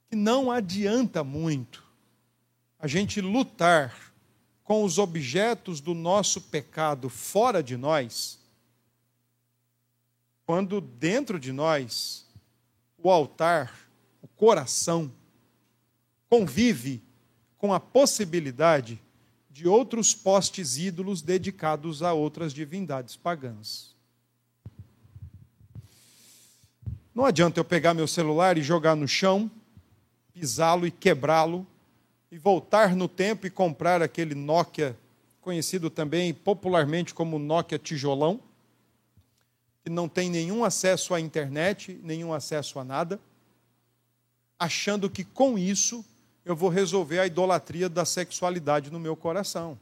que 0.10 0.18
não 0.18 0.52
adianta 0.52 1.24
muito 1.24 1.82
a 2.78 2.86
gente 2.86 3.22
lutar 3.22 4.14
com 4.66 4.84
os 4.84 4.98
objetos 4.98 5.80
do 5.80 5.94
nosso 5.94 6.42
pecado 6.42 7.08
fora 7.08 7.64
de 7.64 7.78
nós, 7.78 8.38
quando 10.46 10.82
dentro 10.82 11.40
de 11.40 11.54
nós 11.54 12.26
o 12.98 13.10
altar, 13.10 13.88
o 14.22 14.28
coração, 14.28 15.10
convive 16.30 17.02
com 17.58 17.74
a 17.74 17.80
possibilidade 17.80 19.02
de 19.50 19.68
outros 19.68 20.14
postes 20.14 20.78
ídolos 20.78 21.22
dedicados 21.22 22.04
a 22.04 22.14
outras 22.14 22.54
divindades 22.54 23.16
pagãs. 23.16 23.96
Não 27.14 27.26
adianta 27.26 27.60
eu 27.60 27.66
pegar 27.66 27.94
meu 27.94 28.08
celular 28.08 28.58
e 28.58 28.62
jogar 28.62 28.96
no 28.96 29.08
chão 29.08 29.50
pisá-lo 30.40 30.86
e 30.86 30.92
quebrá-lo, 30.92 31.66
e 32.32 32.38
voltar 32.38 32.96
no 32.96 33.08
tempo 33.08 33.48
e 33.48 33.50
comprar 33.50 34.04
aquele 34.04 34.36
Nokia, 34.36 34.96
conhecido 35.42 35.90
também 35.90 36.32
popularmente 36.32 37.12
como 37.12 37.40
Nokia 37.40 37.80
tijolão, 37.80 38.40
que 39.84 39.90
não 39.90 40.08
tem 40.08 40.30
nenhum 40.30 40.64
acesso 40.64 41.12
à 41.16 41.20
internet, 41.20 42.00
nenhum 42.04 42.34
acesso 42.34 42.78
a 42.78 42.84
nada. 42.84 43.20
achando 44.60 45.10
que 45.10 45.24
com 45.24 45.58
isso 45.58 46.04
eu 46.48 46.56
vou 46.56 46.70
resolver 46.70 47.20
a 47.20 47.28
idolatria 47.28 47.90
da 47.90 48.06
sexualidade 48.06 48.90
no 48.90 49.00
meu 49.00 49.18
coração. 49.18 49.78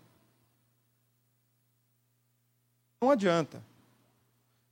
Não 2.99 3.11
adianta. 3.11 3.61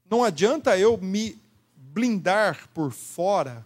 Não 0.09 0.23
adianta 0.23 0.75
eu 0.77 0.97
me 0.97 1.39
blindar 1.75 2.67
por 2.73 2.91
fora 2.91 3.63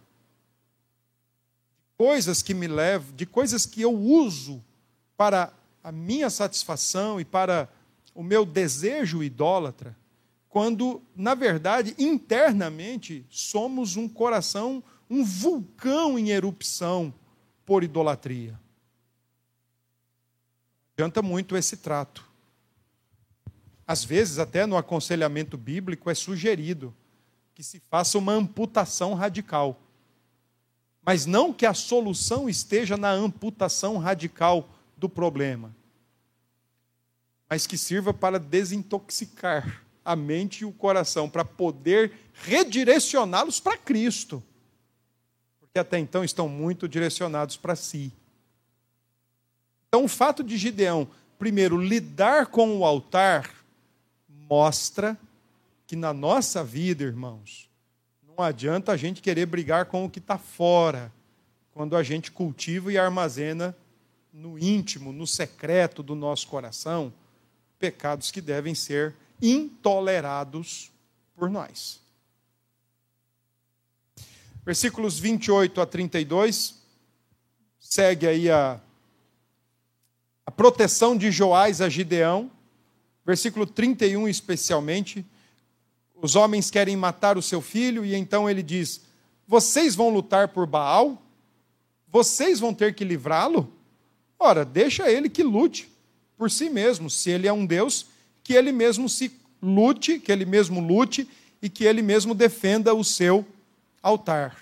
coisas 1.97 2.41
que 2.41 2.53
me 2.53 2.67
levam, 2.67 3.15
de 3.15 3.25
coisas 3.25 3.65
que 3.65 3.82
eu 3.82 3.97
uso 3.97 4.61
para 5.15 5.53
a 5.82 5.91
minha 5.91 6.30
satisfação 6.30 7.21
e 7.21 7.25
para 7.25 7.69
o 8.13 8.21
meu 8.21 8.45
desejo 8.45 9.23
idólatra, 9.23 9.95
quando, 10.49 11.01
na 11.15 11.34
verdade, 11.34 11.95
internamente 11.97 13.25
somos 13.30 13.95
um 13.95 14.07
coração, 14.07 14.84
um 15.09 15.23
vulcão 15.23 16.19
em 16.19 16.30
erupção 16.30 17.13
por 17.68 17.84
idolatria. 17.84 18.57
Adianta 20.93 21.22
muito 21.22 21.57
esse 21.57 21.76
trato. 21.76 22.26
Às 23.86 24.05
vezes, 24.05 24.39
até 24.39 24.65
no 24.65 24.78
aconselhamento 24.78 25.57
bíblico, 25.57 26.09
é 26.09 26.15
sugerido 26.15 26.95
que 27.53 27.61
se 27.61 27.82
faça 27.82 28.18
uma 28.18 28.32
amputação 28.32 29.13
radical. 29.13 29.78
Mas 31.03 31.26
não 31.26 31.51
que 31.51 31.65
a 31.65 31.74
solução 31.74 32.47
esteja 32.47 32.95
na 32.95 33.11
amputação 33.11 33.97
radical 33.97 34.70
do 34.95 35.09
problema, 35.09 35.76
mas 37.49 37.68
que 37.68 37.78
sirva 37.78 38.13
para 38.13 38.39
desintoxicar 38.39 39.84
a 40.05 40.15
mente 40.15 40.61
e 40.61 40.65
o 40.65 40.72
coração, 40.72 41.30
para 41.30 41.43
poder 41.43 42.13
redirecioná-los 42.34 43.59
para 43.59 43.78
Cristo. 43.78 44.41
Porque 45.78 45.80
até 45.80 45.99
então 45.99 46.23
estão 46.23 46.49
muito 46.49 46.89
direcionados 46.89 47.55
para 47.55 47.75
si. 47.75 48.11
Então, 49.88 50.05
o 50.05 50.07
fato 50.07 50.43
de 50.43 50.57
Gideão, 50.57 51.07
primeiro, 51.38 51.80
lidar 51.80 52.47
com 52.47 52.80
o 52.80 52.84
altar, 52.84 53.53
mostra 54.28 55.15
que 55.86 55.95
na 55.95 56.11
nossa 56.13 56.63
vida, 56.63 57.03
irmãos, 57.03 57.69
não 58.28 58.43
adianta 58.43 58.91
a 58.91 58.97
gente 58.97 59.21
querer 59.21 59.45
brigar 59.45 59.86
com 59.86 60.03
o 60.03 60.09
que 60.09 60.17
está 60.17 60.39
fora, 60.39 61.13
quando 61.71 61.95
a 61.95 62.01
gente 62.01 62.32
cultiva 62.32 62.91
e 62.91 62.97
armazena 62.97 63.78
no 64.34 64.57
íntimo, 64.57 65.13
no 65.13 65.28
secreto 65.28 66.01
do 66.01 66.15
nosso 66.15 66.47
coração, 66.47 67.13
pecados 67.78 68.32
que 68.32 68.41
devem 68.41 68.73
ser 68.73 69.13
intolerados 69.39 70.91
por 71.36 71.51
nós. 71.51 72.01
Versículos 74.68 75.18
28 75.18 75.80
a 75.80 75.86
32, 75.86 76.76
segue 77.80 78.28
aí 78.28 78.51
a, 78.51 78.78
a 80.45 80.51
proteção 80.51 81.15
de 81.15 81.32
Joás 81.32 81.80
a 81.80 81.88
Gideão. 81.88 82.51
Versículo 83.26 83.65
31, 83.65 84.28
especialmente. 84.28 85.26
Os 86.22 86.36
homens 86.36 86.70
querem 86.70 86.97
matar 86.97 87.38
o 87.38 87.41
seu 87.41 87.61
filho, 87.61 88.03
e 88.03 88.13
então 88.13 88.49
ele 88.49 88.61
diz: 88.61 88.99
Vocês 89.47 89.95
vão 89.95 90.09
lutar 90.09 90.49
por 90.49 90.68
Baal? 90.68 91.22
Vocês 92.05 92.59
vão 92.59 92.74
ter 92.74 92.93
que 92.93 93.05
livrá-lo? 93.05 93.72
Ora, 94.38 94.65
deixa 94.65 95.09
ele 95.09 95.30
que 95.30 95.43
lute 95.43 95.89
por 96.38 96.51
si 96.51 96.70
mesmo. 96.70 97.09
Se 97.09 97.30
ele 97.30 97.47
é 97.47 97.53
um 97.53 97.65
Deus, 97.65 98.07
que 98.43 98.51
ele 98.51 98.74
mesmo 98.74 99.07
se 99.07 99.32
lute, 99.61 100.20
que 100.20 100.30
ele 100.30 100.43
mesmo 100.43 100.82
lute 100.82 101.26
e 101.61 101.70
que 101.70 101.86
ele 101.86 102.01
mesmo 102.01 102.36
defenda 102.36 102.93
o 102.93 103.01
seu 103.01 103.45
altar. 104.08 104.55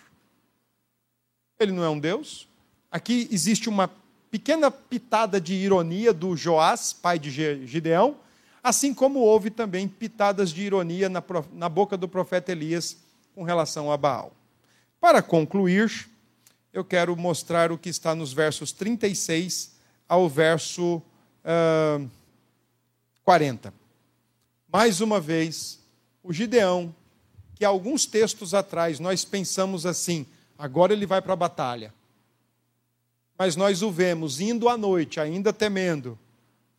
Ele 1.59 1.71
não 1.71 1.83
é 1.83 1.89
um 1.89 1.99
Deus? 1.99 2.47
Aqui 2.91 3.27
existe 3.31 3.69
uma 3.69 3.89
pequena 4.31 4.71
pitada 4.71 5.39
de 5.39 5.53
ironia 5.53 6.11
do 6.11 6.35
Joás, 6.35 6.91
pai 6.91 7.19
de 7.19 7.29
Gideão, 7.65 8.17
assim 8.63 8.93
como 8.93 9.19
houve 9.19 9.51
também 9.51 9.87
pitadas 9.87 10.49
de 10.49 10.63
ironia 10.63 11.07
na, 11.09 11.23
na 11.53 11.69
boca 11.69 11.95
do 11.95 12.07
profeta 12.07 12.51
Elias 12.51 12.97
com 13.35 13.43
relação 13.43 13.91
a 13.91 13.97
Baal. 13.97 14.33
Para 14.99 15.21
concluir, 15.21 16.09
eu 16.73 16.83
quero 16.83 17.15
mostrar 17.15 17.71
o 17.71 17.77
que 17.77 17.89
está 17.89 18.15
nos 18.15 18.33
versos 18.33 18.71
36 18.71 19.75
ao 20.09 20.27
verso 20.27 20.97
uh, 20.97 22.09
40. 23.23 23.71
Mais 24.71 25.01
uma 25.01 25.19
vez, 25.19 25.79
o 26.23 26.33
Gideão, 26.33 26.93
que 27.55 27.65
alguns 27.65 28.05
textos 28.05 28.53
atrás 28.53 28.99
nós 28.99 29.25
pensamos 29.25 29.85
assim, 29.85 30.25
agora 30.57 30.93
ele 30.93 31.05
vai 31.05 31.21
para 31.21 31.33
a 31.33 31.37
batalha. 31.37 31.93
Mas 33.37 33.55
nós 33.55 33.81
o 33.81 33.89
vemos 33.89 34.39
indo 34.39 34.69
à 34.69 34.77
noite, 34.77 35.19
ainda 35.19 35.51
temendo. 35.51 36.19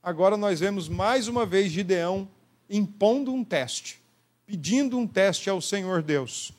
Agora 0.02 0.36
nós 0.36 0.60
vemos 0.60 0.88
mais 0.88 1.26
uma 1.26 1.44
vez 1.44 1.72
Gideão 1.72 2.28
impondo 2.68 3.32
um 3.32 3.42
teste, 3.42 4.00
pedindo 4.46 4.98
um 4.98 5.06
teste 5.06 5.50
ao 5.50 5.60
Senhor 5.60 6.02
Deus, 6.02 6.52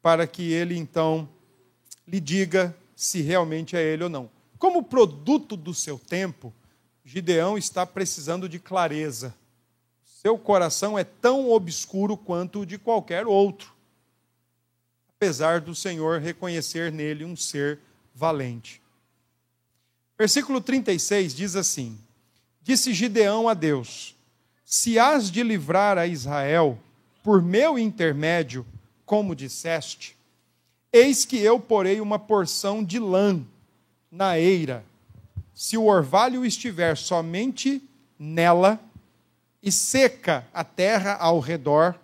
para 0.00 0.26
que 0.26 0.52
ele 0.52 0.76
então 0.76 1.28
lhe 2.06 2.20
diga 2.20 2.74
se 2.94 3.20
realmente 3.20 3.76
é 3.76 3.82
ele 3.82 4.04
ou 4.04 4.08
não. 4.08 4.30
Como 4.58 4.82
produto 4.82 5.56
do 5.56 5.74
seu 5.74 5.98
tempo, 5.98 6.52
Gideão 7.04 7.58
está 7.58 7.84
precisando 7.84 8.48
de 8.48 8.58
clareza. 8.58 9.34
Seu 10.26 10.36
coração 10.36 10.98
é 10.98 11.04
tão 11.04 11.52
obscuro 11.52 12.16
quanto 12.16 12.62
o 12.62 12.66
de 12.66 12.78
qualquer 12.78 13.28
outro, 13.28 13.72
apesar 15.16 15.60
do 15.60 15.72
Senhor 15.72 16.20
reconhecer 16.20 16.90
nele 16.90 17.24
um 17.24 17.36
ser 17.36 17.78
valente. 18.12 18.82
Versículo 20.18 20.60
36 20.60 21.32
diz 21.32 21.54
assim: 21.54 21.96
Disse 22.60 22.92
Gideão 22.92 23.48
a 23.48 23.54
Deus: 23.54 24.16
Se 24.64 24.98
has 24.98 25.30
de 25.30 25.44
livrar 25.44 25.96
a 25.96 26.08
Israel 26.08 26.76
por 27.22 27.40
meu 27.40 27.78
intermédio, 27.78 28.66
como 29.04 29.32
disseste, 29.32 30.16
Eis 30.92 31.24
que 31.24 31.38
eu 31.38 31.60
porei 31.60 32.00
uma 32.00 32.18
porção 32.18 32.82
de 32.82 32.98
lã 32.98 33.46
na 34.10 34.36
eira. 34.36 34.84
Se 35.54 35.76
o 35.76 35.84
orvalho 35.84 36.44
estiver 36.44 36.96
somente 36.96 37.80
nela 38.18 38.80
e 39.62 39.72
seca 39.72 40.46
a 40.52 40.62
terra 40.62 41.14
ao 41.14 41.40
redor, 41.40 41.94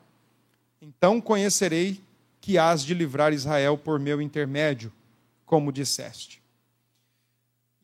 então 0.80 1.20
conhecerei 1.20 2.00
que 2.40 2.58
hás 2.58 2.82
de 2.82 2.94
livrar 2.94 3.32
Israel 3.32 3.78
por 3.78 4.00
meu 4.00 4.20
intermédio, 4.20 4.92
como 5.46 5.72
disseste. 5.72 6.42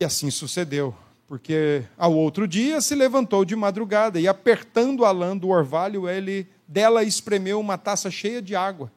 E 0.00 0.04
assim 0.04 0.30
sucedeu, 0.30 0.94
porque 1.26 1.84
ao 1.96 2.14
outro 2.14 2.48
dia 2.48 2.80
se 2.80 2.94
levantou 2.94 3.44
de 3.44 3.54
madrugada 3.54 4.18
e 4.18 4.26
apertando 4.26 5.04
a 5.04 5.10
lã 5.10 5.36
do 5.36 5.48
orvalho, 5.48 6.08
ele 6.08 6.48
dela 6.66 7.04
espremeu 7.04 7.60
uma 7.60 7.78
taça 7.78 8.10
cheia 8.10 8.42
de 8.42 8.56
água 8.56 8.90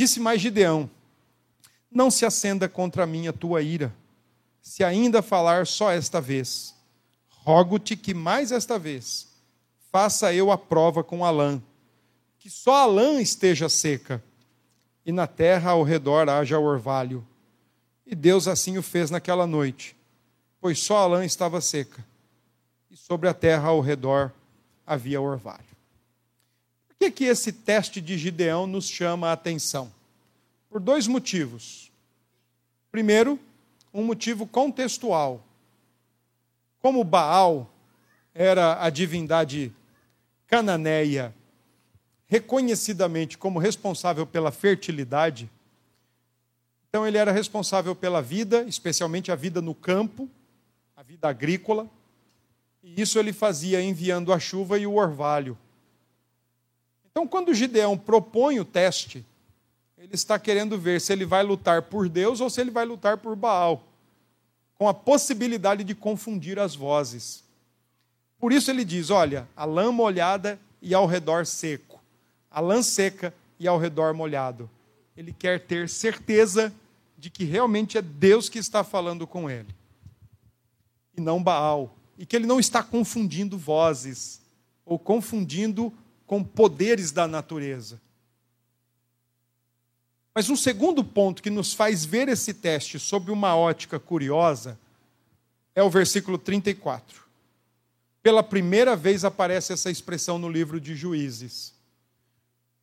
Disse 0.00 0.18
mais 0.18 0.40
Gideão: 0.40 0.90
Não 1.90 2.10
se 2.10 2.24
acenda 2.24 2.66
contra 2.70 3.06
mim 3.06 3.28
a 3.28 3.34
tua 3.34 3.60
ira, 3.60 3.94
se 4.62 4.82
ainda 4.82 5.20
falar 5.20 5.66
só 5.66 5.90
esta 5.90 6.22
vez. 6.22 6.74
Rogo-te 7.28 7.94
que 7.96 8.14
mais 8.14 8.50
esta 8.50 8.78
vez 8.78 9.28
faça 9.90 10.32
eu 10.32 10.50
a 10.50 10.58
prova 10.58 11.02
com 11.02 11.24
a 11.24 11.30
lã, 11.30 11.62
que 12.38 12.48
só 12.50 12.82
a 12.82 12.86
lã 12.86 13.20
esteja 13.20 13.68
seca, 13.68 14.22
e 15.04 15.12
na 15.12 15.26
terra 15.26 15.72
ao 15.72 15.82
redor 15.82 16.28
haja 16.28 16.58
orvalho. 16.58 17.26
E 18.06 18.14
Deus 18.14 18.48
assim 18.48 18.76
o 18.78 18.82
fez 18.82 19.10
naquela 19.10 19.46
noite, 19.46 19.96
pois 20.60 20.78
só 20.78 20.98
a 20.98 21.06
lã 21.06 21.24
estava 21.24 21.60
seca, 21.60 22.04
e 22.90 22.96
sobre 22.96 23.28
a 23.28 23.34
terra 23.34 23.68
ao 23.68 23.80
redor 23.80 24.32
havia 24.86 25.20
orvalho 25.20 25.70
que, 27.00 27.10
que 27.10 27.24
esse 27.24 27.50
teste 27.50 27.98
de 27.98 28.18
Gideão 28.18 28.66
nos 28.66 28.86
chama 28.86 29.28
a 29.28 29.32
atenção? 29.32 29.90
Por 30.68 30.78
dois 30.78 31.06
motivos. 31.06 31.90
Primeiro, 32.92 33.40
um 33.92 34.04
motivo 34.04 34.46
contextual. 34.46 35.42
Como 36.78 37.02
Baal 37.02 37.72
era 38.34 38.84
a 38.84 38.90
divindade 38.90 39.72
cananeia, 40.50 41.34
reconhecidamente 42.26 43.38
como 43.38 43.58
responsável 43.58 44.26
pela 44.26 44.52
fertilidade, 44.52 45.48
então 46.88 47.06
ele 47.06 47.16
era 47.16 47.32
responsável 47.32 47.94
pela 47.94 48.20
vida, 48.20 48.64
especialmente 48.64 49.32
a 49.32 49.34
vida 49.34 49.62
no 49.62 49.74
campo, 49.74 50.28
a 50.94 51.02
vida 51.02 51.28
agrícola, 51.28 51.88
e 52.82 53.00
isso 53.00 53.18
ele 53.18 53.32
fazia 53.32 53.80
enviando 53.80 54.32
a 54.32 54.38
chuva 54.38 54.78
e 54.78 54.86
o 54.86 54.96
orvalho 54.96 55.56
então, 57.10 57.26
quando 57.26 57.52
Gideão 57.52 57.98
propõe 57.98 58.60
o 58.60 58.64
teste, 58.64 59.26
ele 59.98 60.14
está 60.14 60.38
querendo 60.38 60.78
ver 60.78 61.00
se 61.00 61.12
ele 61.12 61.26
vai 61.26 61.42
lutar 61.42 61.82
por 61.82 62.08
Deus 62.08 62.40
ou 62.40 62.48
se 62.48 62.60
ele 62.60 62.70
vai 62.70 62.84
lutar 62.84 63.18
por 63.18 63.34
Baal, 63.34 63.82
com 64.76 64.88
a 64.88 64.94
possibilidade 64.94 65.84
de 65.84 65.94
confundir 65.94 66.58
as 66.58 66.74
vozes. 66.74 67.44
Por 68.40 68.52
isso 68.52 68.70
ele 68.70 68.84
diz: 68.84 69.10
olha, 69.10 69.46
a 69.54 69.64
lã 69.64 69.92
molhada 69.92 70.58
e 70.80 70.94
ao 70.94 71.06
redor 71.06 71.44
seco, 71.46 72.00
a 72.50 72.58
lã 72.58 72.82
seca 72.82 73.34
e 73.58 73.68
ao 73.68 73.78
redor 73.78 74.14
molhado. 74.14 74.68
Ele 75.14 75.32
quer 75.32 75.60
ter 75.60 75.88
certeza 75.88 76.72
de 77.18 77.28
que 77.28 77.44
realmente 77.44 77.98
é 77.98 78.02
Deus 78.02 78.48
que 78.48 78.58
está 78.58 78.82
falando 78.82 79.26
com 79.26 79.50
ele, 79.50 79.68
e 81.14 81.20
não 81.20 81.42
Baal, 81.42 81.94
e 82.16 82.24
que 82.24 82.34
ele 82.34 82.46
não 82.46 82.58
está 82.58 82.82
confundindo 82.82 83.58
vozes, 83.58 84.40
ou 84.86 84.98
confundindo 84.98 85.92
com 86.26 86.42
poderes 86.42 87.12
da 87.12 87.28
natureza. 87.28 88.00
Mas 90.34 90.48
um 90.48 90.56
segundo 90.56 91.04
ponto 91.04 91.42
que 91.42 91.50
nos 91.50 91.74
faz 91.74 92.04
ver 92.04 92.28
esse 92.28 92.54
teste 92.54 92.98
sob 92.98 93.30
uma 93.30 93.54
ótica 93.54 93.98
curiosa 93.98 94.78
é 95.74 95.82
o 95.82 95.90
versículo 95.90 96.38
34. 96.38 97.19
Pela 98.22 98.42
primeira 98.42 98.94
vez 98.94 99.24
aparece 99.24 99.72
essa 99.72 99.90
expressão 99.90 100.38
no 100.38 100.48
livro 100.48 100.80
de 100.80 100.94
Juízes. 100.94 101.72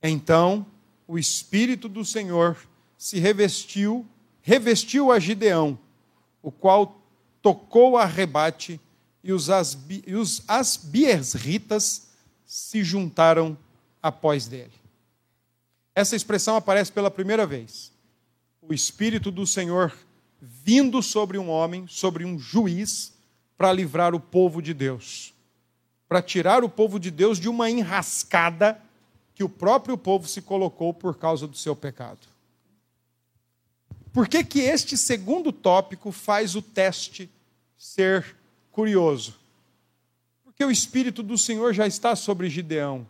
Então 0.01 0.65
o 1.07 1.17
Espírito 1.17 1.87
do 1.87 2.03
Senhor 2.03 2.57
se 2.97 3.19
revestiu, 3.19 4.05
revestiu 4.41 5.11
a 5.11 5.19
Gideão, 5.19 5.79
o 6.41 6.51
qual 6.51 7.01
tocou 7.41 7.97
a 7.97 8.05
rebate, 8.05 8.79
e 9.23 9.33
os, 9.33 9.49
asbi, 9.49 10.03
e 10.07 10.15
os 10.15 10.41
asbierritas 10.47 12.07
se 12.45 12.83
juntaram 12.83 13.57
após 14.01 14.47
dele. 14.47 14.71
Essa 15.93 16.15
expressão 16.15 16.55
aparece 16.55 16.91
pela 16.91 17.11
primeira 17.11 17.45
vez. 17.45 17.91
O 18.61 18.73
Espírito 18.73 19.31
do 19.31 19.45
Senhor 19.45 19.93
vindo 20.41 21.01
sobre 21.01 21.37
um 21.37 21.49
homem, 21.49 21.87
sobre 21.87 22.23
um 22.23 22.37
juiz, 22.37 23.13
para 23.57 23.73
livrar 23.73 24.13
o 24.13 24.19
povo 24.19 24.61
de 24.61 24.73
Deus, 24.73 25.33
para 26.07 26.21
tirar 26.21 26.63
o 26.63 26.69
povo 26.69 26.99
de 26.99 27.09
Deus 27.09 27.39
de 27.39 27.49
uma 27.49 27.69
enrascada 27.69 28.79
que 29.33 29.43
o 29.43 29.49
próprio 29.49 29.97
povo 29.97 30.27
se 30.27 30.41
colocou 30.41 30.93
por 30.93 31.17
causa 31.17 31.47
do 31.47 31.57
seu 31.57 31.75
pecado. 31.75 32.19
Por 34.13 34.27
que, 34.27 34.43
que 34.43 34.61
este 34.61 34.97
segundo 34.97 35.51
tópico 35.51 36.11
faz 36.11 36.55
o 36.55 36.61
teste 36.61 37.29
ser 37.77 38.35
curioso? 38.71 39.35
Porque 40.43 40.63
o 40.63 40.71
Espírito 40.71 41.21
do 41.21 41.37
Senhor 41.37 41.73
já 41.73 41.85
está 41.85 42.15
sobre 42.15 42.49
Gideão. 42.49 43.07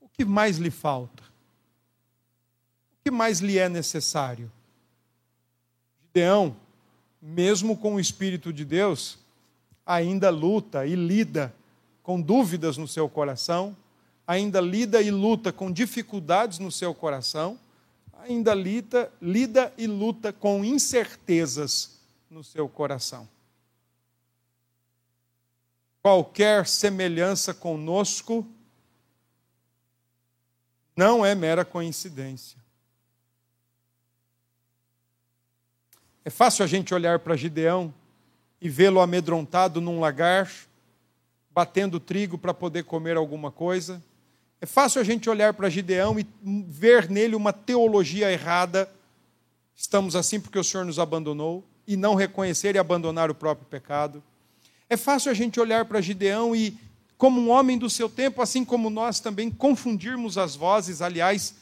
O 0.00 0.08
que 0.08 0.24
mais 0.24 0.56
lhe 0.58 0.70
falta? 0.70 1.22
O 1.22 3.04
que 3.04 3.10
mais 3.10 3.38
lhe 3.38 3.56
é 3.56 3.68
necessário? 3.68 4.50
Gideão, 6.02 6.56
mesmo 7.22 7.76
com 7.76 7.94
o 7.94 8.00
Espírito 8.00 8.52
de 8.52 8.64
Deus, 8.64 9.18
ainda 9.86 10.28
luta 10.28 10.84
e 10.84 10.96
lida 10.96 11.54
com 12.02 12.20
dúvidas 12.20 12.76
no 12.76 12.88
seu 12.88 13.08
coração, 13.08 13.76
ainda 14.26 14.60
lida 14.60 15.00
e 15.00 15.10
luta 15.10 15.52
com 15.52 15.70
dificuldades 15.70 16.58
no 16.58 16.72
seu 16.72 16.92
coração, 16.92 17.58
ainda 18.18 18.52
lida, 18.52 19.12
lida 19.22 19.72
e 19.78 19.86
luta 19.86 20.32
com 20.32 20.64
incertezas 20.64 22.00
no 22.28 22.42
seu 22.42 22.68
coração. 22.68 23.28
Qualquer 26.02 26.66
semelhança 26.66 27.54
conosco 27.54 28.46
não 30.96 31.24
é 31.24 31.34
mera 31.34 31.64
coincidência. 31.64 32.58
É 36.24 36.30
fácil 36.30 36.64
a 36.64 36.66
gente 36.66 36.92
olhar 36.94 37.20
para 37.20 37.36
Gideão 37.36 37.94
e 38.60 38.68
vê-lo 38.68 39.00
amedrontado 39.00 39.80
num 39.80 40.00
lagar, 40.00 40.50
batendo 41.50 42.00
trigo 42.00 42.38
para 42.38 42.54
poder 42.54 42.84
comer 42.84 43.16
alguma 43.16 43.50
coisa. 43.50 44.02
É 44.60 44.66
fácil 44.66 45.00
a 45.00 45.04
gente 45.04 45.28
olhar 45.28 45.54
para 45.54 45.68
Gideão 45.68 46.18
e 46.18 46.26
ver 46.42 47.10
nele 47.10 47.34
uma 47.34 47.52
teologia 47.52 48.30
errada. 48.30 48.90
Estamos 49.74 50.16
assim 50.16 50.40
porque 50.40 50.58
o 50.58 50.64
Senhor 50.64 50.84
nos 50.84 50.98
abandonou 50.98 51.64
e 51.86 51.96
não 51.96 52.14
reconhecer 52.14 52.74
e 52.74 52.78
abandonar 52.78 53.30
o 53.30 53.34
próprio 53.34 53.66
pecado. 53.68 54.22
É 54.88 54.96
fácil 54.96 55.30
a 55.30 55.34
gente 55.34 55.60
olhar 55.60 55.84
para 55.84 56.00
Gideão 56.00 56.56
e, 56.56 56.78
como 57.18 57.40
um 57.40 57.50
homem 57.50 57.76
do 57.76 57.90
seu 57.90 58.08
tempo, 58.08 58.40
assim 58.40 58.64
como 58.64 58.88
nós 58.88 59.20
também, 59.20 59.50
confundirmos 59.50 60.38
as 60.38 60.56
vozes. 60.56 61.02
Aliás, 61.02 61.54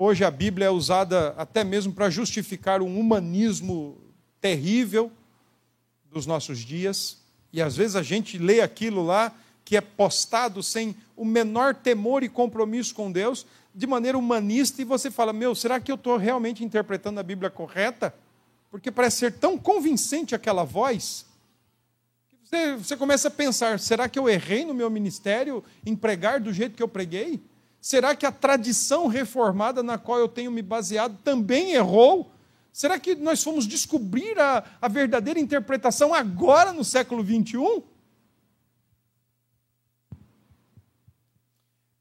Hoje 0.00 0.22
a 0.22 0.30
Bíblia 0.30 0.68
é 0.68 0.70
usada 0.70 1.34
até 1.36 1.64
mesmo 1.64 1.92
para 1.92 2.08
justificar 2.08 2.80
um 2.80 3.00
humanismo 3.00 3.98
terrível 4.40 5.10
dos 6.10 6.26
nossos 6.26 6.58
dias. 6.58 7.18
E 7.52 7.62
às 7.62 7.76
vezes 7.76 7.96
a 7.96 8.02
gente 8.02 8.38
lê 8.38 8.60
aquilo 8.60 9.04
lá 9.04 9.32
que 9.64 9.76
é 9.76 9.80
postado 9.80 10.62
sem 10.62 10.96
o 11.14 11.24
menor 11.24 11.74
temor 11.74 12.22
e 12.22 12.28
compromisso 12.28 12.94
com 12.94 13.12
Deus, 13.12 13.46
de 13.74 13.86
maneira 13.86 14.16
humanista, 14.16 14.80
e 14.80 14.84
você 14.84 15.10
fala: 15.10 15.32
Meu, 15.32 15.54
será 15.54 15.78
que 15.78 15.92
eu 15.92 15.96
estou 15.96 16.16
realmente 16.16 16.64
interpretando 16.64 17.20
a 17.20 17.22
Bíblia 17.22 17.50
correta? 17.50 18.14
Porque 18.70 18.90
parece 18.90 19.18
ser 19.18 19.32
tão 19.32 19.58
convincente 19.58 20.34
aquela 20.34 20.64
voz. 20.64 21.26
Você, 22.44 22.76
você 22.76 22.96
começa 22.96 23.28
a 23.28 23.30
pensar: 23.30 23.78
será 23.78 24.08
que 24.08 24.18
eu 24.18 24.28
errei 24.28 24.64
no 24.64 24.72
meu 24.72 24.88
ministério 24.88 25.62
em 25.84 25.94
pregar 25.94 26.40
do 26.40 26.52
jeito 26.52 26.74
que 26.74 26.82
eu 26.82 26.88
preguei? 26.88 27.40
Será 27.80 28.16
que 28.16 28.26
a 28.26 28.32
tradição 28.32 29.06
reformada 29.06 29.82
na 29.82 29.98
qual 29.98 30.18
eu 30.18 30.28
tenho 30.28 30.50
me 30.50 30.62
baseado 30.62 31.18
também 31.22 31.72
errou? 31.72 32.30
Será 32.78 32.96
que 32.96 33.16
nós 33.16 33.42
fomos 33.42 33.66
descobrir 33.66 34.38
a, 34.38 34.62
a 34.80 34.86
verdadeira 34.86 35.40
interpretação 35.40 36.14
agora 36.14 36.72
no 36.72 36.84
século 36.84 37.24
21? 37.24 37.82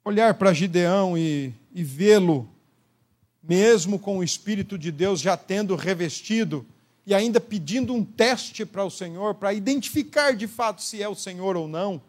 Olhar 0.05 0.35
para 0.35 0.53
Gideão 0.53 1.17
e, 1.17 1.51
e 1.73 1.83
vê-lo, 1.83 2.47
mesmo 3.41 3.97
com 3.97 4.19
o 4.19 4.23
Espírito 4.23 4.77
de 4.77 4.91
Deus 4.91 5.19
já 5.19 5.35
tendo 5.35 5.75
revestido, 5.75 6.63
e 7.07 7.15
ainda 7.15 7.39
pedindo 7.39 7.91
um 7.91 8.05
teste 8.05 8.63
para 8.63 8.85
o 8.85 8.91
Senhor, 8.91 9.33
para 9.33 9.55
identificar 9.55 10.35
de 10.35 10.45
fato 10.45 10.83
se 10.83 11.01
é 11.01 11.09
o 11.09 11.15
Senhor 11.15 11.57
ou 11.57 11.67
não, 11.67 11.99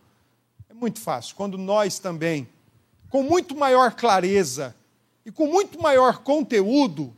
é 0.68 0.74
muito 0.74 1.00
fácil. 1.00 1.34
Quando 1.36 1.56
nós 1.56 1.98
também 1.98 2.46
com 3.08 3.22
muito 3.22 3.56
maior 3.56 3.94
clareza 3.94 4.76
e 5.24 5.32
com 5.32 5.46
muito 5.46 5.80
maior 5.80 6.18
conteúdo, 6.18 7.16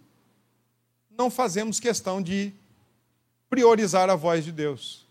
não 1.21 1.31
fazemos 1.31 1.79
questão 1.79 2.23
de 2.23 2.51
priorizar 3.51 4.09
a 4.09 4.17
voz 4.17 4.43
de 4.43 4.51
Deus. 4.51 5.05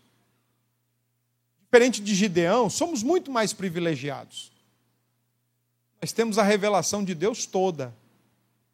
Diferente 1.62 2.02
de 2.02 2.16
Gideão, 2.16 2.68
somos 2.68 3.00
muito 3.00 3.30
mais 3.30 3.52
privilegiados. 3.52 4.50
Nós 6.02 6.10
temos 6.10 6.36
a 6.36 6.42
revelação 6.42 7.04
de 7.04 7.14
Deus 7.14 7.46
toda. 7.46 7.94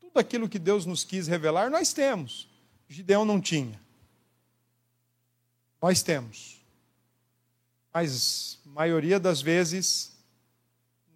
Tudo 0.01 0.18
aquilo 0.18 0.49
que 0.49 0.59
Deus 0.59 0.87
nos 0.87 1.05
quis 1.05 1.26
revelar, 1.26 1.68
nós 1.70 1.93
temos. 1.93 2.49
Gideão 2.89 3.26
não 3.26 3.39
tinha. 3.39 3.78
Nós 5.82 6.03
temos. 6.03 6.59
Mas, 7.93 8.59
maioria 8.64 9.20
das 9.20 9.43
vezes, 9.43 10.16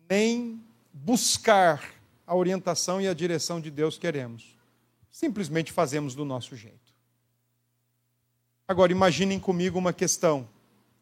nem 0.07 0.63
buscar 0.93 1.95
a 2.27 2.35
orientação 2.35 3.01
e 3.01 3.09
a 3.09 3.15
direção 3.15 3.59
de 3.59 3.71
Deus 3.71 3.97
queremos. 3.97 4.60
Simplesmente 5.11 5.73
fazemos 5.73 6.15
do 6.15 6.25
nosso 6.25 6.57
jeito. 6.57 6.95
Agora, 8.67 8.93
imaginem 8.93 9.41
comigo 9.41 9.79
uma 9.79 9.93
questão, 9.93 10.49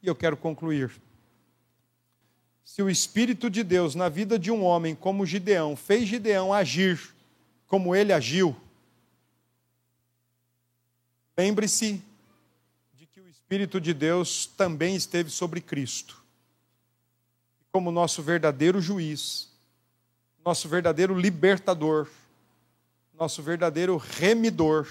e 0.02 0.06
eu 0.06 0.14
quero 0.14 0.36
concluir. 0.36 0.90
Se 2.64 2.82
o 2.82 2.88
Espírito 2.88 3.50
de 3.50 3.62
Deus 3.62 3.94
na 3.94 4.08
vida 4.08 4.38
de 4.38 4.50
um 4.50 4.64
homem 4.64 4.94
como 4.94 5.26
Gideão 5.26 5.76
fez 5.76 6.08
Gideão 6.08 6.52
agir 6.52 7.14
como 7.66 7.94
ele 7.94 8.12
agiu, 8.12 8.56
lembre-se 11.36 12.02
de 12.94 13.06
que 13.06 13.20
o 13.20 13.28
Espírito 13.28 13.80
de 13.80 13.92
Deus 13.92 14.46
também 14.46 14.96
esteve 14.96 15.30
sobre 15.30 15.60
Cristo, 15.60 16.22
como 17.70 17.90
nosso 17.90 18.22
verdadeiro 18.22 18.80
juiz 18.80 19.48
nosso 20.48 20.66
verdadeiro 20.66 21.14
libertador, 21.14 22.08
nosso 23.18 23.42
verdadeiro 23.42 23.96
remidor, 23.96 24.86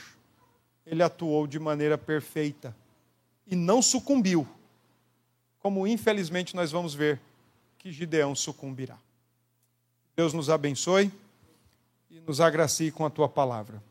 ele 0.85 1.01
atuou 1.01 1.47
de 1.47 1.57
maneira 1.57 1.97
perfeita 1.97 2.75
e 3.45 3.55
não 3.55 3.81
sucumbiu, 3.81 4.45
como 5.59 5.87
infelizmente 5.87 6.55
nós 6.55 6.71
vamos 6.71 6.93
ver 6.93 7.21
que 7.77 7.91
Gideão 7.91 8.35
sucumbirá. 8.35 8.97
Deus 10.15 10.33
nos 10.33 10.49
abençoe 10.49 11.11
e 12.11 12.19
nos 12.19 12.41
agracie 12.41 12.91
com 12.91 13.05
a 13.05 13.09
tua 13.09 13.29
palavra. 13.29 13.81